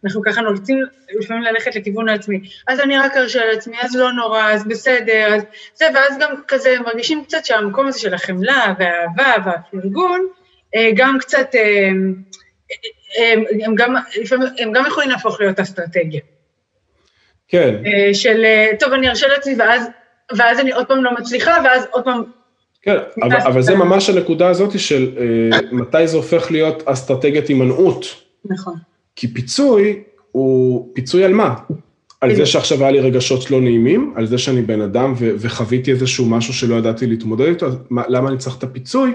אנחנו 0.05 0.21
ככה 0.21 0.41
נולצים 0.41 0.83
לפעמים 1.19 1.43
ללכת 1.43 1.75
לכיוון 1.75 2.09
העצמי. 2.09 2.41
אז 2.67 2.79
אני 2.79 2.97
רק 2.97 3.17
ארשה 3.17 3.45
לעצמי, 3.45 3.75
אז 3.81 3.95
לא 3.95 4.11
נורא, 4.11 4.51
אז 4.51 4.67
בסדר, 4.67 5.35
אז 5.35 5.41
זה, 5.73 5.85
ואז 5.93 6.17
גם 6.19 6.35
כזה 6.47 6.75
מרגישים 6.85 7.23
קצת 7.23 7.45
שהמקום 7.45 7.87
הזה 7.87 7.99
של 7.99 8.13
החמלה 8.13 8.73
והאהבה 8.79 9.33
והפרגון, 9.45 10.27
אה, 10.75 10.89
גם 10.95 11.17
קצת, 11.19 11.55
אה, 11.55 11.89
הם, 13.17 13.43
הם, 13.65 13.75
גם, 13.75 13.95
לפעמים, 14.21 14.47
הם 14.57 14.71
גם 14.71 14.85
יכולים 14.87 15.09
להפוך 15.09 15.41
להיות 15.41 15.59
אסטרטגיה. 15.59 16.21
כן. 17.47 17.75
אה, 17.85 18.13
של, 18.13 18.45
טוב, 18.79 18.93
אני 18.93 19.09
ארשה 19.09 19.27
לעצמי, 19.27 19.55
ואז, 19.57 19.89
ואז 20.37 20.59
אני 20.59 20.71
עוד 20.71 20.87
פעם 20.87 21.03
לא 21.03 21.11
מצליחה, 21.11 21.57
ואז 21.63 21.87
עוד 21.91 22.03
פעם 22.03 22.23
כן, 22.81 22.95
אבל, 23.23 23.37
אבל 23.37 23.61
זה 23.61 23.75
ממש 23.75 24.09
הנקודה 24.09 24.47
הזאת 24.47 24.79
של 24.79 25.11
אה, 25.17 25.59
מתי 25.71 26.07
זה 26.07 26.17
הופך 26.17 26.51
להיות 26.51 26.83
אסטרטגיית 26.85 27.47
הימנעות. 27.47 28.05
נכון. 28.45 28.75
כי 29.15 29.27
פיצוי 29.27 30.03
הוא 30.31 30.89
פיצוי 30.93 31.23
על 31.23 31.33
מה? 31.33 31.55
על 32.21 32.35
זה 32.35 32.45
שעכשיו 32.45 32.81
היה 32.81 32.91
לי 32.91 32.99
רגשות 32.99 33.51
לא 33.51 33.61
נעימים, 33.61 34.13
על 34.15 34.25
זה 34.25 34.37
שאני 34.37 34.61
בן 34.61 34.81
אדם 34.81 35.13
ו- 35.17 35.31
וחוויתי 35.39 35.91
איזשהו 35.91 36.25
משהו 36.25 36.53
שלא 36.53 36.75
ידעתי 36.75 37.07
להתמודד 37.07 37.47
איתו, 37.47 37.65
אז 37.65 37.77
מה, 37.89 38.03
למה 38.07 38.29
אני 38.29 38.37
צריך 38.37 38.57
את 38.57 38.63
הפיצוי? 38.63 39.13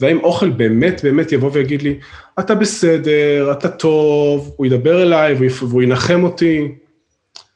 והאם 0.00 0.18
אוכל 0.18 0.50
באמת 0.50 1.04
באמת 1.04 1.32
יבוא 1.32 1.50
ויגיד 1.52 1.82
לי, 1.82 1.98
אתה 2.38 2.54
בסדר, 2.54 3.52
אתה 3.52 3.68
טוב, 3.68 4.54
הוא 4.56 4.66
ידבר 4.66 5.02
אליי 5.02 5.34
והוא 5.34 5.82
ינחם 5.82 6.24
אותי? 6.24 6.68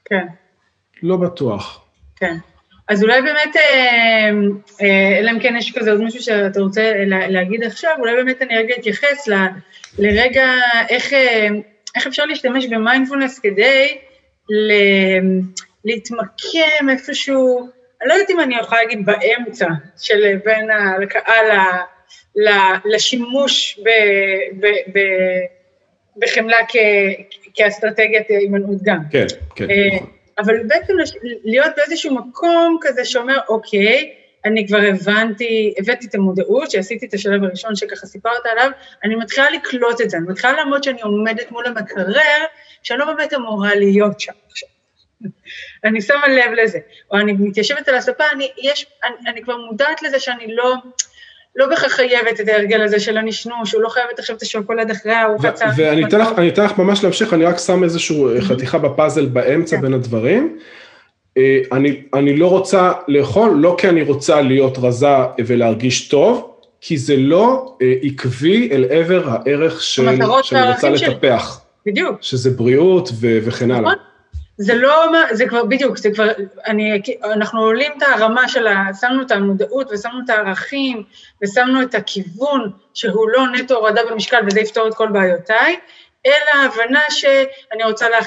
כן. 0.04 0.26
לא 1.02 1.16
בטוח. 1.16 1.84
כן. 2.16 2.36
אז 2.88 3.02
אולי 3.02 3.22
באמת, 3.22 3.56
אה, 3.56 4.30
אה, 4.80 5.18
אלא 5.18 5.30
אם 5.30 5.40
כן 5.40 5.56
יש 5.56 5.72
כזה 5.72 5.90
עוד 5.90 6.02
משהו 6.02 6.22
שאתה 6.22 6.60
רוצה 6.60 6.92
להגיד 7.06 7.64
עכשיו, 7.64 7.96
אולי 7.98 8.14
באמת 8.16 8.42
אני 8.42 8.56
רגע 8.56 8.74
אתייחס 8.78 9.28
ל, 9.28 9.34
לרגע 9.98 10.46
איך, 10.88 11.12
אה, 11.12 11.48
איך 11.96 12.06
אפשר 12.06 12.24
להשתמש 12.24 12.66
במיינדפולנס 12.66 13.38
כדי 13.38 13.98
ל, 14.50 14.72
להתמקם 15.84 16.90
איפשהו, 16.90 17.68
אני 18.02 18.08
לא 18.08 18.14
יודעת 18.14 18.30
אם 18.30 18.40
אני 18.40 18.56
יכולה 18.56 18.82
להגיד 18.82 19.06
באמצע, 19.06 19.66
של 20.00 20.36
בין 20.44 20.70
הקהל 20.70 21.58
לשימוש 22.84 23.80
ב, 23.84 23.88
ב, 24.60 24.66
ב, 24.66 25.00
בחמלה 26.16 26.56
כ, 26.68 26.76
כאסטרטגיית 27.54 28.28
הימנעות 28.28 28.82
גם. 28.82 28.98
כן, 29.10 29.26
כן. 29.54 29.64
נכון. 29.64 30.17
אבל 30.38 30.62
בעצם 30.66 30.94
להיות 31.44 31.72
באיזשהו 31.76 32.14
מקום 32.14 32.78
כזה 32.82 33.04
שאומר, 33.04 33.38
אוקיי, 33.48 34.14
אני 34.44 34.66
כבר 34.66 34.78
הבנתי, 34.78 35.74
הבאתי 35.78 36.06
את 36.06 36.14
המודעות, 36.14 36.70
שעשיתי 36.70 37.06
את 37.06 37.14
השלב 37.14 37.44
הראשון 37.44 37.76
שככה 37.76 38.06
סיפרת 38.06 38.46
עליו, 38.52 38.70
אני 39.04 39.14
מתחילה 39.14 39.50
לקלוט 39.50 40.00
את 40.00 40.10
זה, 40.10 40.16
אני 40.16 40.26
מתחילה 40.28 40.52
לעמוד 40.52 40.82
שאני 40.82 41.02
עומדת 41.02 41.50
מול 41.50 41.66
המקרר, 41.66 42.44
שאני 42.82 42.98
לא 42.98 43.04
באמת 43.04 43.34
אמורה 43.34 43.74
להיות 43.74 44.20
שם 44.20 44.32
עכשיו. 44.50 44.68
אני 45.84 46.00
שמה 46.00 46.28
לב 46.28 46.52
לזה, 46.52 46.78
או 47.10 47.18
אני 47.18 47.32
מתיישבת 47.32 47.88
על 47.88 47.94
הספה, 47.94 48.24
אני, 48.32 48.52
יש, 48.62 48.86
אני, 49.04 49.30
אני 49.30 49.42
כבר 49.42 49.56
מודעת 49.56 50.02
לזה 50.02 50.20
שאני 50.20 50.54
לא, 50.54 50.74
לא 51.56 51.66
בהכרח 51.66 51.92
חייבת 51.92 52.40
את 52.40 52.48
ההרגל 52.48 52.82
הזה 52.82 53.00
של 53.00 53.18
הנשנוש, 53.18 53.72
הוא 53.72 53.82
לא 53.82 53.88
חייבת 53.88 54.18
עכשיו 54.18 54.36
את 54.36 54.42
השוקולד 54.42 54.90
אחרי 54.90 55.12
הארוחת 55.12 55.54
צהריים. 55.54 55.76
ואני 55.78 56.04
אתן 56.04 56.20
לך, 56.20 56.28
אתן 56.48 56.64
לך 56.64 56.78
ממש 56.78 57.04
להמשיך, 57.04 57.34
אני 57.34 57.44
רק 57.44 57.58
שם 57.58 57.84
איזושהי 57.84 58.40
חתיכה 58.40 58.78
בפאזל 58.78 59.26
באמצע 59.26 59.76
כן. 59.76 59.82
בין 59.82 59.94
הדברים. 59.94 60.58
אה, 61.36 61.58
אני, 61.72 62.02
אני 62.14 62.36
לא 62.36 62.50
רוצה 62.50 62.92
לאכול, 63.08 63.50
לא 63.50 63.76
כי 63.78 63.88
אני 63.88 64.02
רוצה 64.02 64.40
להיות 64.40 64.78
רזה 64.78 65.16
ולהרגיש 65.46 66.08
טוב, 66.08 66.54
כי 66.80 66.96
זה 66.96 67.16
לא 67.16 67.76
אה, 67.82 67.94
עקבי 68.02 68.68
אל 68.72 68.84
עבר 68.90 69.22
הערך 69.26 69.82
של, 69.82 70.08
שאני 70.42 70.70
רוצה 70.70 70.90
לטפח. 70.90 71.60
בדיוק. 71.86 72.16
שזה 72.20 72.50
בריאות 72.50 73.08
ו- 73.20 73.38
וכן 73.42 73.70
הלאה. 73.70 73.92
זה 74.58 74.74
לא, 74.74 75.06
זה 75.30 75.46
כבר, 75.46 75.64
בדיוק, 75.64 75.98
זה 75.98 76.10
כבר, 76.10 76.28
אני, 76.66 77.02
אנחנו 77.24 77.60
עולים 77.60 77.92
את 77.96 78.02
הרמה 78.02 78.48
של 78.48 78.66
ה... 78.66 78.84
שמנו 79.00 79.22
את 79.22 79.30
המודעות 79.30 79.90
ושמנו 79.92 80.20
את 80.24 80.30
הערכים 80.30 81.02
ושמנו 81.42 81.82
את 81.82 81.94
הכיוון 81.94 82.70
שהוא 82.94 83.28
לא 83.28 83.48
נטו 83.52 83.74
הורדה 83.74 84.00
במשקל 84.10 84.40
וזה 84.46 84.60
יפתור 84.60 84.88
את 84.88 84.94
כל 84.94 85.08
בעיותיי, 85.08 85.76
אלא 86.26 86.62
ההבנה 86.62 87.00
שאני 87.10 87.84
רוצה 87.84 88.06
לה, 88.08 88.18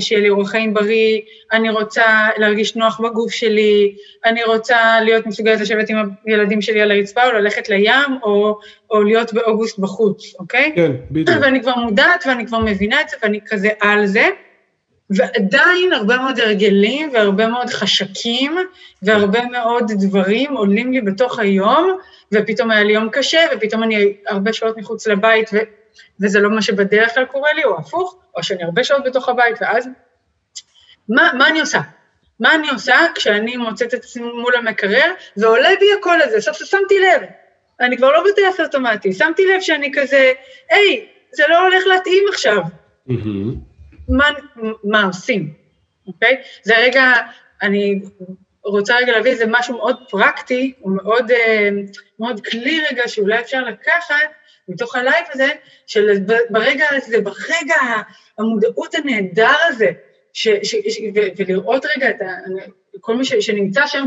שיהיה 0.00 0.20
לי 0.20 0.28
אורח 0.28 0.50
חיים 0.50 0.74
בריא, 0.74 1.20
אני 1.52 1.70
רוצה 1.70 2.28
להרגיש 2.36 2.76
נוח 2.76 3.00
בגוף 3.00 3.32
שלי, 3.32 3.94
אני 4.24 4.44
רוצה 4.44 5.00
להיות 5.00 5.26
מסוגלת 5.26 5.60
לשבת 5.60 5.90
עם 5.90 5.96
הילדים 6.26 6.62
שלי 6.62 6.80
על 6.80 6.90
הרצפה 6.90 7.24
או 7.26 7.32
ללכת 7.32 7.68
לים 7.68 8.18
או, 8.22 8.58
או 8.90 9.02
להיות 9.02 9.32
באוגוסט 9.32 9.78
בחוץ, 9.78 10.34
אוקיי? 10.38 10.72
כן, 10.76 10.92
בדיוק. 11.10 11.38
ואני 11.42 11.62
כבר 11.62 11.76
מודעת 11.76 12.24
ואני 12.26 12.46
כבר 12.46 12.58
מבינה 12.58 13.00
את 13.00 13.08
זה 13.08 13.16
ואני 13.22 13.40
כזה 13.46 13.68
על 13.80 14.06
זה. 14.06 14.28
ועדיין 15.10 15.92
הרבה 15.92 16.16
מאוד 16.16 16.40
הרגלים 16.40 17.10
והרבה 17.12 17.46
מאוד 17.46 17.70
חשקים 17.70 18.56
והרבה 19.02 19.44
מאוד 19.44 19.92
דברים 19.98 20.56
עולים 20.56 20.92
לי 20.92 21.00
בתוך 21.00 21.38
היום, 21.38 21.98
ופתאום 22.32 22.70
היה 22.70 22.84
לי 22.84 22.92
יום 22.92 23.08
קשה, 23.12 23.40
ופתאום 23.52 23.82
אני 23.82 24.16
הרבה 24.26 24.52
שעות 24.52 24.76
מחוץ 24.76 25.06
לבית, 25.06 25.50
ו, 25.52 25.58
וזה 26.20 26.40
לא 26.40 26.50
מה 26.50 26.62
שבדרך 26.62 27.14
כלל 27.14 27.24
קורה 27.24 27.52
לי, 27.52 27.64
או 27.64 27.78
הפוך, 27.78 28.16
או 28.36 28.42
שאני 28.42 28.64
הרבה 28.64 28.84
שעות 28.84 29.04
בתוך 29.04 29.28
הבית, 29.28 29.56
ואז 29.60 29.88
מה, 31.08 31.30
מה 31.38 31.48
אני 31.48 31.60
עושה? 31.60 31.80
מה 32.40 32.54
אני 32.54 32.68
עושה 32.68 32.96
כשאני 33.14 33.56
מוצאת 33.56 33.94
את 33.94 34.04
עצמי 34.04 34.22
מול 34.22 34.56
המקרר, 34.56 35.12
ועולה 35.36 35.68
בי 35.80 35.86
הקול 35.98 36.22
הזה, 36.22 36.40
סוף 36.40 36.56
סוף 36.56 36.68
שמתי 36.68 36.98
לב, 36.98 37.22
אני 37.80 37.96
כבר 37.96 38.12
לא 38.12 38.24
בטייס 38.30 38.60
אוטומטי, 38.60 39.12
שמתי 39.12 39.46
לב 39.46 39.60
שאני 39.60 39.92
כזה, 39.94 40.32
היי, 40.70 41.06
זה 41.32 41.44
לא 41.48 41.62
הולך 41.62 41.86
להתאים 41.86 42.24
עכשיו. 42.28 42.62
Mm-hmm. 43.08 43.73
מה, 44.08 44.28
מה 44.84 45.04
עושים, 45.04 45.52
אוקיי? 46.06 46.42
זה 46.62 46.74
רגע, 46.78 47.12
אני 47.62 48.00
רוצה 48.64 48.96
רגע 48.96 49.12
להביא 49.12 49.30
איזה 49.30 49.44
משהו 49.48 49.76
מאוד 49.76 49.96
פרקטי, 50.10 50.72
הוא 50.80 50.96
מאוד, 50.96 51.30
אה, 51.30 51.68
מאוד 52.18 52.46
כלי 52.46 52.80
רגע 52.90 53.08
שאולי 53.08 53.40
אפשר 53.40 53.64
לקחת 53.64 54.16
מתוך 54.68 54.96
הלייב 54.96 55.24
הזה, 55.32 55.48
של 55.86 56.18
ברגע 56.50 56.84
הזה, 56.90 57.20
ברגע 57.20 57.74
המודעות 58.38 58.94
הנהדר 58.94 59.54
הזה, 59.68 59.90
ש, 60.32 60.48
ש, 60.48 60.74
ש, 60.88 61.00
ו, 61.14 61.20
ולראות 61.36 61.84
רגע 61.96 62.10
את 62.10 62.22
ה, 62.22 62.26
כל 63.00 63.16
מי 63.16 63.24
שנמצא 63.24 63.86
שם 63.86 64.04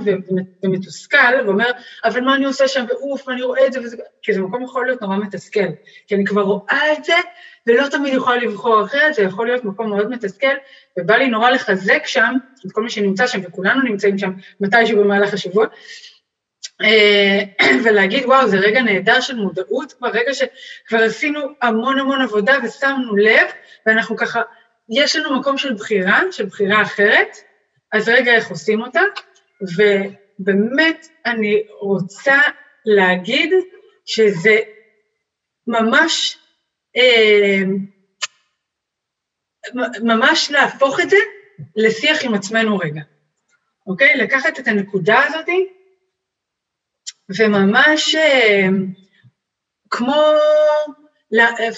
ומתוסכל, 0.63 1.45
ואומר, 1.45 1.71
אבל 2.03 2.21
מה 2.21 2.35
אני 2.35 2.45
עושה 2.45 2.67
שם, 2.67 2.85
ואוף, 2.89 3.27
ואני 3.27 3.41
רואה 3.41 3.65
את 3.65 3.73
זה, 3.73 3.79
וזה, 3.79 3.97
כי 4.21 4.33
זה 4.33 4.41
מקום 4.41 4.63
יכול 4.63 4.85
להיות 4.85 5.01
נורא 5.01 5.17
מתסכל, 5.17 5.67
כי 6.07 6.15
אני 6.15 6.25
כבר 6.25 6.41
רואה 6.41 6.93
את 6.93 7.03
זה, 7.03 7.13
ולא 7.67 7.87
תמיד 7.87 8.13
יכולה 8.13 8.37
לבחור 8.37 8.83
אחרת, 8.83 9.13
זה 9.13 9.21
יכול 9.21 9.47
להיות 9.47 9.65
מקום 9.65 9.89
מאוד 9.89 10.09
מתסכל, 10.09 10.53
ובא 10.99 11.15
לי 11.15 11.27
נורא 11.27 11.49
לחזק 11.49 12.05
שם 12.05 12.33
את 12.65 12.71
כל 12.71 12.83
מי 12.83 12.89
שנמצא 12.89 13.27
שם, 13.27 13.39
וכולנו 13.43 13.81
נמצאים 13.81 14.17
שם 14.17 14.31
מתישהו 14.59 14.97
במהלך 14.97 15.33
השבוע, 15.33 15.65
אה, 16.81 17.39
ולהגיד, 17.83 18.25
וואו, 18.25 18.47
זה 18.47 18.57
רגע 18.57 18.81
נהדר 18.81 19.21
של 19.21 19.35
מודעות, 19.35 19.93
כבר 19.93 20.07
רגע 20.07 20.33
שכבר 20.33 21.03
עשינו 21.03 21.39
המון 21.61 21.99
המון 21.99 22.21
עבודה 22.21 22.57
ושמנו 22.63 23.15
לב, 23.17 23.47
ואנחנו 23.85 24.17
ככה, 24.17 24.41
יש 24.89 25.15
לנו 25.15 25.39
מקום 25.39 25.57
של 25.57 25.73
בחירה, 25.73 26.21
של 26.31 26.45
בחירה 26.45 26.81
אחרת, 26.81 27.37
אז 27.93 28.09
רגע, 28.09 28.35
איך 28.35 28.49
עושים 28.49 28.81
אותה? 28.81 29.01
ובאמת, 29.61 31.07
אני 31.25 31.63
רוצה 31.81 32.37
להגיד 32.85 33.53
שזה 34.05 34.57
ממש 35.67 36.37
ממש 40.01 40.51
להפוך 40.51 40.99
את 40.99 41.09
זה 41.09 41.17
לשיח 41.75 42.23
עם 42.23 42.33
עצמנו 42.33 42.77
רגע, 42.77 43.01
אוקיי? 43.87 44.17
לקחת 44.17 44.59
את 44.59 44.67
הנקודה 44.67 45.23
הזאת 45.23 45.49
וממש 47.29 48.15
אה, 48.15 48.67
כמו, 49.89 50.23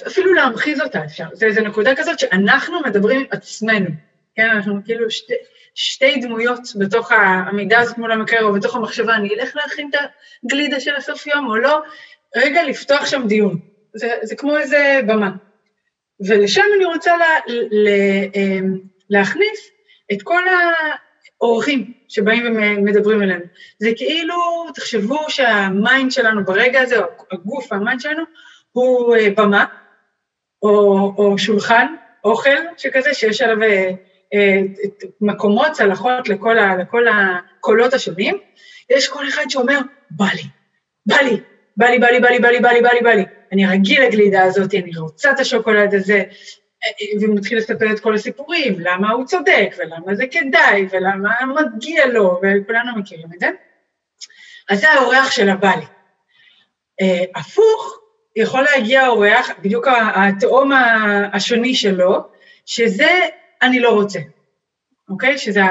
אפילו 0.08 0.34
להמחיז 0.34 0.82
אותה 0.82 1.06
אפשר. 1.06 1.26
זה 1.34 1.46
איזו 1.46 1.62
נקודה 1.62 1.96
כזאת 1.96 2.20
שאנחנו 2.20 2.82
מדברים 2.82 3.20
עם 3.20 3.26
עצמנו, 3.32 3.90
כן? 4.36 4.50
אנחנו 4.50 4.80
כאילו 4.86 5.12
שתי, 5.12 5.34
שתי 5.76 6.16
דמויות 6.22 6.60
בתוך 6.80 7.12
העמידה 7.12 7.80
הזאת 7.80 7.98
מול 7.98 8.12
המקרר 8.12 8.44
או 8.44 8.54
בתוך 8.54 8.76
המחשבה, 8.76 9.16
אני 9.16 9.36
אלך 9.36 9.56
להכין 9.56 9.90
את 9.90 10.00
הגלידה 10.44 10.80
של 10.80 10.96
הסוף 10.96 11.28
יום 11.28 11.48
או 11.48 11.56
לא, 11.56 11.80
רגע 12.36 12.64
לפתוח 12.64 13.06
שם 13.06 13.28
דיון. 13.28 13.60
זה, 13.94 14.10
זה 14.22 14.36
כמו 14.36 14.58
איזה 14.58 15.00
במה. 15.08 15.32
ולשם 16.20 16.64
אני 16.76 16.86
רוצה 16.86 17.18
לה, 17.18 17.26
לה, 17.72 17.92
אמ, 18.36 18.80
להכניס 19.10 19.72
את 20.14 20.22
כל 20.22 20.44
האורחים 21.42 21.94
שבאים 22.08 22.44
ומדברים 22.46 23.22
אלינו. 23.22 23.46
זה 23.80 23.90
כאילו, 23.96 24.36
תחשבו 24.76 25.30
שה 25.30 25.65
mind 25.65 26.12
שלנו 26.12 26.46
ברגע 26.46 26.82
הזה, 26.82 26.98
או 27.00 27.04
הגוף, 27.32 27.74
ה 27.74 27.79
mind 27.79 28.02
שלנו, 28.02 28.24
הוא 28.72 29.16
אה, 29.16 29.28
במה, 29.38 29.66
או, 30.64 30.70
או 31.18 31.38
שולחן, 31.38 31.96
אוכל 32.24 32.58
שכזה, 32.78 33.14
שיש 33.14 33.42
עליו 33.42 33.64
אה, 33.64 33.92
אה, 34.34 34.62
מקומות, 35.22 35.72
צלחות 35.72 36.30
לכל, 36.30 36.58
ה, 36.58 36.76
לכל 36.76 37.06
הקולות 37.08 37.94
השונים. 37.94 38.38
יש 38.90 39.08
כל 39.08 39.28
אחד 39.28 39.44
שאומר, 39.50 39.80
בא 40.12 40.26
לי, 40.26 40.44
בא 41.06 41.16
לי, 41.16 41.42
בא 41.78 41.88
לי, 41.88 42.00
בא 42.00 42.08
לי, 42.10 42.20
בא 42.20 42.30
לי, 42.30 42.40
בא 42.40 42.50
לי, 42.50 42.60
בא 42.60 42.70
לי, 42.72 42.82
בא 42.82 42.90
לי, 42.92 43.02
בא 43.02 43.12
לי. 43.12 43.24
אני 43.52 43.66
רגיל 43.66 44.04
לגלידה 44.04 44.44
הזאת, 44.44 44.74
אני 44.74 44.98
רוצה 44.98 45.32
את 45.32 45.40
השוקולד 45.40 45.94
הזה, 45.94 46.24
ומתחיל 47.22 47.58
לספר 47.58 47.92
את 47.92 48.00
כל 48.00 48.16
הסיפורים, 48.16 48.76
למה 48.80 49.12
הוא 49.12 49.26
צודק, 49.26 49.76
ולמה 49.78 50.16
זה 50.16 50.28
כדאי, 50.32 50.88
ולמה 50.92 51.36
מגיע 51.76 52.06
לו, 52.06 52.42
וכולנו 52.44 52.96
מכירים 52.96 53.28
את 53.36 53.40
זה. 53.40 53.50
אז 54.70 54.80
זה 54.80 54.90
האורח 54.90 55.32
של 55.32 55.50
הבלי. 55.50 55.86
Uh, 57.02 57.40
הפוך, 57.40 58.00
יכול 58.36 58.62
להגיע 58.62 59.02
האורח, 59.02 59.50
בדיוק 59.62 59.88
התאום 60.16 60.72
השוני 61.34 61.76
שלו, 61.76 62.28
שזה 62.66 63.10
אני 63.62 63.80
לא 63.80 63.90
רוצה, 63.90 64.20
אוקיי? 65.10 65.38
שזה 65.38 65.62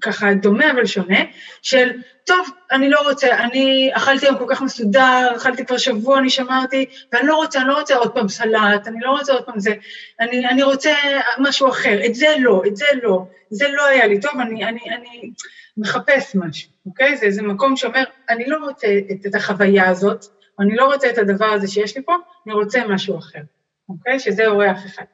ככה 0.00 0.34
דומה 0.34 0.70
אבל 0.70 0.86
שונה, 0.86 1.18
של 1.62 1.90
טוב, 2.26 2.48
אני 2.72 2.90
לא 2.90 3.00
רוצה, 3.08 3.38
אני 3.38 3.90
אכלתי 3.92 4.26
היום 4.26 4.38
כל 4.38 4.44
כך 4.48 4.62
מסודר, 4.62 5.32
אכלתי 5.36 5.64
כבר 5.64 5.78
שבוע, 5.78 6.18
אני 6.18 6.30
שמרתי, 6.30 6.86
ואני 7.12 7.26
לא 7.26 7.36
רוצה, 7.36 7.60
אני 7.60 7.68
לא 7.68 7.78
רוצה 7.78 7.96
עוד 7.96 8.14
פעם 8.14 8.28
סלט, 8.28 8.86
אני 8.86 9.00
לא 9.00 9.10
רוצה 9.10 9.32
עוד 9.32 9.44
פעם 9.44 9.60
זה, 9.60 9.74
אני, 10.20 10.48
אני 10.48 10.62
רוצה 10.62 10.94
משהו 11.38 11.68
אחר, 11.68 12.06
את 12.06 12.14
זה 12.14 12.26
לא, 12.38 12.62
את 12.66 12.76
זה 12.76 12.86
לא, 13.02 13.26
זה 13.50 13.68
לא 13.68 13.86
היה 13.86 14.06
לי 14.06 14.20
טוב, 14.20 14.32
אני, 14.40 14.64
אני, 14.64 14.80
אני 14.96 15.30
מחפש 15.76 16.34
משהו, 16.34 16.70
אוקיי? 16.86 17.16
זה 17.16 17.26
איזה 17.26 17.42
מקום 17.42 17.76
שאומר, 17.76 18.04
אני 18.30 18.44
לא 18.46 18.56
רוצה 18.64 18.86
את, 19.10 19.26
את 19.26 19.34
החוויה 19.34 19.88
הזאת, 19.88 20.24
אני 20.60 20.76
לא 20.76 20.84
רוצה 20.84 21.10
את 21.10 21.18
הדבר 21.18 21.46
הזה 21.46 21.68
שיש 21.68 21.96
לי 21.96 22.02
פה, 22.02 22.14
אני 22.46 22.54
רוצה 22.54 22.86
משהו 22.88 23.18
אחר, 23.18 23.40
אוקיי? 23.88 24.20
שזה 24.20 24.46
אורח 24.46 24.86
אחד. 24.86 25.04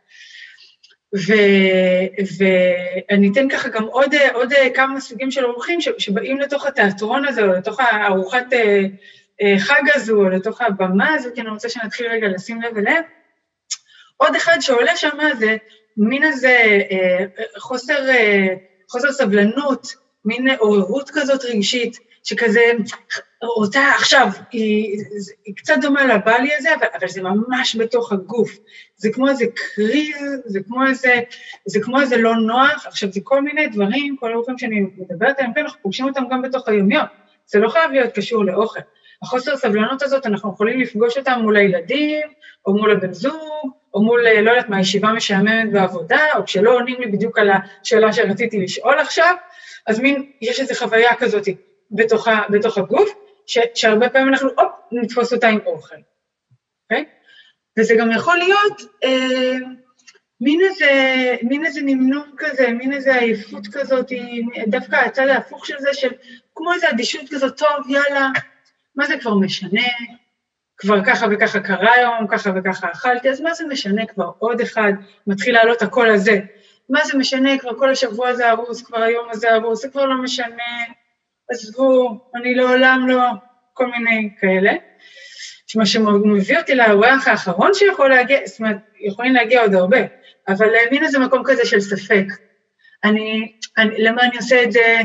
ואני 2.38 3.30
אתן 3.32 3.48
ככה 3.48 3.68
גם 3.68 3.84
עוד, 3.84 4.14
עוד 4.32 4.52
כמה 4.74 5.00
סוגים 5.00 5.30
של 5.30 5.44
אורחים 5.44 5.80
שבאים 5.80 6.38
לתוך 6.38 6.66
התיאטרון 6.66 7.24
הזה, 7.24 7.42
או 7.42 7.46
לתוך 7.46 7.80
הארוחת 7.80 8.52
אה, 8.52 8.80
אה, 9.42 9.54
חג 9.58 9.82
הזו, 9.94 10.16
או 10.16 10.28
לתוך 10.28 10.60
הבמה 10.60 11.14
הזו, 11.14 11.28
כי 11.34 11.40
אני 11.40 11.50
רוצה 11.50 11.68
שנתחיל 11.68 12.06
רגע 12.06 12.28
לשים 12.28 12.62
לב 12.62 12.76
אליהם. 12.76 13.02
עוד 14.16 14.36
אחד 14.36 14.56
שעולה 14.60 14.96
שם 14.96 15.18
זה 15.38 15.56
מין 15.96 16.22
איזה 16.22 16.58
אה, 16.90 17.24
חוסר, 17.58 18.06
חוסר 18.88 19.12
סבלנות, 19.12 20.01
מין 20.24 20.48
עוררות 20.58 21.10
כזאת 21.10 21.44
רגשית, 21.44 21.98
שכזה 22.24 22.60
רוצה 23.42 23.90
עכשיו, 23.90 24.28
היא, 24.50 24.98
היא 25.44 25.54
קצת 25.56 25.74
דומה 25.80 26.04
לבלי 26.04 26.50
הזה, 26.58 26.74
אבל, 26.74 26.86
אבל 27.00 27.08
זה 27.08 27.22
ממש 27.22 27.76
בתוך 27.76 28.12
הגוף. 28.12 28.58
זה 28.96 29.08
כמו 29.12 29.28
איזה 29.28 29.44
קריז, 29.54 30.40
זה 30.44 30.60
כמו 30.66 30.86
איזה, 30.86 31.20
זה 31.66 31.80
כמו 31.80 32.00
איזה 32.00 32.16
לא 32.16 32.36
נוח. 32.36 32.86
עכשיו, 32.86 33.12
זה 33.12 33.20
כל 33.24 33.42
מיני 33.42 33.66
דברים, 33.66 34.16
כל 34.16 34.32
הרופאים 34.32 34.58
שאני 34.58 34.80
מדברת 34.80 35.38
עליהם, 35.38 35.54
כן, 35.54 35.60
אנחנו 35.60 35.82
פוגשים 35.82 36.08
אותם 36.08 36.24
גם 36.30 36.42
בתוך 36.42 36.68
היומיום. 36.68 37.04
זה 37.46 37.58
לא 37.58 37.68
חייב 37.68 37.90
להיות 37.90 38.12
קשור 38.12 38.44
לאוכל. 38.44 38.80
החוסר 39.22 39.56
סבלנות 39.56 40.02
הזאת, 40.02 40.26
אנחנו 40.26 40.52
יכולים 40.52 40.80
לפגוש 40.80 41.18
אותם 41.18 41.38
מול 41.42 41.56
הילדים, 41.56 42.26
או 42.66 42.74
מול 42.74 42.92
הבן 42.92 43.12
זוג, 43.12 43.70
או 43.94 44.02
מול, 44.02 44.20
לא 44.42 44.50
יודעת 44.50 44.68
מה, 44.68 44.80
ישיבה 44.80 45.12
משעממת 45.12 45.72
בעבודה, 45.72 46.20
או 46.36 46.44
כשלא 46.44 46.74
עונים 46.74 47.00
לי 47.00 47.06
בדיוק 47.06 47.38
על 47.38 47.50
השאלה 47.50 48.12
שרציתי 48.12 48.60
לשאול 48.60 48.98
עכשיו, 48.98 49.34
אז 49.86 50.00
מין, 50.00 50.32
יש 50.40 50.60
איזו 50.60 50.74
חוויה 50.74 51.16
כזאת 51.16 51.48
בתוך, 51.90 52.28
בתוך 52.50 52.78
הגוף, 52.78 53.10
ש, 53.46 53.58
שהרבה 53.74 54.08
פעמים 54.08 54.28
אנחנו, 54.28 54.48
הופ, 54.48 54.72
נתפוס 54.92 55.32
אותה 55.32 55.48
עם 55.48 55.58
אוכל, 55.66 55.94
אוקיי? 56.84 57.04
Okay? 57.04 57.22
וזה 57.78 57.94
גם 57.98 58.10
יכול 58.10 58.36
להיות 58.38 58.80
אה, 59.04 59.56
מין 60.40 60.60
איזה, 60.60 60.90
מין 61.42 61.64
איזה 61.64 61.80
נמנום 61.82 62.34
כזה, 62.36 62.68
מין 62.68 62.92
איזה 62.92 63.14
עייפות 63.14 63.66
כזאת, 63.72 64.12
דווקא 64.66 64.96
הצד 64.96 65.28
ההפוך 65.28 65.66
של 65.66 65.74
זה, 65.78 65.94
של 65.94 66.10
כמו 66.54 66.72
איזו 66.72 66.86
אדישות 66.90 67.28
כזאת, 67.30 67.58
טוב, 67.58 67.90
יאללה, 67.90 68.28
מה 68.96 69.06
זה 69.06 69.14
כבר 69.20 69.34
משנה? 69.34 69.82
כבר 70.76 71.04
ככה 71.04 71.26
וככה 71.30 71.60
קרה 71.60 71.92
היום, 71.92 72.26
ככה 72.30 72.50
וככה 72.56 72.90
אכלתי, 72.92 73.30
אז 73.30 73.40
מה 73.40 73.54
זה 73.54 73.66
משנה 73.66 74.06
כבר 74.06 74.30
עוד 74.38 74.60
אחד, 74.60 74.92
מתחיל 75.26 75.54
לעלות 75.54 75.82
הקול 75.82 76.10
הזה. 76.10 76.40
מה 76.88 77.04
זה 77.04 77.18
משנה, 77.18 77.58
כבר 77.58 77.78
כל 77.78 77.90
השבוע 77.90 78.28
הזה 78.28 78.50
הרוס, 78.50 78.82
כבר 78.82 79.02
היום 79.02 79.28
הזה 79.30 79.54
הרוס, 79.54 79.82
זה 79.82 79.88
כבר 79.88 80.06
לא 80.06 80.22
משנה, 80.22 80.84
עזבו, 81.50 82.18
אני 82.34 82.54
לעולם 82.54 83.08
לא, 83.08 83.22
כל 83.72 83.86
מיני 83.86 84.30
כאלה. 84.40 84.72
מה 85.76 85.86
שמביא 85.86 86.58
אותי 86.58 86.74
לאורח 86.74 87.28
האחרון 87.28 87.70
שיכול 87.74 88.10
להגיע, 88.10 88.38
זאת 88.44 88.60
אומרת, 88.60 88.76
יכולים 89.00 89.34
להגיע 89.34 89.62
עוד 89.62 89.74
הרבה, 89.74 89.98
אבל 90.48 90.68
מין 90.90 91.04
איזה 91.04 91.18
מקום 91.18 91.42
כזה 91.44 91.64
של 91.64 91.80
ספק. 91.80 92.24
אני, 93.04 93.52
אני, 93.78 93.94
למה 93.98 94.22
אני 94.22 94.36
עושה 94.36 94.62
את 94.62 94.72
זה? 94.72 94.96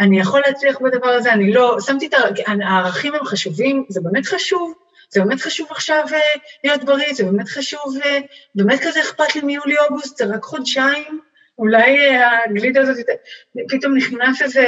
אני 0.00 0.20
יכול 0.20 0.42
להצליח 0.46 0.80
בדבר 0.80 1.08
הזה? 1.08 1.32
אני 1.32 1.52
לא... 1.52 1.76
שמתי 1.80 2.06
את 2.06 2.14
הערכים 2.62 3.14
הם 3.14 3.24
חשובים, 3.24 3.84
זה 3.88 4.00
באמת 4.00 4.26
חשוב, 4.26 4.74
זה 5.10 5.20
באמת 5.20 5.40
חשוב 5.40 5.68
עכשיו 5.70 6.04
uh, 6.08 6.38
להיות 6.64 6.84
בריא, 6.84 7.12
זה 7.12 7.24
באמת 7.24 7.48
חשוב, 7.48 7.96
uh, 7.96 8.06
באמת 8.54 8.80
כזה 8.82 9.00
אכפת 9.00 9.34
לי 9.34 9.40
מיולי-אוגוסט, 9.40 10.16
זה 10.16 10.24
רק 10.24 10.42
חודשיים, 10.42 11.20
אולי 11.58 12.20
uh, 12.20 12.24
הגלידה 12.50 12.80
הזאת, 12.80 13.06
פתאום 13.68 13.96
נכנס 13.96 14.42
איזה, 14.42 14.66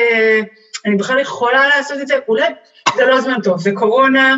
אני 0.86 0.97
בכלל 0.97 1.18
יכולה 1.18 1.68
לעשות 1.68 2.01
את 2.01 2.09
זה, 2.09 2.14
אולי 2.28 2.49
זה 2.97 3.07
לא 3.07 3.20
זמן 3.20 3.36
טוב, 3.45 3.61
זה 3.61 3.70
קורונה, 3.74 4.36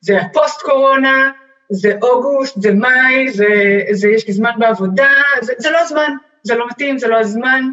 זה 0.00 0.20
הפוסט-קורונה, 0.20 1.30
זה 1.70 1.92
אוגוסט, 2.02 2.60
זה 2.62 2.74
מאי, 2.74 3.32
זה, 3.32 3.46
זה 3.90 4.08
יש 4.08 4.26
לי 4.26 4.32
זמן 4.32 4.52
בעבודה, 4.58 5.10
זה, 5.42 5.52
זה 5.58 5.70
לא 5.70 5.78
הזמן, 5.78 6.12
זה 6.42 6.54
לא 6.54 6.66
מתאים, 6.68 6.98
זה 6.98 7.08
לא 7.08 7.20
הזמן, 7.20 7.64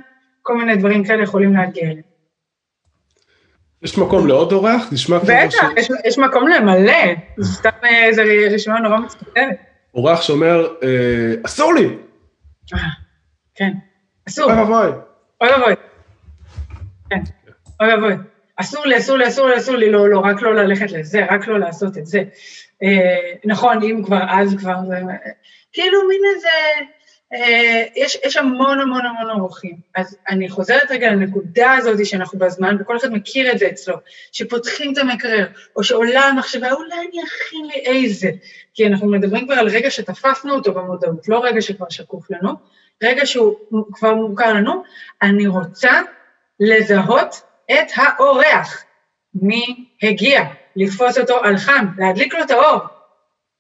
כל 0.41 0.57
מיני 0.57 0.75
דברים 0.75 1.03
כאלה 1.03 1.23
יכולים 1.23 1.53
להגיע 1.53 1.83
אליהם. 1.83 2.13
יש 3.81 3.97
מקום 3.97 4.27
לעוד 4.27 4.51
אורח? 4.51 4.93
נשמע 4.93 5.19
כמו 5.19 5.27
ש... 5.27 5.55
בטח, 5.55 5.67
יש, 5.77 5.89
יש 6.05 6.17
מקום 6.17 6.47
למלא, 6.47 7.13
זה 7.37 7.53
סתם 7.53 7.69
איזו 7.83 8.21
רשימה 8.51 8.79
נורא 8.79 8.97
מצטערת. 8.97 9.55
אורח 9.93 10.21
שאומר, 10.21 10.67
אה, 10.83 11.33
אסור 11.45 11.73
לי. 11.73 11.97
אה, 12.73 12.79
כן, 13.55 13.71
אסור. 14.29 14.51
אוי 14.51 14.59
ואבוי. 14.59 14.91
אוי 15.41 15.49
ואבוי. 15.49 15.73
כן, 17.09 17.19
אוי 17.81 17.93
ואבוי. 17.93 18.13
אסור 18.55 18.85
לי, 18.85 18.97
אסור 18.97 19.17
לי, 19.17 19.27
אסור 19.27 19.47
לי, 19.47 19.57
אסור 19.57 19.75
לי, 19.75 19.91
לא, 19.91 20.09
לא, 20.09 20.19
רק 20.19 20.41
לא 20.41 20.55
ללכת 20.55 20.91
לזה, 20.91 21.25
רק 21.29 21.47
לא 21.47 21.59
לעשות 21.59 21.97
את 21.97 22.05
זה. 22.05 22.23
אה, 22.83 23.31
נכון, 23.45 23.83
אם 23.83 24.01
כבר 24.05 24.21
אז 24.29 24.55
כבר, 24.59 24.75
זה, 24.87 24.99
כאילו 25.73 26.07
מין 26.07 26.21
איזה, 26.35 26.49
אה, 27.33 27.83
יש, 27.95 28.17
יש 28.25 28.37
המון 28.37 28.79
המון 28.79 29.01
המון 29.05 29.39
אורחים. 29.39 29.77
אז 29.95 30.17
אני 30.29 30.49
חוזרת 30.49 30.91
רגע 30.91 31.11
לנקודה 31.11 31.71
הזאת 31.71 32.05
שאנחנו 32.05 32.39
בזמן, 32.39 32.77
וכל 32.79 32.97
אחד 32.97 33.11
מכיר 33.11 33.51
את 33.51 33.59
זה 33.59 33.67
אצלו, 33.67 33.95
שפותחים 34.31 34.93
את 34.93 34.97
המקרר, 34.97 35.47
או 35.75 35.83
שעולה 35.83 36.21
המחשבה, 36.21 36.71
אולי 36.71 36.95
אני 36.95 37.23
אכין 37.23 37.65
לי 37.65 37.85
איזה, 37.85 38.29
כי 38.73 38.87
אנחנו 38.87 39.07
מדברים 39.07 39.45
כבר 39.45 39.55
על 39.55 39.67
רגע 39.67 39.91
שתפסנו 39.91 40.53
אותו 40.53 40.73
במודעות, 40.73 41.27
לא 41.27 41.43
רגע 41.43 41.61
שכבר 41.61 41.89
שקוף 41.89 42.31
לנו, 42.31 42.53
רגע 43.03 43.25
שהוא 43.25 43.55
כבר 43.93 44.13
מוכר 44.13 44.53
לנו, 44.53 44.83
אני 45.21 45.47
רוצה 45.47 46.01
לזהות 46.59 47.41
את 47.71 47.87
האורח. 47.95 48.83
מי 49.35 49.85
הגיע? 50.03 50.43
לתפוס 50.75 51.17
אותו 51.17 51.43
על 51.43 51.57
חם, 51.57 51.85
להדליק 51.97 52.33
לו 52.33 52.43
את 52.43 52.51
האור. 52.51 52.79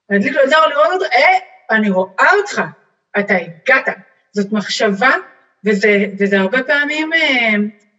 להדליק 0.09 0.33
לו 0.35 0.43
את 0.43 0.53
האור, 0.53 0.65
לראות 0.69 0.93
אותו, 0.93 1.05
אה, 1.05 1.37
אני 1.71 1.89
רואה 1.89 2.33
אותך, 2.37 2.61
אתה 3.19 3.33
הגעת. 3.35 3.87
זאת 4.31 4.51
מחשבה, 4.51 5.11
וזה, 5.65 6.05
וזה 6.19 6.39
הרבה 6.39 6.63
פעמים 6.63 7.13
אה, 7.13 7.53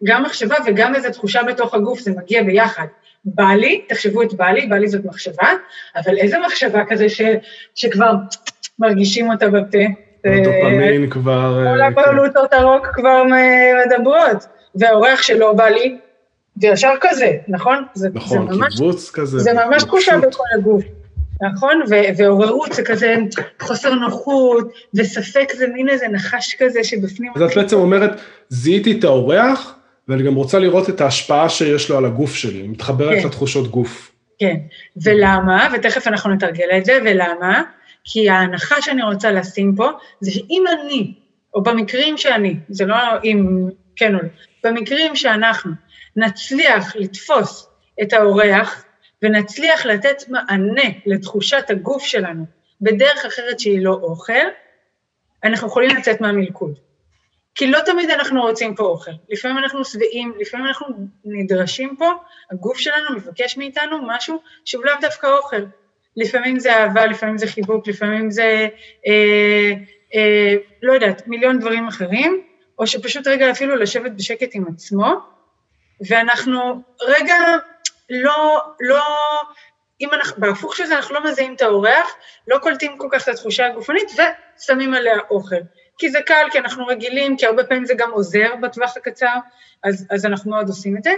גם 0.05 0.23
מחשבה 0.23 0.57
וגם 0.67 0.95
איזו 0.95 1.11
תחושה 1.11 1.43
בתוך 1.43 1.75
הגוף, 1.75 2.01
זה 2.01 2.13
מגיע 2.17 2.43
ביחד. 2.43 2.87
בא 3.25 3.53
לי, 3.55 3.85
תחשבו 3.89 4.23
את 4.23 4.35
בא 4.35 4.51
לי, 4.51 4.67
בא 4.67 4.77
לי 4.77 4.89
זאת 4.89 5.05
מחשבה, 5.05 5.49
אבל 5.97 6.19
איזה 6.19 6.39
מחשבה 6.39 6.83
כזה 6.89 7.09
ש, 7.09 7.21
שכבר 7.75 8.13
מרגישים 8.79 9.31
אותה 9.31 9.49
בפה. 9.49 9.79
הדופמין 10.25 11.11
כבר... 11.11 11.65
כל 11.65 11.81
אה, 11.81 11.87
הבעלותות 11.87 12.53
הרוק 12.53 12.87
כבר 12.87 13.23
מדברות. 13.87 14.47
והאורח 14.75 15.23
שלו 15.23 15.57
בא 15.57 15.69
לי, 15.69 15.99
וישר 16.57 16.93
כזה, 17.01 17.33
נכון? 17.49 17.85
זה, 17.95 18.09
נכון, 18.15 18.53
זה 18.53 18.59
ממש, 18.59 18.77
קיבוץ 18.77 19.11
כזה. 19.11 19.39
זה 19.39 19.53
ממש 19.53 19.83
תחושה 19.83 20.19
בכל 20.19 20.45
הגוף, 20.59 20.85
נכון? 21.43 21.81
ועוררות 22.17 22.73
זה 22.73 22.83
כזה 22.83 23.17
חוסר 23.61 23.95
נוחות, 23.95 24.69
וספק 24.95 25.53
זה 25.57 25.67
מין 25.67 25.89
איזה 25.89 26.09
נחש 26.09 26.57
כזה 26.59 26.85
שבפנים... 26.85 27.33
אז 27.37 27.43
את 27.43 27.57
בעצם 27.57 27.77
אומרת, 27.77 28.21
זיהיתי 28.49 28.99
את 28.99 29.05
האורח, 29.05 29.75
ואני 30.09 30.23
גם 30.23 30.35
רוצה 30.35 30.59
לראות 30.59 30.91
את 30.91 31.01
ההשפעה 31.01 31.49
שיש 31.49 31.91
לו 31.91 31.99
על 31.99 32.05
הגוף 32.05 32.35
שלי, 32.35 32.69
מתחברת 32.69 33.19
כן. 33.19 33.27
לתחושות 33.27 33.71
גוף. 33.71 34.11
כן, 34.39 34.57
ולמה, 35.03 35.69
ותכף 35.75 36.07
אנחנו 36.07 36.35
נתרגל 36.35 36.69
את 36.79 36.85
זה, 36.85 36.99
ולמה? 37.05 37.63
כי 38.05 38.31
ההנחה 38.31 38.83
שאני 38.83 39.03
רוצה 39.03 39.31
לשים 39.33 39.75
פה, 39.77 39.91
זה 40.21 40.31
שאם 40.31 40.65
אני, 40.73 41.15
או 41.55 41.63
במקרים 41.63 42.19
שאני, 42.19 42.57
זה 42.69 42.87
לא 42.87 42.97
אם 43.25 43.69
כן 43.97 44.15
או 44.15 44.21
לא, 44.23 44.29
במקרים 44.65 45.17
שאנחנו 45.17 45.73
נצליח 46.17 46.97
לתפוס 46.97 47.69
את 48.03 48.13
האורח 48.13 48.85
ונצליח 49.23 49.87
לתת 49.87 50.29
מענה 50.29 50.89
לתחושת 51.07 51.71
הגוף 51.71 52.05
שלנו 52.05 52.45
בדרך 52.81 53.25
אחרת 53.25 53.61
שהיא 53.61 53.85
לא 53.85 53.93
אוכל, 53.93 54.47
אנחנו 55.45 55.69
יכולים 55.69 55.97
לצאת 55.97 56.21
מהמלכוד. 56.21 56.79
כי 57.55 57.67
לא 57.67 57.79
תמיד 57.87 58.11
אנחנו 58.11 58.43
רוצים 58.43 58.75
פה 58.75 58.83
אוכל. 58.83 59.11
לפעמים 59.29 59.59
אנחנו 59.59 59.85
שבעים, 59.85 60.35
לפעמים 60.41 60.67
אנחנו 60.67 60.87
נדרשים 61.25 61.97
פה, 61.99 62.13
הגוף 62.51 62.79
שלנו 62.79 63.17
מבקש 63.17 63.57
מאיתנו 63.57 63.99
משהו 64.07 64.43
שהוא 64.65 64.85
לאו 64.85 64.95
דווקא 65.01 65.27
אוכל. 65.27 65.65
לפעמים 66.17 66.59
זה 66.59 66.77
אהבה, 66.77 67.07
לפעמים 67.07 67.39
זה 67.39 67.47
חיבוק, 67.47 67.89
לפעמים 67.89 68.31
זה, 68.31 68.69
אה, 69.07 69.73
אה, 70.15 70.55
לא 70.83 70.93
יודעת, 70.93 71.27
מיליון 71.27 71.59
דברים 71.59 71.89
אחרים, 71.89 72.43
או 72.79 72.87
שפשוט 72.87 73.27
רגע 73.27 73.51
אפילו 73.51 73.77
לשבת 73.77 74.13
בשקט 74.13 74.51
עם 74.53 74.65
עצמו, 74.75 75.15
ואנחנו 76.09 76.83
רגע 77.03 77.37
לא, 78.11 78.63
לא, 78.81 79.05
אם 80.01 80.09
אנחנו, 80.13 80.41
בהפוך 80.41 80.77
של 80.77 80.85
זה 80.85 80.97
אנחנו 80.97 81.15
לא 81.15 81.25
מזהים 81.25 81.55
את 81.55 81.63
האורח, 81.63 82.15
לא 82.49 82.59
קולטים 82.59 82.99
כל 82.99 83.09
כך 83.13 83.23
את 83.23 83.29
התחושה 83.29 83.67
הגופנית 83.67 84.09
ושמים 84.59 84.95
עליה 84.95 85.17
אוכל. 85.31 85.57
כי 85.99 86.11
זה 86.11 86.19
קל, 86.27 86.47
כי 86.53 86.59
אנחנו 86.59 86.87
רגילים, 86.87 87.37
כי 87.37 87.47
הרבה 87.47 87.65
פעמים 87.65 87.85
זה 87.85 87.95
גם 87.95 88.11
עוזר 88.11 88.55
בטווח 88.63 88.97
הקצר, 88.97 89.37
אז, 89.85 90.07
אז 90.11 90.27
אנחנו 90.27 90.51
מאוד 90.51 90.69
עושים 90.69 90.97
את 90.97 91.03
זה. 91.05 91.13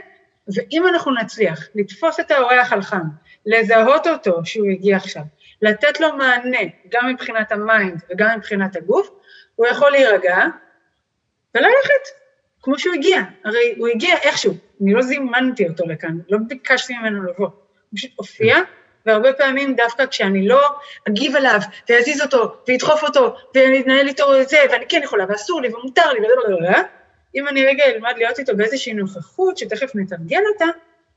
ואם 0.55 0.87
אנחנו 0.87 1.15
נצליח 1.15 1.69
לתפוס 1.75 2.21
את 2.21 2.31
האורח 2.31 2.73
על 2.73 2.83
חם, 2.83 3.03
לזהות 3.47 4.07
אותו 4.07 4.41
שהוא 4.45 4.71
הגיע 4.71 4.97
עכשיו, 4.97 5.23
לתת 5.63 6.01
לו 6.01 6.17
מענה, 6.17 6.59
גם 6.89 7.09
מבחינת 7.09 7.53
ה 7.53 7.63
mind 7.63 8.03
וגם 8.11 8.29
מבחינת 8.37 8.77
הגוף, 8.77 9.11
הוא 9.55 9.67
יכול 9.67 9.91
להירגע, 9.91 10.37
וללכת, 11.55 12.09
כמו 12.63 12.79
שהוא 12.79 12.95
הגיע. 12.95 13.21
הרי 13.45 13.75
הוא 13.77 13.89
הגיע 13.89 14.17
איכשהו, 14.17 14.55
אני 14.83 14.95
לא 14.95 15.03
זימנתי 15.03 15.69
אותו 15.69 15.85
לכאן, 15.87 16.19
לא 16.29 16.39
ביקשתי 16.49 16.95
ממנו 16.99 17.23
לבוא. 17.23 17.47
הוא 17.47 17.97
פשוט 17.97 18.11
הופיע, 18.17 18.57
והרבה 19.07 19.33
פעמים 19.33 19.75
דווקא 19.75 20.07
כשאני 20.07 20.49
לא 20.49 20.61
אגיב 21.09 21.37
עליו, 21.37 21.61
ואזיז 21.89 22.23
אותו, 22.23 22.57
ואדחוף 22.69 23.03
אותו, 23.03 23.37
ואני 23.55 23.81
אתנהל 23.81 24.09
איתו 24.09 24.41
את 24.41 24.49
זה, 24.49 24.59
ואני 24.71 24.85
כן 24.89 25.01
יכולה, 25.05 25.25
ואסור 25.29 25.61
לי, 25.61 25.69
ומותר 25.69 26.13
לי, 26.13 26.19
ולא, 26.21 26.69
אם 27.35 27.49
אני 27.49 27.67
רגע 27.67 27.85
אלמד 27.85 28.15
להיות 28.17 28.39
איתו 28.39 28.57
באיזושהי 28.57 28.93
נוכחות, 28.93 29.59
שתכף 29.59 29.91
נתרגל 29.95 30.41
אותה, 30.53 30.65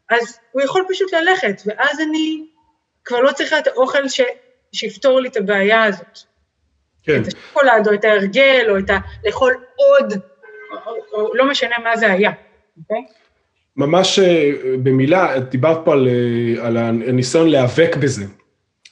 אז 0.09 0.39
הוא 0.51 0.61
יכול 0.61 0.85
פשוט 0.89 1.13
ללכת, 1.13 1.61
ואז 1.65 1.99
אני 1.99 2.45
כבר 3.05 3.21
לא 3.21 3.31
צריכה 3.31 3.59
את 3.59 3.67
האוכל 3.67 4.07
ש... 4.09 4.21
שיפתור 4.71 5.19
לי 5.19 5.29
את 5.29 5.37
הבעיה 5.37 5.83
הזאת. 5.83 6.19
כן. 7.03 7.21
את 7.21 7.27
השוקולד, 7.27 7.87
או 7.87 7.93
את 7.93 8.05
ההרגל, 8.05 8.65
או 8.69 8.77
את 8.79 8.89
ה... 8.89 8.97
לאכול 9.25 9.53
עוד 9.75 10.13
או, 10.85 10.95
או 11.13 11.35
לא 11.35 11.49
משנה 11.49 11.75
מה 11.83 11.97
זה 11.97 12.11
היה, 12.11 12.31
אוקיי? 12.77 13.05
ממש 13.77 14.19
אה, 14.19 14.51
במילה, 14.83 15.39
דיברת 15.39 15.77
פה 15.85 15.93
על, 15.93 16.07
אה, 16.07 16.67
על 16.67 16.77
הניסיון 16.77 17.49
להיאבק 17.49 17.95
בזה, 17.99 18.25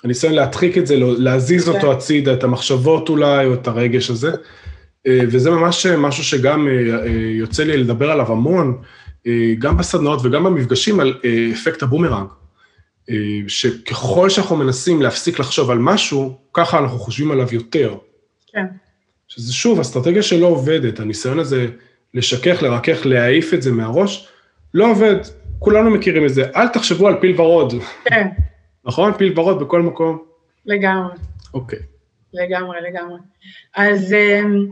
הניסיון 0.04 0.34
להדחיק 0.34 0.78
את 0.78 0.88
זה, 0.88 0.98
לא, 0.98 1.14
להזיז 1.18 1.70
okay. 1.70 1.72
כן. 1.72 1.78
אותו 1.78 1.92
הצידה, 1.92 2.34
את 2.34 2.44
המחשבות 2.44 3.10
אולי, 3.10 3.46
או 3.46 3.54
את 3.54 3.68
הרגש 3.68 4.10
הזה, 4.10 4.32
אה, 5.08 5.20
וזה 5.28 5.52
ממש 5.52 5.86
משהו 5.86 6.24
שגם 6.24 6.68
יוצא 7.30 7.64
לי 7.64 7.78
לדבר 7.78 8.12
עליו 8.12 8.32
המון, 8.32 8.82
גם 9.60 9.78
בסדנאות 9.78 10.20
וגם 10.24 10.44
במפגשים, 10.44 11.00
על 11.00 11.20
אפקט 11.54 11.84
הבומרנג, 11.84 12.28
שככל 13.48 14.30
שאנחנו 14.30 14.56
מנסים 14.56 15.02
להפסיק 15.02 15.40
לחשוב 15.40 15.72
על 15.72 15.78
משהו, 15.78 16.38
ככה 16.54 16.80
אנחנו 16.80 17.00
חושבים 17.00 17.32
עליו 17.32 17.48
יותר. 17.52 17.96
כן. 18.54 18.66
שזה 19.28 19.54
שוב 19.54 19.80
אסטרטגיה 19.80 20.24
שלא 20.24 20.46
עובדת, 20.46 21.00
הניסיון 21.00 21.40
הזה 21.40 21.68
לשכך, 22.14 22.64
לרכך, 22.64 23.06
להעיף 23.06 23.54
את 23.54 23.62
זה 23.62 23.72
מהראש, 23.72 24.28
לא 24.74 24.92
עובד. 24.92 25.16
כולנו 25.60 25.90
מכירים 25.90 26.26
את 26.26 26.34
זה. 26.34 26.44
אל 26.56 26.68
תחשבו 26.68 27.08
על 27.08 27.16
פיל 27.22 27.42
ורוד. 27.42 27.74
כן. 28.06 28.28
נכון? 28.86 29.14
פיל 29.18 29.40
ורוד 29.40 29.60
בכל 29.60 29.82
מקום. 29.82 30.24
לגמרי. 30.66 31.14
אוקיי. 31.54 31.80
לגמרי, 32.34 32.78
לגמרי. 32.82 33.20
אז, 33.76 34.14
אמ, 34.14 34.72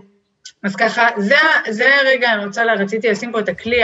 אז 0.64 0.76
ככה, 0.76 1.08
זה, 1.18 1.36
זה 1.70 1.96
הרגע, 2.02 2.34
אני 2.34 2.46
רוצה, 2.46 2.64
לה, 2.64 2.74
רציתי 2.74 3.10
לשים 3.10 3.32
פה 3.32 3.40
את 3.40 3.50
הכלי 3.50 3.82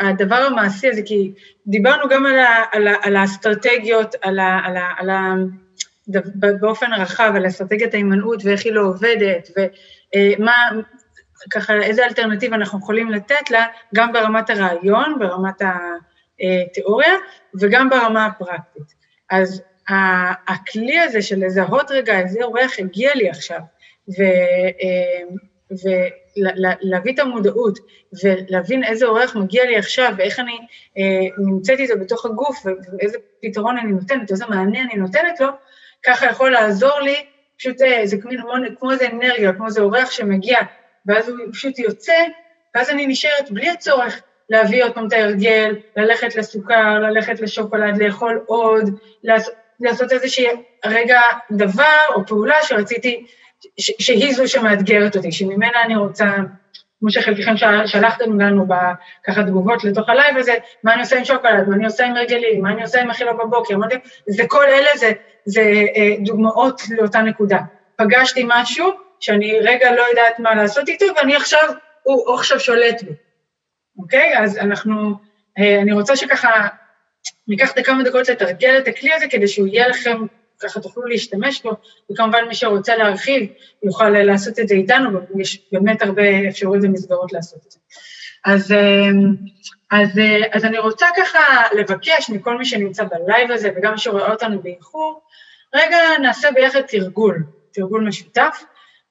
הדבר 0.00 0.34
המעשי 0.34 0.88
הזה, 0.88 1.02
כי 1.02 1.32
דיברנו 1.66 2.08
גם 2.08 2.26
על, 2.26 2.38
ה, 2.38 2.64
על, 2.72 2.88
ה, 2.88 2.94
על 3.02 3.16
האסטרטגיות, 3.16 4.14
על, 4.22 4.38
ה, 4.38 4.60
על, 4.64 4.76
ה, 4.76 4.88
על 4.96 5.10
ה, 5.10 5.34
באופן 6.60 6.92
רחב, 6.92 7.32
על 7.36 7.46
אסטרטגיית 7.46 7.94
ההימנעות 7.94 8.44
ואיך 8.44 8.64
היא 8.64 8.72
לא 8.72 8.80
עובדת, 8.80 9.50
ומה, 9.56 10.70
ככה, 11.50 11.74
איזה 11.74 12.04
אלטרנטיבה 12.06 12.56
אנחנו 12.56 12.78
יכולים 12.78 13.10
לתת 13.10 13.50
לה, 13.50 13.66
גם 13.94 14.12
ברמת 14.12 14.50
הרעיון, 14.50 15.18
ברמת 15.18 15.62
התיאוריה, 16.40 17.14
וגם 17.60 17.90
ברמה 17.90 18.26
הפרקטית. 18.26 18.94
אז 19.30 19.62
הכלי 20.48 21.00
הזה 21.00 21.22
של 21.22 21.44
לזהות 21.44 21.90
רגע 21.90 22.20
איזה 22.20 22.42
אורח 22.42 22.72
הגיע 22.78 23.14
לי 23.14 23.30
עכשיו, 23.30 23.60
ו, 24.08 24.22
ולהביא 26.36 27.14
את 27.14 27.18
המודעות 27.18 27.78
ולהבין 28.24 28.84
איזה 28.84 29.06
אורח 29.06 29.36
מגיע 29.36 29.64
לי 29.64 29.76
עכשיו 29.76 30.12
ואיך 30.16 30.40
אני 30.40 30.58
אה, 30.98 31.02
נמצאת 31.38 31.78
איתו 31.78 31.94
בתוך 32.00 32.26
הגוף 32.26 32.66
ואיזה 32.66 33.18
פתרון 33.42 33.78
אני 33.78 33.92
נותנת, 33.92 34.30
איזה 34.30 34.46
מענה 34.48 34.80
אני 34.80 34.94
נותנת 34.94 35.40
לו, 35.40 35.48
ככה 36.02 36.26
יכול 36.26 36.50
לעזור 36.50 37.00
לי, 37.00 37.16
פשוט 37.58 37.82
אה, 37.82 38.00
זה 38.04 38.16
כמו, 38.16 38.30
כמו 38.78 38.92
איזה 38.92 39.06
אנרגיה, 39.06 39.52
כמו 39.52 39.66
איזה 39.66 39.80
אורח 39.80 40.10
שמגיע, 40.10 40.58
ואז 41.06 41.28
הוא 41.28 41.38
פשוט 41.52 41.78
יוצא, 41.78 42.16
ואז 42.74 42.90
אני 42.90 43.06
נשארת 43.06 43.50
בלי 43.50 43.70
הצורך 43.70 44.22
להביא 44.50 44.84
עוד 44.84 44.92
פעם 44.92 45.06
את 45.06 45.12
ההרגל, 45.12 45.76
ללכת 45.96 46.36
לסוכר, 46.36 46.98
ללכת 46.98 47.40
לשוקולד, 47.40 48.02
לאכול 48.02 48.44
עוד, 48.46 48.98
לעשות, 49.24 49.54
לעשות 49.80 50.12
איזושהי 50.12 50.46
רגע 50.84 51.20
דבר 51.50 51.98
או 52.14 52.26
פעולה 52.26 52.56
שרציתי 52.62 53.26
שהיא 53.78 54.34
זו 54.34 54.48
שמאתגרת 54.48 55.16
אותי, 55.16 55.32
שממנה 55.32 55.82
אני 55.84 55.96
רוצה, 55.96 56.24
כמו 57.00 57.10
שחלקכם 57.10 57.54
שלחתם 57.86 58.40
לנו 58.40 58.66
ככה 59.26 59.42
תגובות 59.42 59.84
לתוך 59.84 60.08
הלייב 60.08 60.36
הזה, 60.36 60.54
מה 60.84 60.94
אני 60.94 61.00
עושה 61.00 61.18
עם 61.18 61.24
שוקולד, 61.24 61.68
מה 61.68 61.76
אני 61.76 61.84
עושה 61.84 62.06
עם 62.06 62.14
הרגלים, 62.14 62.62
מה 62.62 62.70
אני 62.70 62.82
עושה 62.82 63.02
עם 63.02 63.10
אכילה 63.10 63.32
בבוקר, 63.32 63.76
מה, 63.76 63.86
זה 64.26 64.42
כל 64.48 64.64
אלה 64.64 64.90
זה, 64.96 65.12
זה 65.44 65.60
אה, 65.96 66.16
דוגמאות 66.24 66.82
לאותה 66.90 67.20
נקודה. 67.20 67.58
פגשתי 67.96 68.44
משהו 68.46 68.90
שאני 69.20 69.60
רגע 69.60 69.92
לא 69.92 70.02
יודעת 70.10 70.38
מה 70.38 70.54
לעשות 70.54 70.88
איתו, 70.88 71.06
ואני 71.16 71.36
עכשיו, 71.36 71.68
הוא, 72.02 72.34
עכשיו 72.34 72.60
שולט 72.60 73.02
בי, 73.02 73.12
אוקיי? 73.98 74.38
אז 74.38 74.58
אנחנו, 74.58 75.14
אה, 75.58 75.78
אני 75.82 75.92
רוצה 75.92 76.16
שככה 76.16 76.68
ניקח 77.48 77.72
את 77.72 77.78
הכמה 77.78 78.02
דקות 78.02 78.28
לתרגל 78.28 78.78
את 78.78 78.88
הכלי 78.88 79.14
הזה 79.14 79.26
כדי 79.30 79.48
שהוא 79.48 79.66
יהיה 79.66 79.88
לכם 79.88 80.26
ככה 80.60 80.80
תוכלו 80.80 81.06
להשתמש 81.06 81.62
בו, 81.62 81.70
וכמובן 82.10 82.44
מי 82.48 82.54
שרוצה 82.54 82.96
להרחיב 82.96 83.50
יוכל 83.82 84.08
לעשות 84.08 84.58
את 84.58 84.68
זה 84.68 84.74
איתנו, 84.74 85.20
ויש 85.34 85.62
באמת 85.72 86.02
הרבה 86.02 86.48
אפשרויות 86.48 86.84
ומסגרות 86.84 87.32
לעשות 87.32 87.66
את 87.66 87.72
זה. 87.72 87.78
אז, 88.44 88.72
אמ, 88.72 89.34
אז, 89.90 90.20
אז 90.52 90.64
אני 90.64 90.78
רוצה 90.78 91.06
ככה 91.16 91.62
לבקש 91.76 92.30
מכל 92.30 92.58
מי 92.58 92.64
שנמצא 92.64 93.04
בלייב 93.04 93.50
הזה, 93.50 93.70
וגם 93.76 93.92
מי 93.92 93.98
שרואה 93.98 94.30
אותנו 94.30 94.62
באיחור, 94.62 95.20
רגע 95.74 95.98
נעשה 96.22 96.48
ביחד 96.50 96.80
תרגול, 96.80 97.44
תרגול 97.72 98.04
משותף, 98.04 98.64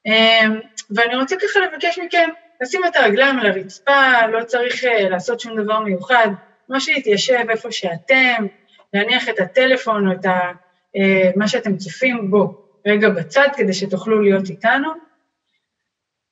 אמ, 0.05 0.59
ואני 0.95 1.15
רוצה 1.15 1.35
ככה 1.35 1.59
לבקש 1.59 1.99
מכם 1.99 2.29
לשים 2.61 2.81
את 2.85 2.95
הרגליים 2.95 3.39
על 3.39 3.45
הרצפה, 3.45 4.27
לא 4.27 4.43
צריך 4.43 4.85
אה, 4.85 5.09
לעשות 5.09 5.39
שום 5.39 5.63
דבר 5.63 5.79
מיוחד, 5.79 6.27
ממש 6.69 6.89
להתיישב 6.89 7.49
איפה 7.49 7.71
שאתם, 7.71 8.47
להניח 8.93 9.29
את 9.29 9.39
הטלפון 9.39 10.07
או 10.07 10.13
את 10.13 10.25
ה... 10.25 10.51
אה, 10.95 11.31
מה 11.35 11.47
שאתם 11.47 11.77
צופים 11.77 12.31
בו 12.31 12.63
רגע 12.87 13.09
בצד 13.09 13.47
כדי 13.55 13.73
שתוכלו 13.73 14.21
להיות 14.21 14.49
איתנו. 14.49 14.89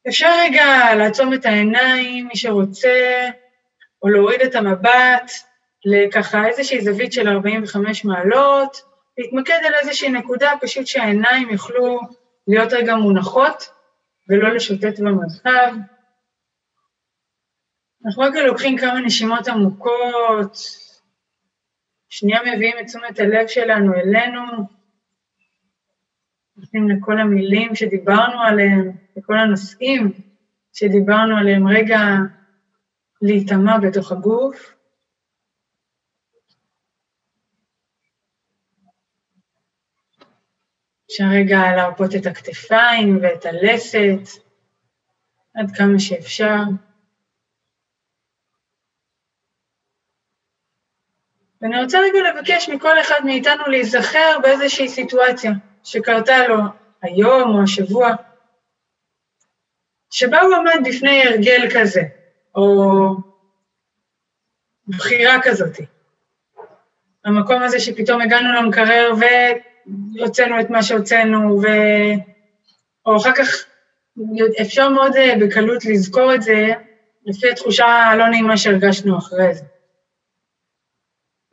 אפשר 0.07 0.29
רגע 0.39 0.95
לעצום 0.97 1.33
את 1.33 1.45
העיניים, 1.45 2.27
מי 2.27 2.35
שרוצה, 2.35 3.29
או 4.03 4.09
להוריד 4.09 4.41
את 4.41 4.55
המבט 4.55 5.31
לככה 5.85 6.47
איזושהי 6.47 6.81
זווית 6.81 7.13
של 7.13 7.29
45 7.29 8.05
מעלות, 8.05 8.81
להתמקד 9.17 9.59
על 9.65 9.73
איזושהי 9.73 10.09
נקודה, 10.09 10.51
פשוט 10.61 10.87
שהעיניים 10.87 11.49
יוכלו 11.49 11.99
להיות 12.47 12.73
רגע 12.73 12.95
מונחות 12.95 13.69
ולא 14.29 14.49
לשוטט 14.49 14.99
במרחב. 14.99 15.75
אנחנו 18.05 18.23
רגע 18.23 18.43
לוקחים 18.43 18.77
כמה 18.77 18.99
נשימות 18.99 19.47
עמוקות, 19.47 20.57
שנייה 22.11 22.39
מביאים 22.41 22.75
את 22.79 22.85
תשומת 22.85 23.19
הלב 23.19 23.47
שלנו 23.47 23.93
אלינו, 23.93 24.41
נותנים 26.57 26.89
לכל 26.89 27.19
המילים 27.19 27.75
שדיברנו 27.75 28.41
עליהם, 28.41 28.91
לכל 29.15 29.39
הנושאים 29.39 30.11
שדיברנו 30.73 31.37
עליהם, 31.37 31.67
רגע 31.67 31.97
להיטמע 33.21 33.77
בתוך 33.77 34.11
הגוף. 34.11 34.73
אפשר 41.05 41.23
רגע 41.33 41.57
להרפות 41.75 42.15
את 42.15 42.25
הכתפיים 42.25 43.19
ואת 43.21 43.45
הלסת 43.45 44.41
עד 45.55 45.71
כמה 45.77 45.99
שאפשר. 45.99 46.57
ואני 51.61 51.83
רוצה 51.83 51.99
רגע 51.99 52.19
לבקש 52.29 52.69
מכל 52.69 52.99
אחד 52.99 53.19
מאיתנו 53.25 53.63
להיזכר 53.67 54.37
באיזושהי 54.41 54.89
סיטואציה 54.89 55.51
שקרתה 55.83 56.47
לו 56.47 56.57
היום 57.01 57.55
או 57.55 57.63
השבוע, 57.63 58.09
שבה 60.11 60.41
הוא 60.41 60.55
עמד 60.55 60.87
בפני 60.87 61.23
הרגל 61.23 61.67
כזה, 61.73 62.01
או 62.55 63.15
בחירה 64.87 65.37
כזאת. 65.43 65.77
המקום 67.25 67.63
הזה 67.63 67.79
שפתאום 67.79 68.21
הגענו 68.21 68.53
למקרר 68.53 69.13
והוצאנו 70.17 70.59
את 70.59 70.69
מה 70.69 70.83
שהוצאנו, 70.83 71.61
ו... 71.61 71.67
או 73.05 73.17
אחר 73.17 73.31
כך 73.35 73.65
אפשר 74.61 74.89
מאוד 74.89 75.15
אה, 75.15 75.33
בקלות 75.41 75.85
לזכור 75.85 76.35
את 76.35 76.41
זה 76.41 76.67
לפי 77.25 77.49
התחושה 77.49 77.85
הלא 77.85 78.27
נעימה 78.27 78.57
שהרגשנו 78.57 79.17
אחרי 79.17 79.53
זה. 79.53 79.63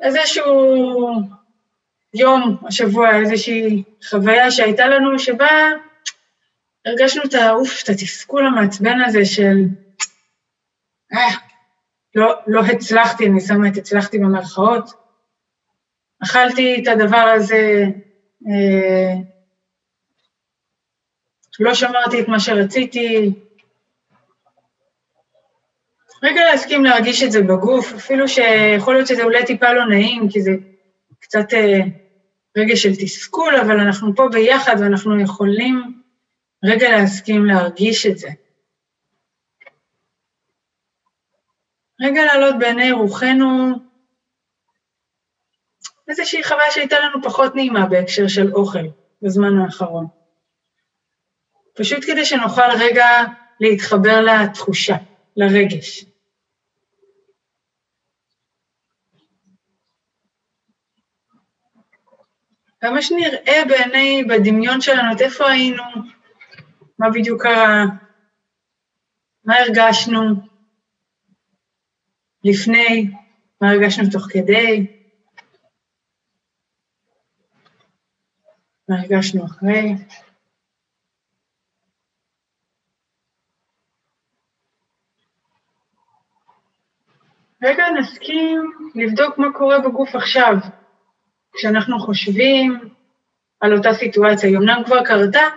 איזשהו 0.01 1.39
יום, 2.15 2.57
השבוע, 2.67 3.17
איזושהי 3.17 3.83
חוויה 4.09 4.51
שהייתה 4.51 4.89
לנו, 4.89 5.19
שבה 5.19 5.51
הרגשנו 6.87 7.23
את 7.25 7.35
האוף, 7.35 7.83
את 7.85 7.89
התסכול 7.89 8.47
המעצבן 8.47 9.01
הזה 9.01 9.25
של, 9.25 9.57
אה, 11.13 11.37
לא, 12.15 12.35
לא 12.47 12.61
הצלחתי, 12.61 13.27
אני 13.27 13.41
שמה 13.41 13.69
את 13.69 13.77
הצלחתי 13.77 14.19
במרכאות. 14.19 14.91
אכלתי 16.23 16.83
את 16.83 16.89
הדבר 16.89 17.33
הזה, 17.37 17.85
אה, 18.49 19.15
לא 21.61 21.75
שמרתי 21.75 22.21
את 22.21 22.29
מה 22.29 22.41
שרציתי, 22.41 23.33
רגע 26.23 26.41
להסכים 26.51 26.85
להרגיש 26.85 27.23
את 27.23 27.33
זה 27.33 27.43
בגוף, 27.43 27.93
אפילו 27.93 28.29
שיכול 28.29 28.95
להיות 28.95 29.07
שזה 29.07 29.23
אולי 29.23 29.47
טיפה 29.47 29.73
לא 29.73 29.87
נעים, 29.89 30.29
כי 30.31 30.43
זה 30.43 30.51
קצת 31.21 31.55
אה, 31.55 31.81
רגע 32.57 32.77
של 32.77 32.97
תסכול, 33.01 33.57
אבל 33.57 33.81
אנחנו 33.81 34.15
פה 34.17 34.29
ביחד 34.33 34.77
ואנחנו 34.81 35.21
יכולים 35.21 36.03
רגע 36.65 36.91
להסכים 36.91 37.45
להרגיש 37.45 38.07
את 38.07 38.19
זה. 38.19 38.29
רגע 42.01 42.25
לעלות 42.25 42.55
בעיני 42.59 42.93
רוחנו 42.93 43.71
איזושהי 46.09 46.45
חוויה 46.45 46.71
שהייתה 46.71 46.97
לנו 47.01 47.23
פחות 47.23 47.55
נעימה 47.55 47.87
בהקשר 47.87 48.29
של 48.29 48.53
אוכל 48.53 48.87
בזמן 49.23 49.59
האחרון. 49.59 50.07
פשוט 51.77 52.05
כדי 52.07 52.25
שנוכל 52.25 52.71
רגע 52.81 53.07
להתחבר 53.61 54.21
לתחושה. 54.21 54.97
לרגש. 55.39 56.05
ממש 62.83 63.13
נראה 63.13 63.65
בעיני, 63.69 64.25
בדמיון 64.25 64.81
שלנו, 64.81 65.13
את 65.17 65.21
איפה 65.21 65.51
היינו, 65.51 65.83
מה 66.99 67.11
בדיוק 67.11 67.43
קרה, 67.43 67.85
מה 69.45 69.55
הרגשנו? 69.57 70.21
לפני, 72.45 73.11
מה 73.61 73.71
הרגשנו 73.71 74.05
תוך 74.13 74.27
כדי, 74.31 74.87
מה 78.89 79.01
הרגשנו 79.01 79.45
אחרי. 79.45 79.95
רגע 87.63 87.85
נסכים 88.01 88.73
לבדוק 88.95 89.39
מה 89.39 89.47
קורה 89.53 89.79
בגוף 89.79 90.15
עכשיו, 90.15 90.55
כשאנחנו 91.59 91.99
חושבים 91.99 92.89
על 93.61 93.77
אותה 93.77 93.95
סיטואציה. 93.95 94.49
היא 94.49 94.59
אמנם 94.59 94.83
כבר 94.87 95.05
קרתה, 95.05 95.49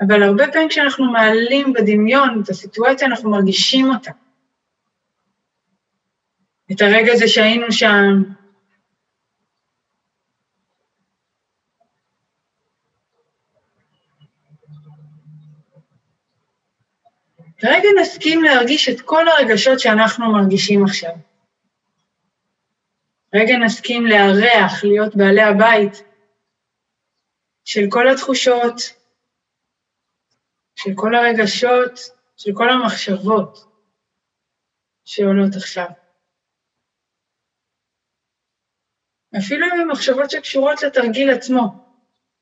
אבל 0.00 0.22
הרבה 0.22 0.44
פעמים 0.52 0.68
כשאנחנו 0.68 1.12
מעלים 1.12 1.72
בדמיון 1.72 2.42
את 2.44 2.48
הסיטואציה, 2.48 3.08
אנחנו 3.08 3.30
מרגישים 3.30 3.90
אותה. 3.90 4.10
את 6.72 6.80
הרגע 6.80 7.12
הזה 7.12 7.28
שהיינו 7.28 7.72
שם. 7.72 8.22
כרגע 17.58 17.88
נסכים 18.00 18.42
להרגיש 18.42 18.88
את 18.88 19.00
כל 19.00 19.28
הרגשות 19.28 19.80
שאנחנו 19.80 20.32
מרגישים 20.32 20.84
עכשיו. 20.84 21.12
רגע 23.34 23.56
נסכים 23.56 24.06
לארח, 24.06 24.84
להיות 24.84 25.16
בעלי 25.16 25.42
הבית 25.42 26.02
של 27.64 27.82
כל 27.90 28.08
התחושות, 28.08 28.74
של 30.76 30.90
כל 30.94 31.14
הרגשות, 31.14 31.98
של 32.36 32.50
כל 32.54 32.70
המחשבות 32.70 33.64
שעולות 35.04 35.56
עכשיו. 35.56 35.86
אפילו 39.38 39.66
אם 39.66 39.80
הן 39.80 39.88
מחשבות 39.88 40.30
שקשורות 40.30 40.82
לתרגיל 40.82 41.30
עצמו. 41.30 41.62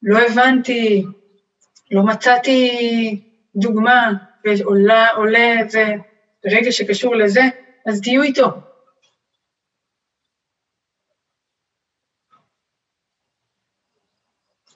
לא 0.02 0.18
הבנתי, 0.18 1.04
לא 1.90 2.02
מצאתי 2.06 2.70
דוגמה, 3.56 4.10
ועולה, 4.44 5.10
עולה 5.10 5.60
איזה 5.60 5.84
רגע 6.44 6.72
שקשור 6.72 7.16
לזה, 7.16 7.42
אז 7.86 8.00
תהיו 8.00 8.22
איתו. 8.22 8.65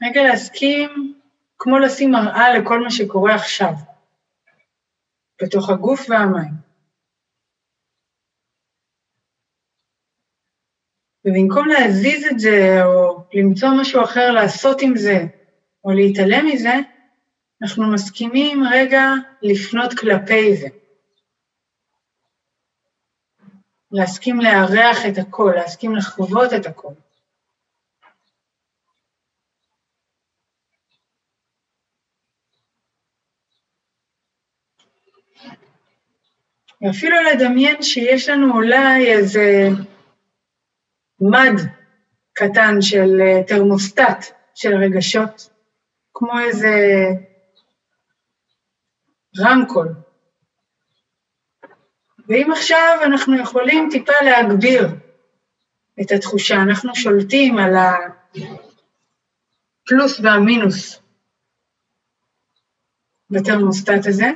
רגע 0.03 0.23
להסכים, 0.23 1.15
כמו 1.59 1.79
לשים 1.79 2.11
מראה 2.11 2.59
לכל 2.59 2.81
מה 2.81 2.91
שקורה 2.91 3.35
עכשיו, 3.35 3.73
בתוך 5.43 5.71
הגוף 5.71 6.01
והמים. 6.09 6.71
ובמקום 11.25 11.69
להזיז 11.69 12.27
את 12.31 12.39
זה, 12.39 12.85
או 12.85 13.25
למצוא 13.33 13.69
משהו 13.81 14.05
אחר 14.05 14.31
לעשות 14.31 14.83
עם 14.83 14.97
זה, 14.97 15.19
או 15.85 15.91
להתעלם 15.91 16.47
מזה, 16.47 16.75
אנחנו 17.63 17.93
מסכימים 17.95 18.63
רגע 18.73 19.05
לפנות 19.43 19.91
כלפי 19.99 20.57
זה. 20.57 20.69
להסכים 23.93 24.41
לארח 24.41 24.99
את 25.09 25.19
הכל, 25.19 25.53
להסכים 25.57 25.97
לחוות 25.97 26.53
את 26.61 26.67
הכל. 26.67 26.93
ואפילו 36.83 37.17
לדמיין 37.23 37.83
שיש 37.83 38.29
לנו 38.29 38.55
אולי 38.55 39.13
איזה 39.13 39.69
מד 41.21 41.61
קטן 42.33 42.81
של 42.81 43.21
אה, 43.21 43.43
תרמוסטט 43.47 44.35
של 44.55 44.75
רגשות, 44.75 45.51
כמו 46.15 46.41
איזה 46.41 46.69
רמקול. 49.39 49.89
ואם 52.29 52.53
עכשיו 52.53 52.99
אנחנו 53.03 53.41
יכולים 53.41 53.89
טיפה 53.93 54.13
להגביר 54.25 54.89
את 56.01 56.11
התחושה, 56.13 56.55
אנחנו 56.55 56.95
שולטים 56.95 57.59
על 57.59 57.75
הפלוס 59.87 60.21
והמינוס 60.21 61.01
בתרמוסטט 63.31 64.07
הזה, 64.09 64.31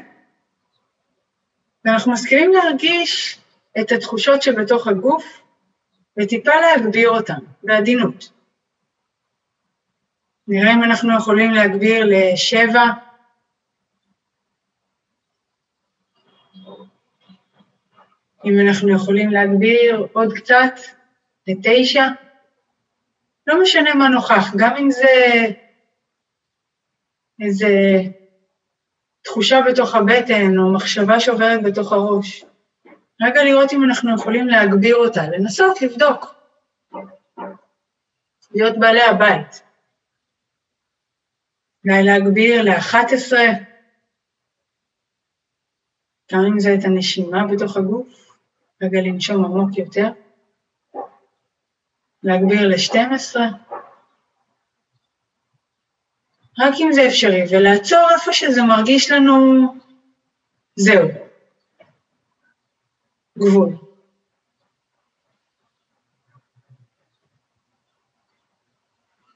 ואנחנו 1.84 2.12
מסכימים 2.12 2.52
להרגיש 2.52 3.40
את 3.80 3.92
התחושות 3.92 4.42
שבתוך 4.42 4.86
הגוף 4.86 5.42
וטיפה 6.18 6.52
להגביר 6.54 7.08
אותן, 7.10 7.38
בעדינות. 7.62 8.32
נראה 10.48 10.72
אם 10.72 10.84
אנחנו 10.84 11.16
יכולים 11.16 11.50
להגביר 11.50 12.04
לשבע, 12.06 12.84
אם 18.44 18.54
אנחנו 18.66 18.94
יכולים 18.96 19.30
להגביר 19.30 20.06
עוד 20.12 20.32
קצת 20.36 20.74
לתשע, 21.46 22.04
לא 23.46 23.62
משנה 23.62 23.94
מה 23.94 24.08
נוכח, 24.08 24.54
גם 24.56 24.76
אם 24.76 24.90
זה 24.90 25.08
איזה 27.40 27.68
תחושה 29.24 29.60
בתוך 29.70 29.94
הבטן 29.94 30.58
או 30.58 30.72
מחשבה 30.72 31.20
שעוברת 31.20 31.62
בתוך 31.62 31.92
הראש. 31.92 32.44
רגע 33.22 33.44
לראות 33.44 33.72
אם 33.72 33.84
אנחנו 33.84 34.14
יכולים 34.14 34.48
להגביר 34.48 34.96
אותה, 34.96 35.22
לנסות 35.28 35.82
לבדוק. 35.82 36.34
להיות 38.54 38.78
בעלי 38.78 39.02
הבית. 39.02 39.62
אולי 41.84 42.02
להגביר 42.02 42.62
ל-11, 42.62 43.36
גם 46.32 46.40
אם 46.52 46.60
זה 46.60 46.74
את 46.74 46.84
הנשימה 46.84 47.46
בתוך 47.52 47.76
הגוף, 47.76 48.38
רגע 48.82 49.00
לנשום 49.00 49.44
עמוק 49.44 49.78
יותר. 49.78 50.08
להגביר 52.22 52.68
ל-12, 52.68 53.36
רק 56.58 56.74
אם 56.80 56.92
זה 56.92 57.06
אפשרי, 57.06 57.42
ולעצור 57.50 58.08
איפה 58.14 58.32
שזה 58.32 58.62
מרגיש 58.62 59.10
לנו, 59.10 59.64
זהו, 60.76 61.08
גבול. 63.38 63.76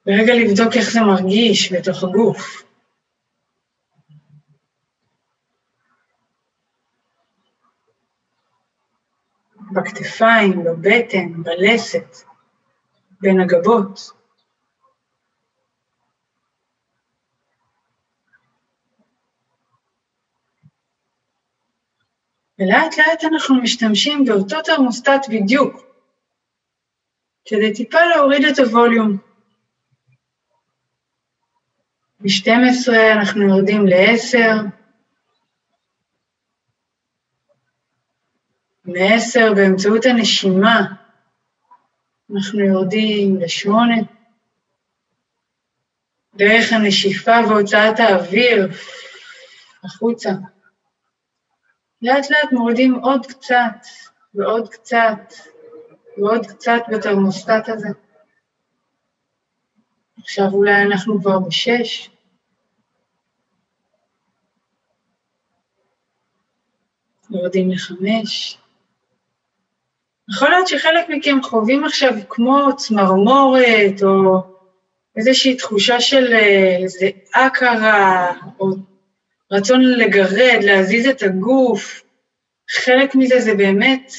ורגע 0.07 0.35
לבדוק 0.35 0.77
איך 0.77 0.91
זה 0.91 1.01
מרגיש 1.01 1.73
בתוך 1.73 2.05
הגוף. 2.05 2.63
בכתפיים, 9.73 10.65
בבטן, 10.65 11.43
בלסת, 11.43 12.17
בין 13.21 13.41
הגבות. 13.41 14.18
ולאט 22.59 22.99
לאט 22.99 23.25
אנחנו 23.25 23.55
משתמשים 23.63 24.25
באותו 24.25 24.63
תרמוסטט 24.63 25.29
בדיוק, 25.29 25.83
כדי 27.45 27.75
טיפה 27.75 27.99
להוריד 28.05 28.45
את 28.45 28.59
הווליום. 28.59 29.19
מ-12 32.21 32.93
אנחנו 33.13 33.49
יורדים 33.49 33.87
ל-10, 33.87 34.63
מ-10 38.85 39.55
באמצעות 39.55 40.07
הנשימה 40.07 40.81
אנחנו 42.35 42.61
יורדים 42.61 43.37
ל-8, 43.41 43.71
דרך 46.35 46.73
הנשיפה 46.73 47.37
והוצאת 47.49 48.01
האוויר 48.01 48.69
החוצה. 49.85 50.31
לאט 52.03 52.31
לאט 52.31 52.53
מורידים 52.53 52.95
עוד 52.95 53.27
קצת 53.27 53.87
ועוד 54.35 54.69
קצת 54.69 55.33
ועוד 56.19 56.47
קצת 56.47 56.81
בתרמוסטט 56.93 57.69
הזה. 57.69 57.89
עכשיו 60.19 60.45
אולי 60.53 60.83
אנחנו 60.83 61.21
כבר 61.21 61.39
בשש. 61.39 62.11
יורדים 67.31 67.71
לחמש. 67.71 68.59
יכול 70.31 70.51
להיות 70.51 70.69
שחלק 70.69 71.07
מכם 71.09 71.39
חווים 71.43 71.85
עכשיו 71.85 72.13
כמו 72.29 72.77
צמרמורת, 72.77 74.03
או 74.03 74.43
איזושהי 75.17 75.57
תחושה 75.57 76.01
של 76.01 76.33
אה, 76.33 76.77
איזה 76.83 77.11
אקרה, 77.33 78.33
או 78.61 78.67
רצון 79.53 79.83
לגרד, 79.83 80.59
להזיז 80.63 81.07
את 81.07 81.23
הגוף, 81.23 82.03
חלק 82.71 83.15
מזה 83.15 83.41
זה 83.41 83.55
באמת 83.55 84.13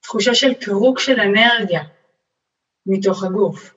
תחושה 0.00 0.34
של 0.34 0.54
פירוק 0.54 0.98
של 0.98 1.20
אנרגיה 1.20 1.82
מתוך 2.86 3.24
הגוף. 3.24 3.74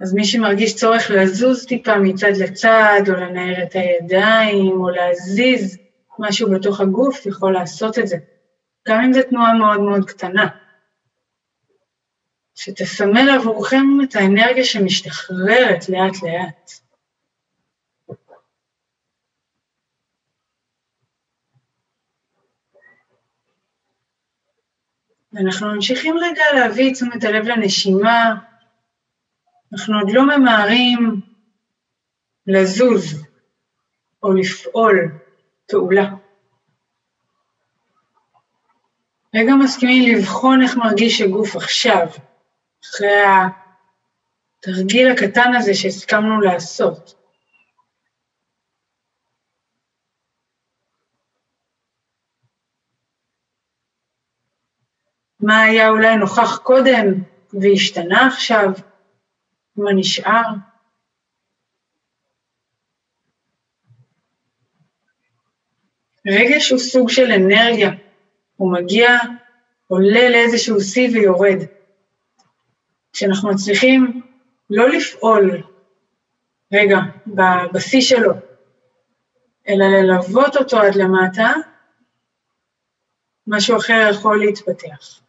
אז 0.00 0.14
מי 0.14 0.24
שמרגיש 0.24 0.76
צורך 0.76 1.10
לזוז 1.10 1.66
טיפה 1.66 1.98
מצד 1.98 2.32
לצד, 2.40 3.00
או 3.08 3.12
לנער 3.12 3.62
את 3.62 3.74
הידיים, 3.74 4.80
או 4.80 4.90
להזיז 4.90 5.78
משהו 6.18 6.50
בתוך 6.50 6.80
הגוף, 6.80 7.26
יכול 7.26 7.52
לעשות 7.52 7.98
את 7.98 8.06
זה, 8.06 8.16
גם 8.88 9.00
אם 9.00 9.12
זו 9.12 9.20
תנועה 9.30 9.52
מאוד 9.52 9.80
מאוד 9.80 10.04
קטנה. 10.10 10.46
שתסמל 12.54 13.30
עבורכם 13.30 13.86
את 14.02 14.16
האנרגיה 14.16 14.64
שמשתחררת 14.64 15.88
לאט-לאט. 15.88 16.70
ואנחנו 25.32 25.74
ממשיכים 25.74 26.18
רגע 26.18 26.42
להביא 26.54 26.88
את 26.88 26.94
תשומת 26.94 27.24
הלב 27.24 27.46
לנשימה, 27.46 28.34
אנחנו 29.72 29.98
עוד 29.98 30.10
לא 30.10 30.38
ממהרים 30.38 31.20
לזוז 32.46 33.24
או 34.22 34.32
לפעול 34.32 35.18
פעולה. 35.68 36.10
רגע 39.34 39.54
מסכימים 39.54 40.16
לבחון 40.16 40.62
איך 40.62 40.76
מרגיש 40.76 41.20
הגוף 41.20 41.56
עכשיו, 41.56 42.06
אחרי 42.84 43.20
התרגיל 44.58 45.10
הקטן 45.10 45.54
הזה 45.54 45.74
שהסכמנו 45.74 46.40
לעשות. 46.40 47.17
מה 55.40 55.62
היה 55.62 55.88
אולי 55.88 56.16
נוכח 56.16 56.58
קודם 56.62 57.06
והשתנה 57.52 58.26
עכשיו? 58.26 58.68
מה 59.76 59.90
נשאר? 59.96 60.42
רגש 66.26 66.70
הוא 66.70 66.78
סוג 66.78 67.08
של 67.08 67.32
אנרגיה, 67.32 67.90
הוא 68.56 68.72
מגיע, 68.72 69.08
עולה 69.88 70.28
לאיזשהו 70.30 70.80
שיא 70.80 71.08
ויורד. 71.12 71.58
כשאנחנו 73.12 73.50
מצליחים 73.50 74.22
לא 74.70 74.88
לפעול, 74.88 75.62
רגע, 76.72 76.98
בשיא 77.72 78.00
שלו, 78.00 78.32
אלא 79.68 79.84
ללוות 79.86 80.56
אותו 80.56 80.78
עד 80.78 80.94
למטה, 80.94 81.52
משהו 83.46 83.76
אחר 83.76 84.08
יכול 84.10 84.38
להתפתח. 84.44 85.27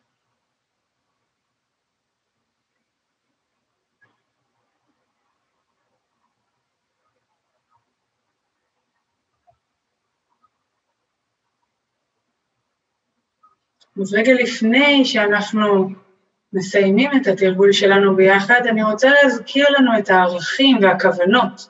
אז 14.01 14.13
רגע 14.13 14.33
לפני 14.33 15.05
שאנחנו 15.05 15.89
מסיימים 16.53 17.11
את 17.21 17.27
התרגול 17.27 17.71
שלנו 17.71 18.15
ביחד, 18.15 18.61
אני 18.69 18.83
רוצה 18.83 19.09
להזכיר 19.09 19.65
לנו 19.69 19.99
את 19.99 20.09
הערכים 20.09 20.77
והכוונות 20.81 21.69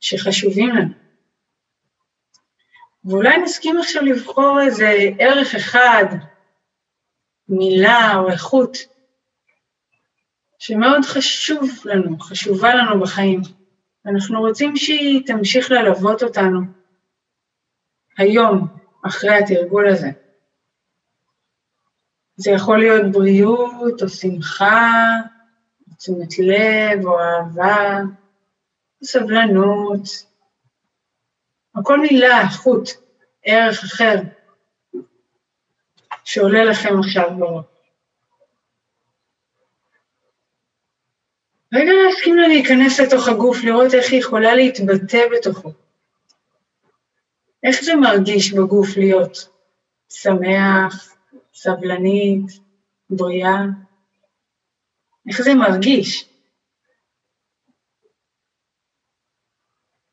שחשובים 0.00 0.68
לנו. 0.68 0.94
ואולי 3.04 3.38
נסכים 3.38 3.78
עכשיו 3.78 4.02
לבחור 4.02 4.60
איזה 4.60 4.94
ערך 5.18 5.54
אחד, 5.54 6.04
מילה 7.48 8.14
או 8.16 8.30
איכות, 8.30 8.76
שמאוד 10.58 11.04
חשוב 11.04 11.70
לנו, 11.84 12.18
חשובה 12.18 12.74
לנו 12.74 13.00
בחיים. 13.00 13.40
אנחנו 14.06 14.40
רוצים 14.40 14.76
שהיא 14.76 15.26
תמשיך 15.26 15.70
ללוות 15.70 16.22
אותנו 16.22 16.60
היום, 18.18 18.66
אחרי 19.06 19.34
התרגול 19.34 19.88
הזה. 19.88 20.10
זה 22.40 22.50
יכול 22.50 22.78
להיות 22.78 23.12
בריאות, 23.12 24.02
או 24.02 24.08
שמחה, 24.08 24.92
או 25.88 25.94
תשומת 25.98 26.38
לב, 26.38 27.06
או 27.06 27.18
אהבה, 27.20 27.98
או 29.00 29.06
סבלנות, 29.06 30.08
או 31.76 31.84
כל 31.84 32.00
מילה, 32.00 32.48
חוט, 32.50 32.88
ערך 33.44 33.84
אחר, 33.84 34.14
שעולה 36.24 36.64
לכם 36.64 36.98
עכשיו 36.98 37.30
בראש. 37.38 37.64
רגע 41.74 41.92
להסכים 41.92 42.36
לה 42.36 42.48
להיכנס 42.48 43.00
לתוך 43.00 43.28
הגוף, 43.28 43.64
לראות 43.64 43.94
איך 43.94 44.12
היא 44.12 44.20
יכולה 44.20 44.54
להתבטא 44.54 45.18
בתוכו. 45.32 45.72
איך 47.62 47.82
זה 47.82 47.94
מרגיש 47.94 48.52
בגוף 48.52 48.96
להיות 48.96 49.48
שמח, 50.08 51.14
סבלנית, 51.62 52.60
בריאה? 53.10 53.58
איך 55.28 55.42
זה 55.42 55.54
מרגיש? 55.54 56.28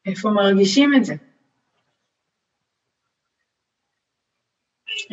איפה 0.06 0.30
מרגישים 0.30 0.92
את 0.98 1.06
זה? 1.06 1.14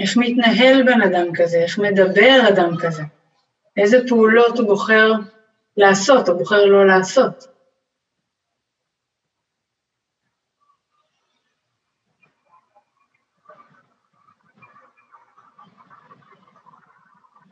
איך 0.03 0.17
מתנהל 0.17 0.83
בן 0.83 1.03
אדם 1.03 1.27
כזה? 1.35 1.59
איך 1.59 1.79
מדבר 1.79 2.49
אדם 2.49 2.77
כזה? 2.83 3.03
איזה 3.77 3.97
פעולות 4.09 4.59
הוא 4.59 4.67
בוחר 4.67 5.13
לעשות 5.77 6.29
או 6.29 6.39
בוחר 6.39 6.65
לא 6.65 6.87
לעשות? 6.87 7.54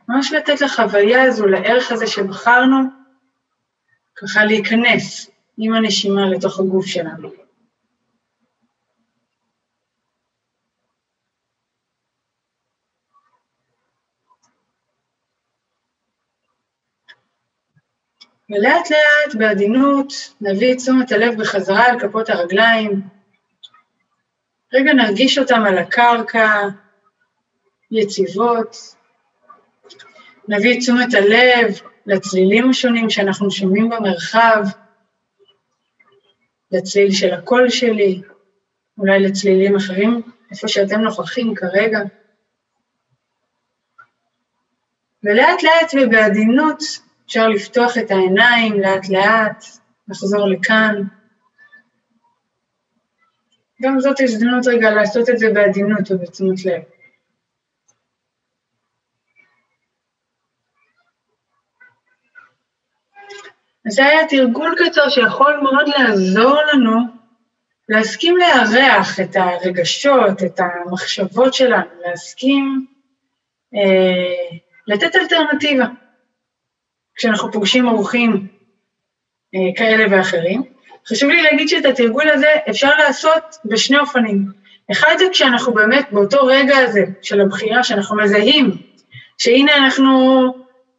ממש 0.09 0.31
לתת 0.31 0.61
לחוויה 0.61 1.23
הזו, 1.23 1.47
לערך 1.47 1.91
הזה 1.91 2.07
שבחרנו, 2.07 2.77
ככה 4.15 4.45
להיכנס 4.45 5.31
עם 5.57 5.73
הנשימה 5.73 6.29
לתוך 6.29 6.59
הגוף 6.59 6.85
שלנו. 6.85 7.29
ולאט 18.49 18.91
לאט, 18.91 19.35
בעדינות, 19.39 20.13
נביא 20.41 20.73
את 20.73 20.77
תשומת 20.77 21.11
הלב 21.11 21.41
בחזרה 21.41 21.85
על 21.85 21.99
כפות 21.99 22.29
הרגליים. 22.29 23.01
רגע 24.73 24.93
נרגיש 24.93 25.37
אותם 25.37 25.61
על 25.67 25.77
הקרקע, 25.77 26.67
יציבות. 27.91 28.95
נביא 30.47 30.73
את 30.73 30.79
תשומת 30.79 31.13
הלב 31.13 31.79
לצלילים 32.05 32.69
השונים 32.69 33.09
שאנחנו 33.09 33.51
שומעים 33.51 33.89
במרחב, 33.89 34.63
לצליל 36.71 37.11
של 37.11 37.33
הקול 37.33 37.69
שלי, 37.69 38.21
אולי 38.97 39.19
לצלילים 39.19 39.75
אחרים, 39.75 40.21
איפה 40.51 40.67
שאתם 40.67 40.99
נוכחים 40.99 41.55
כרגע. 41.55 41.99
ולאט 45.23 45.63
לאט 45.63 45.91
ובעדינות 46.01 46.83
אפשר 47.25 47.47
לפתוח 47.47 47.97
את 47.97 48.11
העיניים 48.11 48.79
לאט-לאט, 48.79 49.65
לחזור 50.07 50.47
לכאן. 50.47 51.03
גם 53.81 53.99
זאת 53.99 54.19
הזדמנות 54.19 54.67
רגע 54.67 54.91
לעשות 54.91 55.29
את 55.29 55.39
זה 55.39 55.47
בעדינות 55.53 56.11
ובתשומת 56.11 56.65
לב. 56.65 56.81
אז 63.21 63.72
זה 63.87 64.05
היה 64.05 64.27
תרגול 64.27 64.75
קצר 64.77 65.09
שיכול 65.09 65.59
מאוד 65.63 65.87
לעזור 65.87 66.57
לנו 66.73 66.97
להסכים 67.89 68.37
לארח 68.37 69.19
את 69.19 69.35
הרגשות, 69.35 70.43
את 70.45 70.59
המחשבות 70.59 71.53
שלנו, 71.53 71.85
להסכים 72.05 72.85
אה, 73.75 74.57
לתת 74.87 75.15
אלטרנטיבה. 75.15 75.85
כשאנחנו 77.15 77.51
פוגשים 77.51 77.87
אורחים 77.87 78.47
אה, 79.55 79.59
כאלה 79.75 80.05
ואחרים. 80.11 80.63
חשוב 81.07 81.29
לי 81.29 81.41
להגיד 81.41 81.69
שאת 81.69 81.85
התרגול 81.85 82.29
הזה 82.29 82.47
אפשר 82.69 82.97
לעשות 82.97 83.43
בשני 83.65 83.97
אופנים. 83.97 84.45
אחד 84.91 85.15
זה 85.19 85.25
כשאנחנו 85.31 85.73
באמת 85.73 86.07
באותו 86.11 86.45
רגע 86.45 86.77
הזה 86.77 87.05
של 87.21 87.41
הבחירה, 87.41 87.83
שאנחנו 87.83 88.17
מזהים 88.17 88.77
שהנה 89.37 89.75
אנחנו 89.75 90.47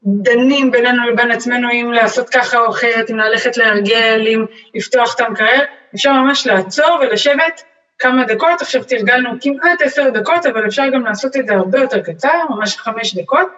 דנים 0.07 0.71
בינינו 0.71 1.11
לבין 1.11 1.31
עצמנו 1.31 1.71
אם 1.71 1.93
לעשות 1.93 2.29
ככה 2.29 2.59
או 2.59 2.71
אחרת, 2.71 3.11
אם 3.11 3.19
ללכת 3.19 3.57
להרגל, 3.57 4.25
אם 4.27 4.45
לפתוח 4.75 5.15
את 5.15 5.21
המקרר, 5.21 5.61
אפשר 5.95 6.13
ממש 6.13 6.47
לעצור 6.47 6.99
ולשבת 7.01 7.63
כמה 7.99 8.25
דקות, 8.25 8.63
עכשיו 8.63 8.85
תרגלנו 8.85 9.31
כמעט 9.41 9.83
עשר 9.83 10.11
דקות, 10.11 10.47
אבל 10.47 10.67
אפשר 10.67 10.89
גם 10.95 11.05
לעשות 11.05 11.37
את 11.37 11.47
זה 11.47 11.55
הרבה 11.55 11.79
יותר 11.79 12.01
קצר, 12.03 12.45
ממש 12.51 12.77
חמש 12.77 13.15
דקות, 13.15 13.49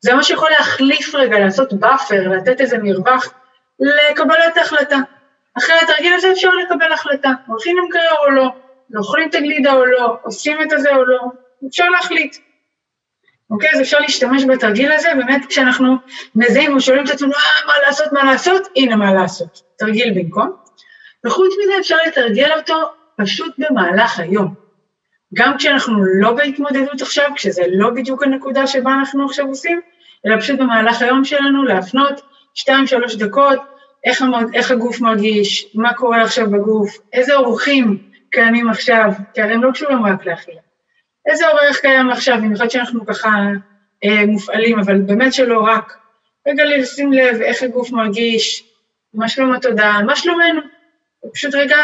זה 0.00 0.14
מה 0.14 0.22
שיכול 0.22 0.48
להחליף 0.50 1.14
רגע, 1.14 1.38
לעשות 1.38 1.72
buffer, 1.72 2.28
לתת 2.28 2.60
איזה 2.60 2.78
מרווח 2.78 3.32
לקבלת 3.80 4.56
החלטה. 4.56 4.96
אחרי 5.58 5.76
התרגיל 5.82 6.14
הזה 6.14 6.32
אפשר 6.32 6.50
לקבל 6.54 6.92
החלטה, 6.92 7.30
הולכים 7.46 7.76
למקרר 7.78 8.14
או 8.26 8.30
לא, 8.30 8.48
אוכלים 8.96 9.28
את 9.28 9.34
הגלידה 9.34 9.72
או 9.72 9.84
לא, 9.84 10.16
עושים 10.22 10.62
את 10.62 10.72
הזה 10.72 10.96
או 10.96 11.04
לא, 11.04 11.20
אפשר 11.68 11.88
להחליט. 11.88 12.36
אוקיי? 13.50 13.70
אז 13.74 13.80
אפשר 13.80 13.98
להשתמש 14.00 14.44
בתרגיל 14.44 14.92
הזה, 14.92 15.08
באמת 15.16 15.46
כשאנחנו 15.46 15.96
מזהים 16.34 16.74
או 16.74 16.80
שואלים 16.80 17.04
את 17.04 17.10
עצמנו, 17.10 17.32
אה, 17.32 17.66
מה 17.66 17.72
לעשות, 17.86 18.12
מה 18.12 18.24
לעשות, 18.24 18.68
הנה 18.76 18.96
מה 18.96 19.14
לעשות, 19.14 19.62
תרגיל 19.78 20.12
במקום. 20.14 20.52
וחוץ 21.26 21.54
מזה 21.62 21.72
אפשר 21.80 21.96
לתרגל 22.06 22.52
אותו 22.58 22.74
פשוט 23.16 23.54
במהלך 23.58 24.18
היום. 24.18 24.54
גם 25.34 25.56
כשאנחנו 25.58 26.04
לא 26.04 26.32
בהתמודדות 26.32 27.02
עכשיו, 27.02 27.30
כשזה 27.34 27.62
לא 27.72 27.90
בדיוק 27.90 28.22
הנקודה 28.22 28.66
שבה 28.66 28.94
אנחנו 28.94 29.24
עכשיו 29.24 29.46
עושים, 29.46 29.80
אלא 30.26 30.40
פשוט 30.40 30.58
במהלך 30.58 31.02
היום 31.02 31.24
שלנו 31.24 31.64
להפנות 31.64 32.20
שתיים, 32.54 32.86
שלוש 32.86 33.16
דקות, 33.16 33.58
איך, 34.04 34.22
המ... 34.22 34.54
איך 34.54 34.70
הגוף 34.70 35.00
מרגיש, 35.00 35.72
מה 35.74 35.94
קורה 35.94 36.22
עכשיו 36.22 36.50
בגוף, 36.50 36.98
איזה 37.12 37.34
אורחים 37.34 37.98
קיימים 38.30 38.68
עכשיו, 38.68 39.12
כי 39.34 39.42
הרי 39.42 39.54
הם 39.54 39.62
לא 39.62 39.70
קשורים 39.70 40.06
רק 40.06 40.26
לאכילה. 40.26 40.60
איזה 41.26 41.48
אורח 41.48 41.76
קיים 41.80 42.10
עכשיו, 42.10 42.36
במיוחד 42.36 42.68
שאנחנו 42.68 43.06
ככה 43.06 43.28
אה, 44.04 44.26
מופעלים, 44.26 44.78
אבל 44.78 45.00
באמת 45.00 45.32
שלא 45.32 45.60
רק. 45.60 45.96
רגע 46.46 46.64
לשים 46.64 47.12
לב 47.12 47.40
איך 47.40 47.62
הגוף 47.62 47.90
מרגיש, 47.90 48.64
מה 49.14 49.28
שלום 49.28 49.52
התודעה, 49.52 50.02
מה 50.02 50.16
שלומנו. 50.16 50.60
פשוט 51.32 51.54
רגע, 51.54 51.76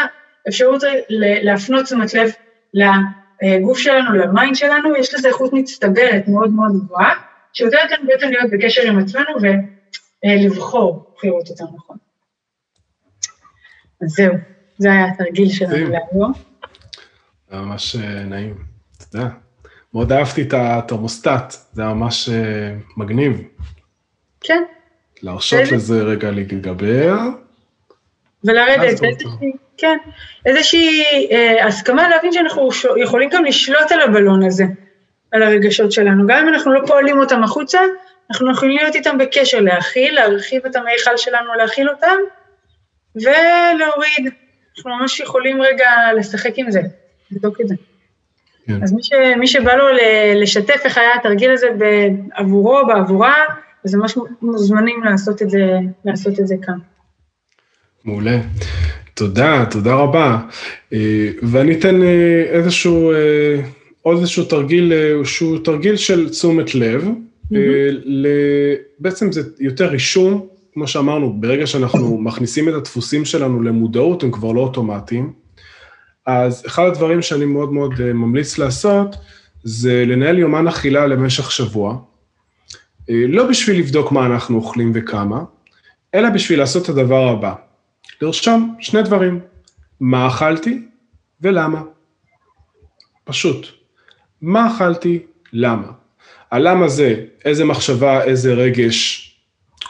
אפשרות 0.47 0.83
להפנות 1.43 1.85
תשומת 1.85 2.13
לב 2.13 2.31
לגוף 2.73 3.77
שלנו, 3.77 4.13
ל 4.13 4.21
mind 4.21 4.55
שלנו, 4.55 4.95
יש 4.95 5.13
לזה 5.13 5.27
איכות 5.27 5.53
מצטברת 5.53 6.27
מאוד 6.27 6.49
מאוד 6.49 6.71
גבוהה, 6.85 7.13
שעוזרת 7.53 7.91
לנו 7.91 8.07
בעצם 8.07 8.27
להיות 8.29 8.51
בקשר 8.51 8.81
עם 8.81 8.99
עצמנו 8.99 9.35
ולבחור 10.23 11.13
בחירות 11.15 11.49
יותר 11.49 11.65
נכון. 11.75 11.97
אז 14.01 14.09
זהו, 14.09 14.33
זה 14.77 14.91
היה 14.91 15.05
התרגיל 15.05 15.49
שלנו 15.49 15.89
להיום. 15.89 16.33
ממש 17.51 17.95
אה, 17.95 18.23
נעים, 18.23 18.72
יודע. 19.13 19.29
מאוד 19.93 20.11
אהבתי 20.11 20.41
את 20.41 20.53
התרמוסטט, 20.53 21.53
זה 21.73 21.81
היה 21.81 21.93
ממש 21.93 22.29
אה, 22.29 22.75
מגניב. 22.97 23.41
כן. 24.41 24.63
להרשות 25.23 25.71
לזה 25.71 26.03
רגע 26.03 26.31
להתגבר. 26.31 27.13
ולרדת, 28.43 28.99
כן, 29.77 29.97
איזושהי 30.45 31.03
אה, 31.31 31.67
הסכמה 31.67 32.09
להבין 32.09 32.33
שאנחנו 32.33 32.69
יכולים 32.97 33.29
גם 33.29 33.45
לשלוט 33.45 33.91
על 33.91 34.01
הבלון 34.01 34.43
הזה, 34.43 34.63
על 35.31 35.43
הרגשות 35.43 35.91
שלנו. 35.91 36.27
גם 36.27 36.37
אם 36.37 36.53
אנחנו 36.53 36.73
לא 36.73 36.81
פועלים 36.87 37.19
אותם 37.19 37.43
החוצה, 37.43 37.79
אנחנו 38.31 38.51
יכולים 38.51 38.77
להיות 38.77 38.95
איתם 38.95 39.17
בקשר, 39.17 39.59
להכיל, 39.59 40.15
להרחיב 40.15 40.65
את 40.65 40.75
המיכל 40.75 41.17
שלנו, 41.17 41.53
להכיל 41.53 41.89
אותם, 41.89 42.15
ולהוריד. 43.15 44.33
אנחנו 44.77 44.97
ממש 44.97 45.19
יכולים 45.19 45.61
רגע 45.61 45.89
לשחק 46.17 46.53
עם 46.57 46.71
זה, 46.71 46.81
לבדוק 47.31 47.61
את 47.61 47.67
זה. 47.67 47.75
כן. 48.67 48.83
אז 48.83 48.93
מי, 48.93 49.03
ש, 49.03 49.11
מי 49.39 49.47
שבא 49.47 49.73
לו 49.73 49.85
לשתף 50.35 50.81
איך 50.85 50.97
היה 50.97 51.15
התרגיל 51.19 51.51
הזה 51.51 51.67
עבורו, 52.33 52.87
בעבורה, 52.87 53.35
אז 53.85 53.95
ממש 53.95 54.17
מוזמנים 54.41 55.03
לעשות 55.03 55.41
את 55.41 55.49
זה, 55.49 55.77
לעשות 56.05 56.39
את 56.39 56.47
זה 56.47 56.55
כאן. 56.61 56.77
מעולה. 58.05 58.39
תודה, 59.13 59.65
תודה 59.71 59.93
רבה. 59.93 60.39
אה, 60.93 61.29
ואני 61.41 61.73
אתן 61.73 62.03
אה, 62.03 62.43
איזשהו, 62.49 63.11
אה, 63.11 63.61
עוד 64.01 64.17
איזשהו 64.17 64.43
תרגיל, 64.43 64.93
שהוא 65.23 65.57
תרגיל 65.63 65.95
של 65.95 66.29
תשומת 66.29 66.75
לב. 66.75 67.07
Mm-hmm. 67.07 67.55
בעצם 68.99 69.31
זה 69.31 69.41
יותר 69.59 69.89
רישום, 69.89 70.47
כמו 70.73 70.87
שאמרנו, 70.87 71.33
ברגע 71.33 71.67
שאנחנו 71.67 72.17
מכניסים 72.17 72.69
את 72.69 72.73
הדפוסים 72.73 73.25
שלנו 73.25 73.61
למודעות, 73.61 74.23
הם 74.23 74.31
כבר 74.31 74.51
לא 74.51 74.61
אוטומטיים. 74.61 75.42
אז 76.25 76.63
אחד 76.67 76.83
הדברים 76.83 77.21
שאני 77.21 77.45
מאוד 77.45 77.73
מאוד 77.73 78.11
ממליץ 78.13 78.57
לעשות, 78.57 79.15
זה 79.63 80.05
לנהל 80.07 80.39
יומן 80.39 80.67
אכילה 80.67 81.07
למשך 81.07 81.51
שבוע. 81.51 81.97
לא 83.09 83.47
בשביל 83.47 83.79
לבדוק 83.79 84.11
מה 84.11 84.25
אנחנו 84.25 84.57
אוכלים 84.57 84.91
וכמה, 84.95 85.43
אלא 86.13 86.29
בשביל 86.29 86.59
לעשות 86.59 86.83
את 86.83 86.89
הדבר 86.89 87.27
הבא. 87.27 87.55
לרשום 88.21 88.75
שני 88.79 89.03
דברים, 89.03 89.39
מה 89.99 90.27
אכלתי 90.27 90.81
ולמה. 91.41 91.81
פשוט. 93.23 93.67
מה 94.41 94.75
אכלתי, 94.75 95.19
למה. 95.53 95.91
הלמה 96.51 96.87
זה 96.87 97.25
איזה 97.45 97.65
מחשבה, 97.65 98.23
איזה 98.23 98.53
רגש, 98.53 99.29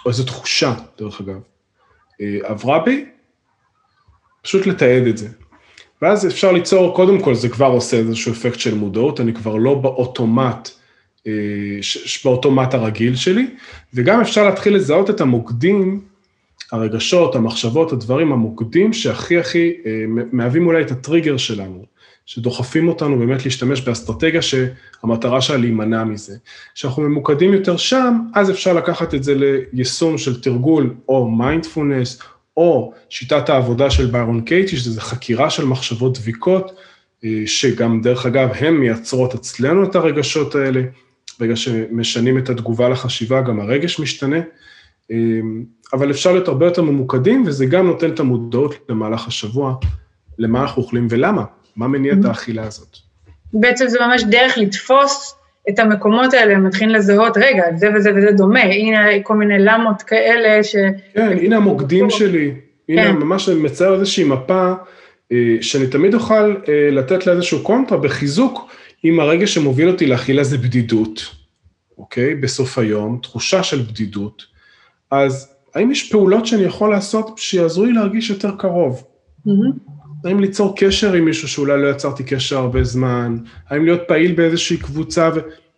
או 0.06 0.10
איזה 0.10 0.26
תחושה, 0.26 0.74
דרך 0.98 1.22
אגב, 1.22 1.40
אה, 2.22 2.38
עברה 2.44 2.80
בי, 2.80 3.06
פשוט 4.42 4.68
לתעד 4.68 5.08
את 5.08 5.18
זה. 5.18 5.28
ואז 6.04 6.28
אפשר 6.28 6.52
ליצור, 6.52 6.96
קודם 6.96 7.20
כל 7.20 7.36
זה 7.36 7.50
כבר 7.50 7.66
עושה 7.66 7.98
איזשהו 7.98 8.32
אפקט 8.32 8.60
של 8.60 8.76
מודעות, 8.76 9.20
אני 9.20 9.34
כבר 9.34 9.56
לא 9.56 9.74
באוטומט, 9.74 10.70
אה, 11.28 11.32
באוטומט 12.26 12.74
הרגיל 12.74 13.16
שלי, 13.16 13.48
וגם 13.94 14.22
אפשר 14.22 14.46
להתחיל 14.46 14.76
לזהות 14.76 15.10
את 15.10 15.22
המוקדים 15.22 16.02
הרגשות, 16.72 17.36
המחשבות, 17.36 17.92
הדברים, 17.92 18.32
המוקדים 18.32 18.94
שהכי 18.94 19.38
הכי 19.38 19.74
אה, 19.86 20.06
מהווים 20.32 20.68
אולי 20.68 20.82
את 20.82 20.92
הטריגר 20.92 21.38
שלנו, 21.38 21.86
שדוחפים 22.26 22.88
אותנו 22.88 23.20
באמת 23.20 23.46
להשתמש 23.46 23.82
באסטרטגיה 23.82 24.42
שהמטרה 24.42 25.42
שלה 25.42 25.58
להימנע 25.58 26.04
מזה. 26.04 26.36
כשאנחנו 26.76 27.04
ממוקדים 27.04 27.54
יותר 27.54 27.78
שם, 27.78 28.20
אז 28.34 28.52
אפשר 28.52 28.74
לקחת 28.74 29.14
את 29.14 29.24
זה 29.24 29.36
ליישום 29.74 30.18
של 30.18 30.42
תרגול 30.42 30.94
או 31.10 31.32
מיינדפולנס, 31.32 32.22
או 32.58 32.94
שיטת 33.10 33.50
העבודה 33.50 33.90
של 33.90 34.06
ביירון 34.06 34.42
קייטי, 34.42 34.78
שזה 34.78 35.02
חקירה 35.02 35.50
של 35.50 35.66
מחשבות 35.66 36.18
דביקות, 36.18 36.72
אה, 37.26 37.44
שגם 37.46 38.02
דרך 38.02 38.26
אגב, 38.26 38.50
הן 38.60 38.74
מייצרות 38.74 39.36
אצלנו 39.36 39.84
את 39.84 39.96
הרגשות 39.96 40.56
האלה, 40.56 40.82
ברגע 41.40 41.56
שמשנים 41.56 42.38
את 42.38 42.50
התגובה 42.50 42.90
לחשיבה, 42.90 43.42
גם 43.42 43.60
הרגש 43.60 44.00
משתנה. 44.00 44.40
אה, 45.12 45.18
אבל 45.94 46.12
אפשר 46.12 46.32
להיות 46.32 46.48
הרבה 46.48 46.66
יותר 46.66 46.82
ממוקדים, 46.82 47.44
וזה 47.46 47.66
גם 47.66 47.88
נותן 47.88 48.10
את 48.14 48.20
המודעות 48.20 48.76
למהלך 48.90 49.28
השבוע, 49.28 49.76
למה 50.38 50.62
אנחנו 50.62 50.82
אוכלים 50.82 51.08
ולמה, 51.10 51.44
מה 51.76 51.88
מניע 51.88 52.14
את 52.14 52.18
mm-hmm. 52.18 52.28
האכילה 52.28 52.64
הזאת. 52.64 52.98
בעצם 53.54 53.88
זה 53.88 54.00
ממש 54.00 54.24
דרך 54.24 54.58
לתפוס 54.58 55.36
את 55.70 55.80
המקומות 55.80 56.34
האלה, 56.34 56.58
מתחיל 56.58 56.96
לזהות, 56.96 57.38
רגע, 57.38 57.64
זה 57.76 57.88
וזה 57.96 58.12
וזה 58.16 58.32
דומה, 58.32 58.64
הנה 58.64 59.00
כל 59.24 59.36
מיני 59.36 59.60
למות 59.60 60.02
כאלה 60.02 60.64
ש... 60.64 60.76
כן, 61.14 61.38
הנה 61.38 61.58
המוקדים 61.58 62.10
שלי, 62.10 62.52
הנה 62.90 63.04
כן. 63.04 63.16
ממש 63.16 63.50
מצייר 63.50 63.94
איזושהי 63.94 64.24
מפה, 64.24 64.74
אה, 65.32 65.58
שאני 65.62 65.88
תמיד 65.88 66.14
אוכל 66.14 66.56
אה, 66.70 66.90
לתת 66.92 67.28
לה 67.28 67.34
איזשהו 67.34 67.64
קונטרה 67.64 67.98
בחיזוק, 67.98 68.70
אם 69.06 69.20
הרגע 69.20 69.48
שמוביל 69.48 69.90
אותי 69.90 70.06
לאכילה 70.06 70.44
זה 70.44 70.58
בדידות, 70.58 71.36
אוקיי? 71.98 72.36
בסוף 72.36 72.78
היום, 72.78 73.20
תחושה 73.22 73.64
של 73.64 73.80
בדידות, 73.82 74.46
אז 75.12 75.54
האם 75.76 75.92
יש 75.92 76.12
פעולות 76.12 76.46
שאני 76.46 76.64
יכול 76.64 76.92
לעשות 76.92 77.38
שיעזרו 77.38 77.86
לי 77.86 77.94
להרגיש 77.94 78.30
יותר 78.30 78.52
קרוב? 78.58 79.04
Mm-hmm. 79.48 79.94
האם 80.26 80.40
ליצור 80.40 80.76
קשר 80.78 81.14
עם 81.14 81.26
מישהו 81.26 81.48
שאולי 81.48 81.82
לא 81.82 81.88
יצרתי 81.88 82.24
קשר 82.24 82.58
הרבה 82.58 82.84
זמן? 82.84 83.38
האם 83.70 83.86
להיות 83.86 84.02
פעיל 84.08 84.32
באיזושהי 84.32 84.78
קבוצה? 84.78 85.30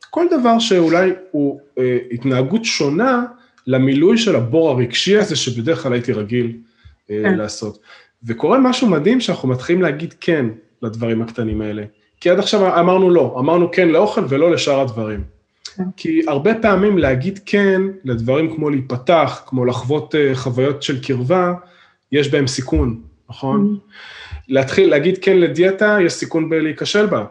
כל 0.10 0.26
דבר 0.40 0.60
שאולי 0.60 1.12
הוא 1.32 1.60
אה, 1.80 1.98
התנהגות 2.12 2.66
שונה 2.66 3.24
למילוי 3.68 4.18
של 4.18 4.36
הבור 4.36 4.70
הרגשי 4.70 5.18
הזה 5.18 5.36
שבדרך 5.36 5.84
כלל 5.84 5.94
הייתי 5.94 6.14
רגיל 6.14 6.58
אה, 7.12 7.20
כן. 7.24 7.38
לעשות. 7.38 7.80
וקורה 8.24 8.60
משהו 8.60 8.90
מדהים 8.90 9.22
שאנחנו 9.22 9.50
מתחילים 9.50 9.82
להגיד 9.82 10.14
כן 10.22 10.46
לדברים 10.82 11.22
הקטנים 11.22 11.62
האלה. 11.62 11.84
כי 12.22 12.30
עד 12.30 12.40
עכשיו 12.40 12.80
אמרנו 12.80 13.10
לא, 13.10 13.36
אמרנו 13.40 13.72
כן 13.72 13.90
לאוכל 13.90 14.22
ולא 14.30 14.52
לשאר 14.52 14.82
הדברים. 14.82 15.24
כי 15.98 16.22
הרבה 16.28 16.54
פעמים 16.62 16.98
להגיד 16.98 17.40
כן 17.46 17.82
לדברים 18.04 18.56
כמו 18.56 18.70
להיפתח, 18.70 19.42
כמו 19.46 19.66
לחוות 19.66 20.16
אה, 20.16 20.36
חוויות 20.36 20.84
של 20.84 21.04
קרבה, 21.04 21.54
יש 22.12 22.32
בהם 22.32 22.48
סיכון, 22.48 23.02
נכון? 23.30 23.78
Mm-hmm. 23.78 23.94
להתחיל 24.48 24.90
להגיד 24.90 25.18
כן 25.22 25.38
לדיאטה, 25.38 25.98
יש 26.02 26.14
סיכון 26.14 26.50
בלהיכשל 26.50 27.06
בה, 27.06 27.26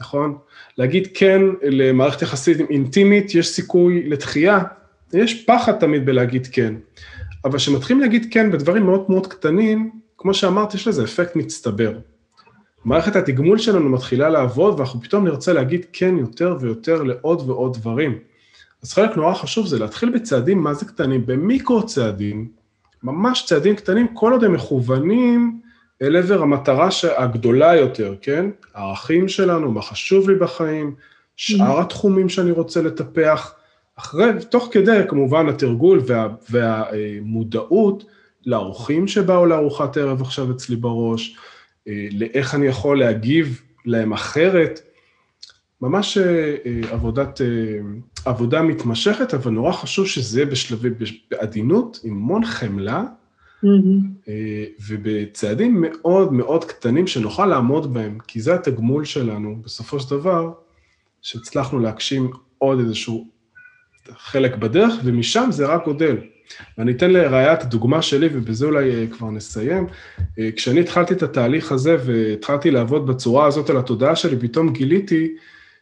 נכון? 0.00 0.38
להגיד 0.78 1.08
כן 1.14 1.42
למערכת 1.62 2.22
יחסית 2.22 2.70
אינטימית, 2.70 3.34
יש 3.34 3.48
סיכוי 3.48 4.08
לתחייה, 4.08 4.60
יש 5.12 5.44
פחד 5.44 5.72
תמיד 5.72 6.06
בלהגיד 6.06 6.46
כן. 6.52 6.74
אבל 7.44 7.58
כשמתחילים 7.58 8.00
להגיד 8.00 8.26
כן 8.30 8.52
בדברים 8.52 8.82
מאוד 8.82 9.04
מאוד 9.08 9.26
קטנים, 9.26 9.90
כמו 10.18 10.34
שאמרת, 10.34 10.74
יש 10.74 10.88
לזה 10.88 11.04
אפקט 11.04 11.36
מצטבר. 11.36 11.98
מערכת 12.84 13.16
התגמול 13.16 13.58
שלנו 13.58 13.88
מתחילה 13.88 14.28
לעבוד, 14.28 14.74
ואנחנו 14.80 15.00
פתאום 15.00 15.24
נרצה 15.24 15.52
להגיד 15.52 15.86
כן 15.92 16.18
יותר 16.18 16.56
ויותר 16.60 17.02
לעוד 17.02 17.50
ועוד 17.50 17.76
דברים. 17.76 18.18
אז 18.82 18.92
חלק 18.92 19.16
נורא 19.16 19.34
חשוב 19.34 19.66
זה 19.66 19.78
להתחיל 19.78 20.10
בצעדים, 20.10 20.58
מה 20.58 20.74
זה 20.74 20.84
קטנים? 20.84 21.26
במיקרו 21.26 21.86
צעדים, 21.86 22.48
ממש 23.02 23.44
צעדים 23.46 23.76
קטנים, 23.76 24.06
כל 24.14 24.32
עוד 24.32 24.44
הם 24.44 24.52
מכוונים 24.52 25.60
אל 26.02 26.16
עבר 26.16 26.42
המטרה 26.42 26.88
הגדולה 27.16 27.76
יותר, 27.76 28.14
כן? 28.20 28.50
הערכים 28.74 29.28
שלנו, 29.28 29.72
מה 29.72 29.82
חשוב 29.82 30.30
לי 30.30 30.36
בחיים, 30.36 30.94
שאר 31.36 31.80
התחומים 31.80 32.28
שאני 32.28 32.50
רוצה 32.50 32.82
לטפח, 32.82 33.54
אחרי, 33.98 34.32
תוך 34.50 34.68
כדי 34.72 35.00
כמובן 35.08 35.48
התרגול 35.48 36.00
וה, 36.06 36.28
והמודעות 36.50 38.04
לאורחים 38.46 39.08
שבאו 39.08 39.46
לארוחת 39.46 39.96
ערב 39.96 40.22
עכשיו 40.22 40.50
אצלי 40.50 40.76
בראש, 40.76 41.36
אה, 41.88 42.08
לאיך 42.12 42.54
אני 42.54 42.66
יכול 42.66 42.98
להגיב 42.98 43.62
להם 43.84 44.12
אחרת. 44.12 44.80
ממש 45.82 46.18
אה, 46.18 46.56
אה, 46.66 46.92
עבודת, 46.92 47.40
עבודה 48.24 48.62
מתמשכת, 48.62 49.34
אבל 49.34 49.50
נורא 49.50 49.72
חשוב 49.72 50.06
שזה 50.06 50.40
יהיה 50.40 50.50
בשלבי, 50.50 50.90
בעדינות, 51.30 52.00
עם 52.04 52.12
המון 52.12 52.44
חמלה, 52.44 53.04
Mm-hmm. 53.64 54.30
ובצעדים 54.88 55.80
מאוד 55.80 56.32
מאוד 56.32 56.64
קטנים 56.64 57.06
שנוכל 57.06 57.46
לעמוד 57.46 57.94
בהם, 57.94 58.18
כי 58.26 58.40
זה 58.40 58.54
התגמול 58.54 59.04
שלנו, 59.04 59.56
בסופו 59.64 60.00
של 60.00 60.10
דבר, 60.10 60.52
שהצלחנו 61.22 61.78
להגשים 61.78 62.30
עוד 62.58 62.78
איזשהו 62.78 63.28
חלק 64.10 64.56
בדרך, 64.56 64.94
ומשם 65.04 65.48
זה 65.50 65.66
רק 65.66 65.84
גודל. 65.84 66.16
ואני 66.78 66.92
אתן 66.92 67.10
לראיה 67.10 67.52
את 67.52 67.62
הדוגמה 67.62 68.02
שלי, 68.02 68.28
ובזה 68.32 68.66
אולי 68.66 68.94
אה, 68.94 69.06
כבר 69.06 69.30
נסיים. 69.30 69.86
אה, 70.38 70.50
כשאני 70.56 70.80
התחלתי 70.80 71.14
את 71.14 71.22
התהליך 71.22 71.72
הזה 71.72 71.96
והתחלתי 72.04 72.70
לעבוד 72.70 73.06
בצורה 73.06 73.46
הזאת 73.46 73.70
על 73.70 73.76
התודעה 73.76 74.16
שלי, 74.16 74.36
פתאום 74.40 74.72
גיליתי 74.72 75.34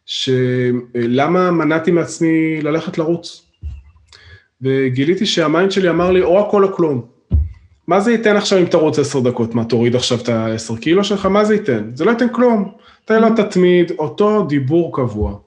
שלמה 0.06 1.50
מנעתי 1.50 1.90
מעצמי 1.90 2.62
ללכת 2.62 2.98
לרוץ. 2.98 3.50
וגיליתי 4.62 5.26
שהמיינד 5.26 5.70
שלי 5.70 5.90
אמר 5.90 6.10
לי, 6.10 6.22
או 6.22 6.46
הכל 6.46 6.64
או 6.64 6.72
כלום. 6.72 7.13
מה 7.86 8.00
זה 8.00 8.12
ייתן 8.12 8.36
עכשיו 8.36 8.58
אם 8.58 8.66
תרוץ 8.66 8.98
עשר 8.98 9.20
דקות? 9.20 9.54
מה, 9.54 9.64
תוריד 9.64 9.96
עכשיו 9.96 10.18
את 10.18 10.28
העשר 10.28 10.76
קילו 10.76 11.04
שלך? 11.04 11.26
מה 11.26 11.44
זה 11.44 11.54
ייתן? 11.54 11.90
זה 11.94 12.04
לא 12.04 12.10
ייתן 12.10 12.28
כלום. 12.32 12.72
אתה 13.04 13.20
לא 13.20 13.28
תתמיד, 13.36 13.92
אותו 13.98 14.46
דיבור 14.46 14.96
קבוע. 14.96 15.38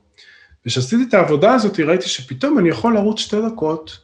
וכשעשיתי 0.66 1.04
את 1.10 1.14
העבודה 1.14 1.54
הזאת, 1.54 1.80
ראיתי 1.80 2.10
שפתאום 2.10 2.60
אני 2.60 2.70
יכול 2.70 2.94
לרוץ 2.94 3.20
שתי 3.20 3.42
דקות 3.42 3.98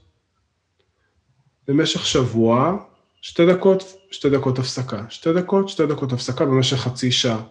במשך 1.67 2.05
שבוע, 2.05 2.77
שתי 3.21 3.45
דקות, 3.45 3.95
שתי 4.11 4.29
דקות 4.29 4.59
הפסקה, 4.59 5.01
שתי 5.09 5.33
דקות, 5.33 5.69
שתי 5.69 5.85
דקות 5.85 6.13
הפסקה 6.13 6.45
במשך 6.45 6.77
חצי 6.77 7.11
שעה. 7.11 7.41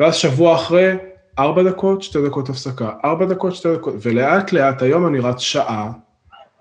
ואז 0.00 0.14
שבוע 0.14 0.56
אחרי, 0.56 0.94
ארבע 1.38 1.62
דקות, 1.62 2.02
שתי 2.02 2.18
דקות 2.26 2.48
הפסקה, 2.48 2.92
ארבע 3.04 3.26
דקות, 3.26 3.54
שתי 3.54 3.74
דקות, 3.74 3.94
ולאט 4.02 4.52
לאט 4.52 4.82
היום 4.82 5.06
אני 5.06 5.18
רץ 5.18 5.38
שעה, 5.38 5.92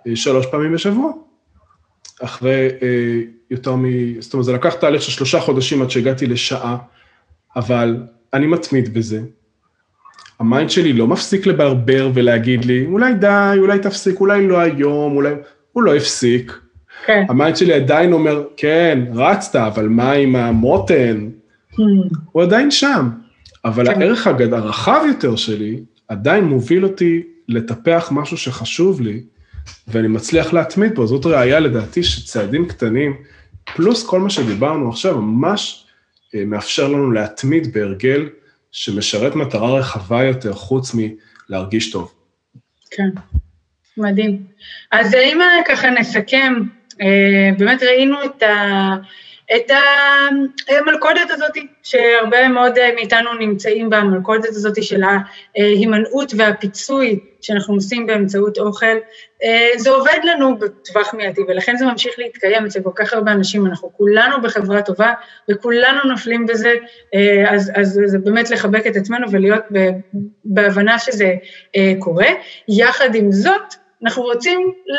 אה, 0.08 0.16
שלוש 0.16 0.46
פעמים 0.46 0.74
בשבוע. 0.74 1.12
אחרי 2.24 2.70
אה, 2.82 3.22
יותר 3.56 3.76
מ... 3.76 3.86
זאת 4.22 4.34
אומרת, 4.34 4.45
זה 4.45 4.53
לקח 4.53 4.73
תהליך 4.73 5.02
של 5.02 5.11
שלושה 5.11 5.40
חודשים 5.40 5.82
עד 5.82 5.90
שהגעתי 5.90 6.27
לשעה, 6.27 6.77
אבל 7.56 7.98
אני 8.34 8.48
מתמיד 8.48 8.94
בזה. 8.94 9.22
ה 10.40 10.46
mind 10.46 10.70
שלי 10.69 10.94
לא 10.94 11.07
מפסיק 11.07 11.45
לברבר 11.45 12.11
ולהגיד 12.14 12.65
לי, 12.65 12.86
אולי 12.86 13.14
די, 13.14 13.56
אולי 13.57 13.80
תפסיק, 13.80 14.19
אולי 14.19 14.48
לא 14.48 14.60
היום, 14.60 15.15
אולי... 15.15 15.34
הוא 15.72 15.84
לא 15.84 15.95
הפסיק. 15.95 16.60
כן. 17.06 17.26
ה 17.30 17.35
mind 17.35 17.56
שלי 17.56 17.73
עדיין 17.73 18.14
אומר, 18.14 18.44
כן, 18.57 18.99
רצת, 19.14 19.56
אבל 19.56 19.88
מה 19.88 20.11
עם 20.11 20.36
המותן? 20.36 21.30
Hmm. 21.73 21.77
הוא 22.32 22.44
עדיין 22.44 22.72
שם. 22.72 23.10
אבל 23.65 23.94
כן. 23.94 24.02
הערך 24.02 24.27
הגד... 24.27 24.53
הרחב 24.53 25.02
יותר 25.07 25.36
שלי 25.36 25.80
עדיין 26.07 26.44
מוביל 26.44 26.84
אותי 26.84 27.23
לטפח 27.48 28.10
משהו 28.11 28.38
שחשוב 28.38 29.02
לי, 29.02 29.22
ואני 29.88 30.07
מצליח 30.07 30.53
להתמיד 30.53 30.95
בו. 30.95 31.07
זאת 31.07 31.26
ראייה 31.26 31.60
לדעתי 31.60 32.03
שצעדים 32.03 32.65
קטנים, 32.65 33.14
פלוס 33.74 34.08
כל 34.08 34.20
מה 34.20 34.30
שדיברנו 34.30 34.90
עכשיו, 34.90 35.22
ממש 35.22 35.86
אה, 36.36 36.46
מאפשר 36.46 36.88
לנו 36.88 37.12
להתמיד 37.12 37.74
בהרגל 37.74 38.30
שמשרת 38.72 39.36
מטרה 39.36 39.80
רחבה 39.80 40.24
יותר, 40.24 40.54
חוץ 40.54 40.92
מלהרגיש 41.50 41.92
טוב. 41.92 42.14
כן, 42.92 43.10
מדהים. 43.98 44.44
אז 44.92 45.14
אם 45.14 45.40
ככה 45.68 45.90
נסכם, 45.90 46.54
אה, 47.02 47.50
באמת 47.58 47.84
ראינו 47.84 48.24
את 48.26 48.44
ה... 48.44 48.96
את 49.56 49.72
המלכודת 50.70 51.30
הזאת, 51.30 51.52
שהרבה 51.84 52.48
מאוד 52.48 52.74
מאיתנו 52.96 53.34
נמצאים 53.34 53.90
בה, 53.90 53.98
המלכודת 53.98 54.46
הזאת 54.46 54.84
של 54.84 55.02
ההימנעות 55.56 56.34
והפיצוי 56.38 57.20
שאנחנו 57.42 57.74
עושים 57.74 58.08
באמצעות 58.08 58.58
אוכל, 58.58 58.96
זה 59.78 59.90
עובד 59.90 60.20
לנו 60.24 60.60
בטווח 60.60 61.14
מיידי, 61.14 61.42
ולכן 61.48 61.78
זה 61.78 61.86
ממשיך 61.86 62.14
להתקיים 62.18 62.66
אצל 62.66 62.82
כל 62.82 62.92
כך 62.96 63.14
הרבה 63.14 63.32
אנשים, 63.32 63.66
אנחנו 63.66 63.92
כולנו 63.98 64.42
בחברה 64.42 64.82
טובה, 64.82 65.14
וכולנו 65.52 66.10
נופלים 66.10 66.46
בזה, 66.46 66.74
אז, 67.50 67.72
אז 67.76 68.02
זה 68.06 68.20
באמת 68.20 68.50
לחבק 68.50 68.88
את 68.88 68.96
עצמנו 68.96 69.32
ולהיות 69.32 69.64
בהבנה 70.46 71.00
שזה 71.00 71.34
קורה. 72.00 72.28
יחד 72.68 73.16
עם 73.16 73.32
זאת, 73.32 73.74
אנחנו 74.04 74.24
רוצים 74.24 74.72
ל... 74.88 74.98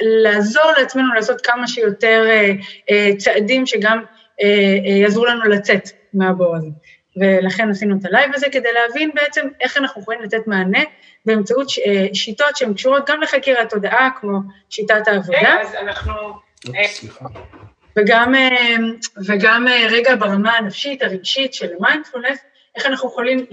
לעזור 0.00 0.72
לעצמנו 0.78 1.14
לעשות 1.14 1.40
כמה 1.40 1.68
שיותר 1.68 2.26
אה, 2.28 2.52
אה, 2.90 3.10
צעדים 3.18 3.66
שגם 3.66 4.02
אה, 4.42 4.76
יעזרו 5.02 5.24
לנו 5.24 5.44
לצאת 5.44 5.88
מהבור 6.14 6.56
הזה. 6.56 6.68
ולכן 7.16 7.70
עשינו 7.70 7.96
את 8.00 8.04
הלייב 8.04 8.30
הזה 8.34 8.46
כדי 8.52 8.68
להבין 8.72 9.10
בעצם 9.14 9.48
איך 9.60 9.76
אנחנו 9.76 10.02
יכולים 10.02 10.22
לתת 10.22 10.46
מענה 10.46 10.82
באמצעות 11.26 11.66
שיטות 12.12 12.56
שהן 12.56 12.74
קשורות 12.74 13.10
גם 13.10 13.20
לחקירת 13.20 13.70
תודעה, 13.70 14.08
כמו 14.20 14.38
שיטת 14.70 15.08
העבודה. 15.08 15.38
כן, 15.40 15.58
אז 15.60 15.74
אנחנו... 15.74 16.12
וגם, 17.98 18.34
וגם 19.26 19.66
רגע 19.90 20.14
ברמה 20.14 20.56
הנפשית, 20.56 21.02
הרגשית 21.02 21.54
של 21.54 21.68
מיינדפולנס, 21.80 22.38
איך 22.76 22.86
אנחנו 22.86 23.08
יכולים 23.08 23.46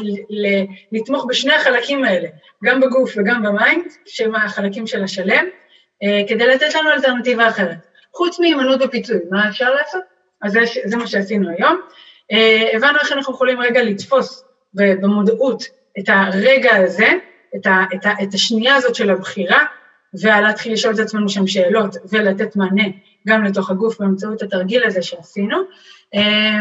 לתמוך 0.91 1.26
בשני 1.30 1.53
החלקים 1.53 2.03
האלה, 2.03 2.27
גם 2.64 2.81
בגוף 2.81 3.14
וגם 3.18 3.44
ב 3.43 3.51
mind, 3.51 3.85
שהם 4.06 4.36
החלקים 4.36 4.88
של 4.88 5.03
השלם, 5.03 5.45
אה, 6.03 6.22
כדי 6.27 6.48
לתת 6.48 6.76
לנו 6.76 6.91
אלטרנטיבה 6.91 7.48
אחרת. 7.48 7.77
חוץ 8.14 8.40
מהימנעות 8.40 8.80
בפיצוי, 8.80 9.18
מה 9.31 9.49
אפשר 9.49 9.73
לעשות? 9.73 10.03
אז 10.41 10.52
זה, 10.52 10.60
זה 10.86 10.98
מה 10.98 11.07
שעשינו 11.07 11.49
היום. 11.49 11.81
אה, 12.31 12.69
הבנו 12.73 12.99
איך 12.99 13.11
אנחנו 13.11 13.34
יכולים 13.34 13.61
רגע 13.61 13.84
לתפוס 13.84 14.43
במודעות 14.73 15.64
את 15.99 16.10
הרגע 16.10 16.76
הזה, 16.76 17.10
את, 17.56 17.65
ה, 17.65 17.84
את, 17.93 18.06
ה, 18.06 18.11
את 18.23 18.34
השנייה 18.34 18.76
הזאת 18.76 18.95
של 18.95 19.10
הבחירה, 19.10 19.65
ולהתחיל 20.22 20.73
לשאול 20.73 20.93
את 20.93 20.99
עצמנו 20.99 21.30
שם 21.30 21.47
שאלות 21.47 21.95
ולתת 22.11 22.56
מענה 22.56 22.84
גם 23.27 23.43
לתוך 23.43 23.69
הגוף 23.69 23.99
באמצעות 23.99 24.41
התרגיל 24.41 24.84
הזה 24.84 25.01
שעשינו. 25.01 25.57
אה, 26.15 26.60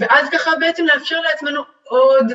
ואז 0.00 0.28
ככה 0.32 0.50
בעצם 0.60 0.84
לאפשר 0.86 1.20
לעצמנו 1.20 1.62
עוד, 1.82 2.32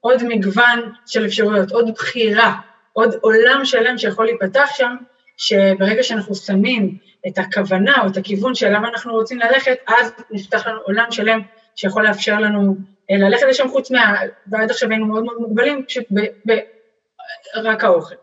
עוד 0.00 0.22
מגוון 0.24 0.92
של 1.06 1.26
אפשרויות, 1.26 1.72
עוד 1.72 1.90
בחירה, 1.94 2.54
עוד 2.92 3.14
עולם 3.20 3.64
שלם 3.64 3.98
שיכול 3.98 4.26
להיפתח 4.26 4.70
שם, 4.74 4.96
שברגע 5.36 6.02
שאנחנו 6.02 6.34
שמים 6.34 6.98
את 7.26 7.38
הכוונה 7.38 7.94
או 8.02 8.06
את 8.06 8.16
הכיוון 8.16 8.52
למה 8.70 8.88
אנחנו 8.88 9.12
רוצים 9.12 9.38
ללכת, 9.38 9.76
אז 9.86 10.12
נפתח 10.30 10.66
לנו 10.66 10.80
עולם 10.80 11.06
שלם 11.10 11.40
שיכול 11.76 12.06
לאפשר 12.06 12.40
לנו 12.40 12.76
אה, 13.10 13.16
ללכת 13.16 13.46
לשם 13.48 13.68
חוץ 13.68 13.90
מה... 13.90 14.16
ועד 14.46 14.70
עכשיו 14.70 14.90
היינו 14.90 15.06
מאוד 15.06 15.24
מאוד 15.24 15.36
מוגבלים, 15.40 15.84
פשוט 15.88 16.04
ב... 16.10 16.20
ב... 16.20 16.58
רק 17.54 17.84
האוכל. 17.84 18.14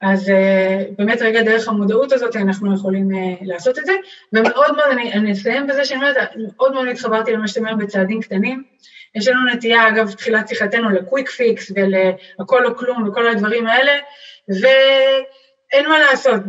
אז 0.00 0.28
uh, 0.28 0.32
באמת 0.98 1.22
רגע 1.22 1.42
דרך 1.42 1.68
המודעות 1.68 2.12
הזאת 2.12 2.36
אנחנו 2.36 2.74
יכולים 2.74 3.10
uh, 3.10 3.38
לעשות 3.42 3.78
את 3.78 3.86
זה, 3.86 3.92
ומאוד 4.32 4.76
מאוד, 4.76 4.88
אני, 4.92 5.12
אני 5.12 5.32
אסיים 5.32 5.66
בזה 5.66 5.84
שאני 5.84 6.00
אומרת, 6.00 6.16
מאוד 6.36 6.72
מאוד 6.72 6.88
התחברתי 6.88 7.32
למה 7.32 7.48
שאתה 7.48 7.60
אומר 7.60 7.74
בצעדים 7.74 8.20
קטנים. 8.20 8.62
יש 9.14 9.28
לנו 9.28 9.52
נטייה, 9.52 9.88
אגב, 9.88 10.12
תחילת 10.12 10.48
שיחתנו 10.48 10.90
לקוויק 10.90 11.28
פיקס 11.28 11.72
ולהכל 11.74 12.66
או 12.66 12.76
כלום 12.76 13.08
וכל 13.08 13.28
הדברים 13.28 13.66
האלה, 13.66 13.92
ו... 14.50 14.66
אין 15.72 15.88
מה 15.88 15.98
לעשות, 15.98 16.40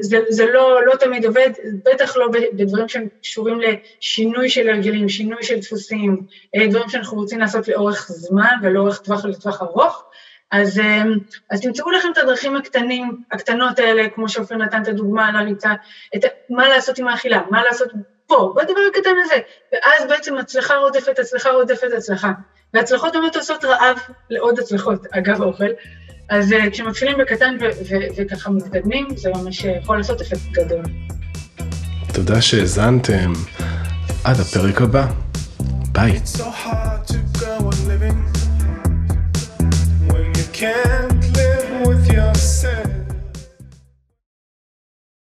זה, 0.00 0.18
זה 0.28 0.46
לא, 0.46 0.86
לא 0.86 0.94
תמיד 0.96 1.24
עובד, 1.24 1.50
בטח 1.84 2.16
לא 2.16 2.28
בדברים 2.52 2.88
שהם 2.88 3.08
קשורים 3.22 3.60
לשינוי 3.60 4.48
של 4.48 4.68
הרגלים, 4.68 5.08
שינוי 5.08 5.42
של 5.42 5.58
דפוסים, 5.58 6.20
אה, 6.56 6.66
דברים 6.66 6.88
שאנחנו 6.88 7.16
רוצים 7.16 7.40
לעשות 7.40 7.68
לאורך 7.68 8.06
זמן 8.08 8.54
ולאורך 8.62 8.98
טווח 8.98 9.24
לטווח 9.24 9.62
ארוך. 9.62 10.04
אז, 10.50 10.78
אה, 10.78 11.02
אז 11.50 11.60
תמצאו 11.60 11.90
לכם 11.90 12.08
את 12.12 12.18
הדרכים 12.18 12.56
הקטנים, 12.56 13.16
הקטנות 13.32 13.78
האלה, 13.78 14.08
כמו 14.08 14.28
שאופיר 14.28 14.56
נתן 14.56 14.82
את 14.82 14.88
הדוגמה 14.88 15.28
על 15.28 15.36
הריצה, 15.36 15.72
את, 16.16 16.24
מה 16.50 16.68
לעשות 16.68 16.98
עם 16.98 17.08
האכילה, 17.08 17.42
מה 17.50 17.62
לעשות 17.64 17.88
פה, 18.26 18.54
בדבר 18.56 18.80
הקטן 18.90 19.14
הזה, 19.24 19.34
ואז 19.72 20.08
בעצם 20.08 20.36
הצלחה 20.36 20.76
רודפת, 20.76 21.18
הצלחה 21.18 21.50
רודפת 21.50 21.92
הצלחה. 21.96 22.30
והצלחות 22.74 23.12
באמת 23.12 23.36
עושות 23.36 23.64
רעב 23.64 23.98
לעוד 24.30 24.58
הצלחות, 24.58 25.06
אגב 25.10 25.42
האוכל. 25.42 25.64
אז 26.28 26.52
אה, 26.52 26.70
כשמתחילים 26.70 27.18
בקטן 27.18 27.56
וככה 28.16 28.50
מתקדמים, 28.50 29.06
זה 29.16 29.30
ממש 29.34 29.64
אה, 29.64 29.76
יכול 29.82 29.96
לעשות 29.96 30.20
אפקט 30.20 30.52
גדול. 30.52 30.82
תודה 32.12 32.42
שהאזנתם. 32.42 33.32
עד 34.24 34.40
הפרק 34.40 34.82
הבא. 34.82 35.06
ביי. 35.92 36.20
can't 40.64 41.36
live 41.36 41.70
with 41.88 42.06
yourself. 42.16 42.83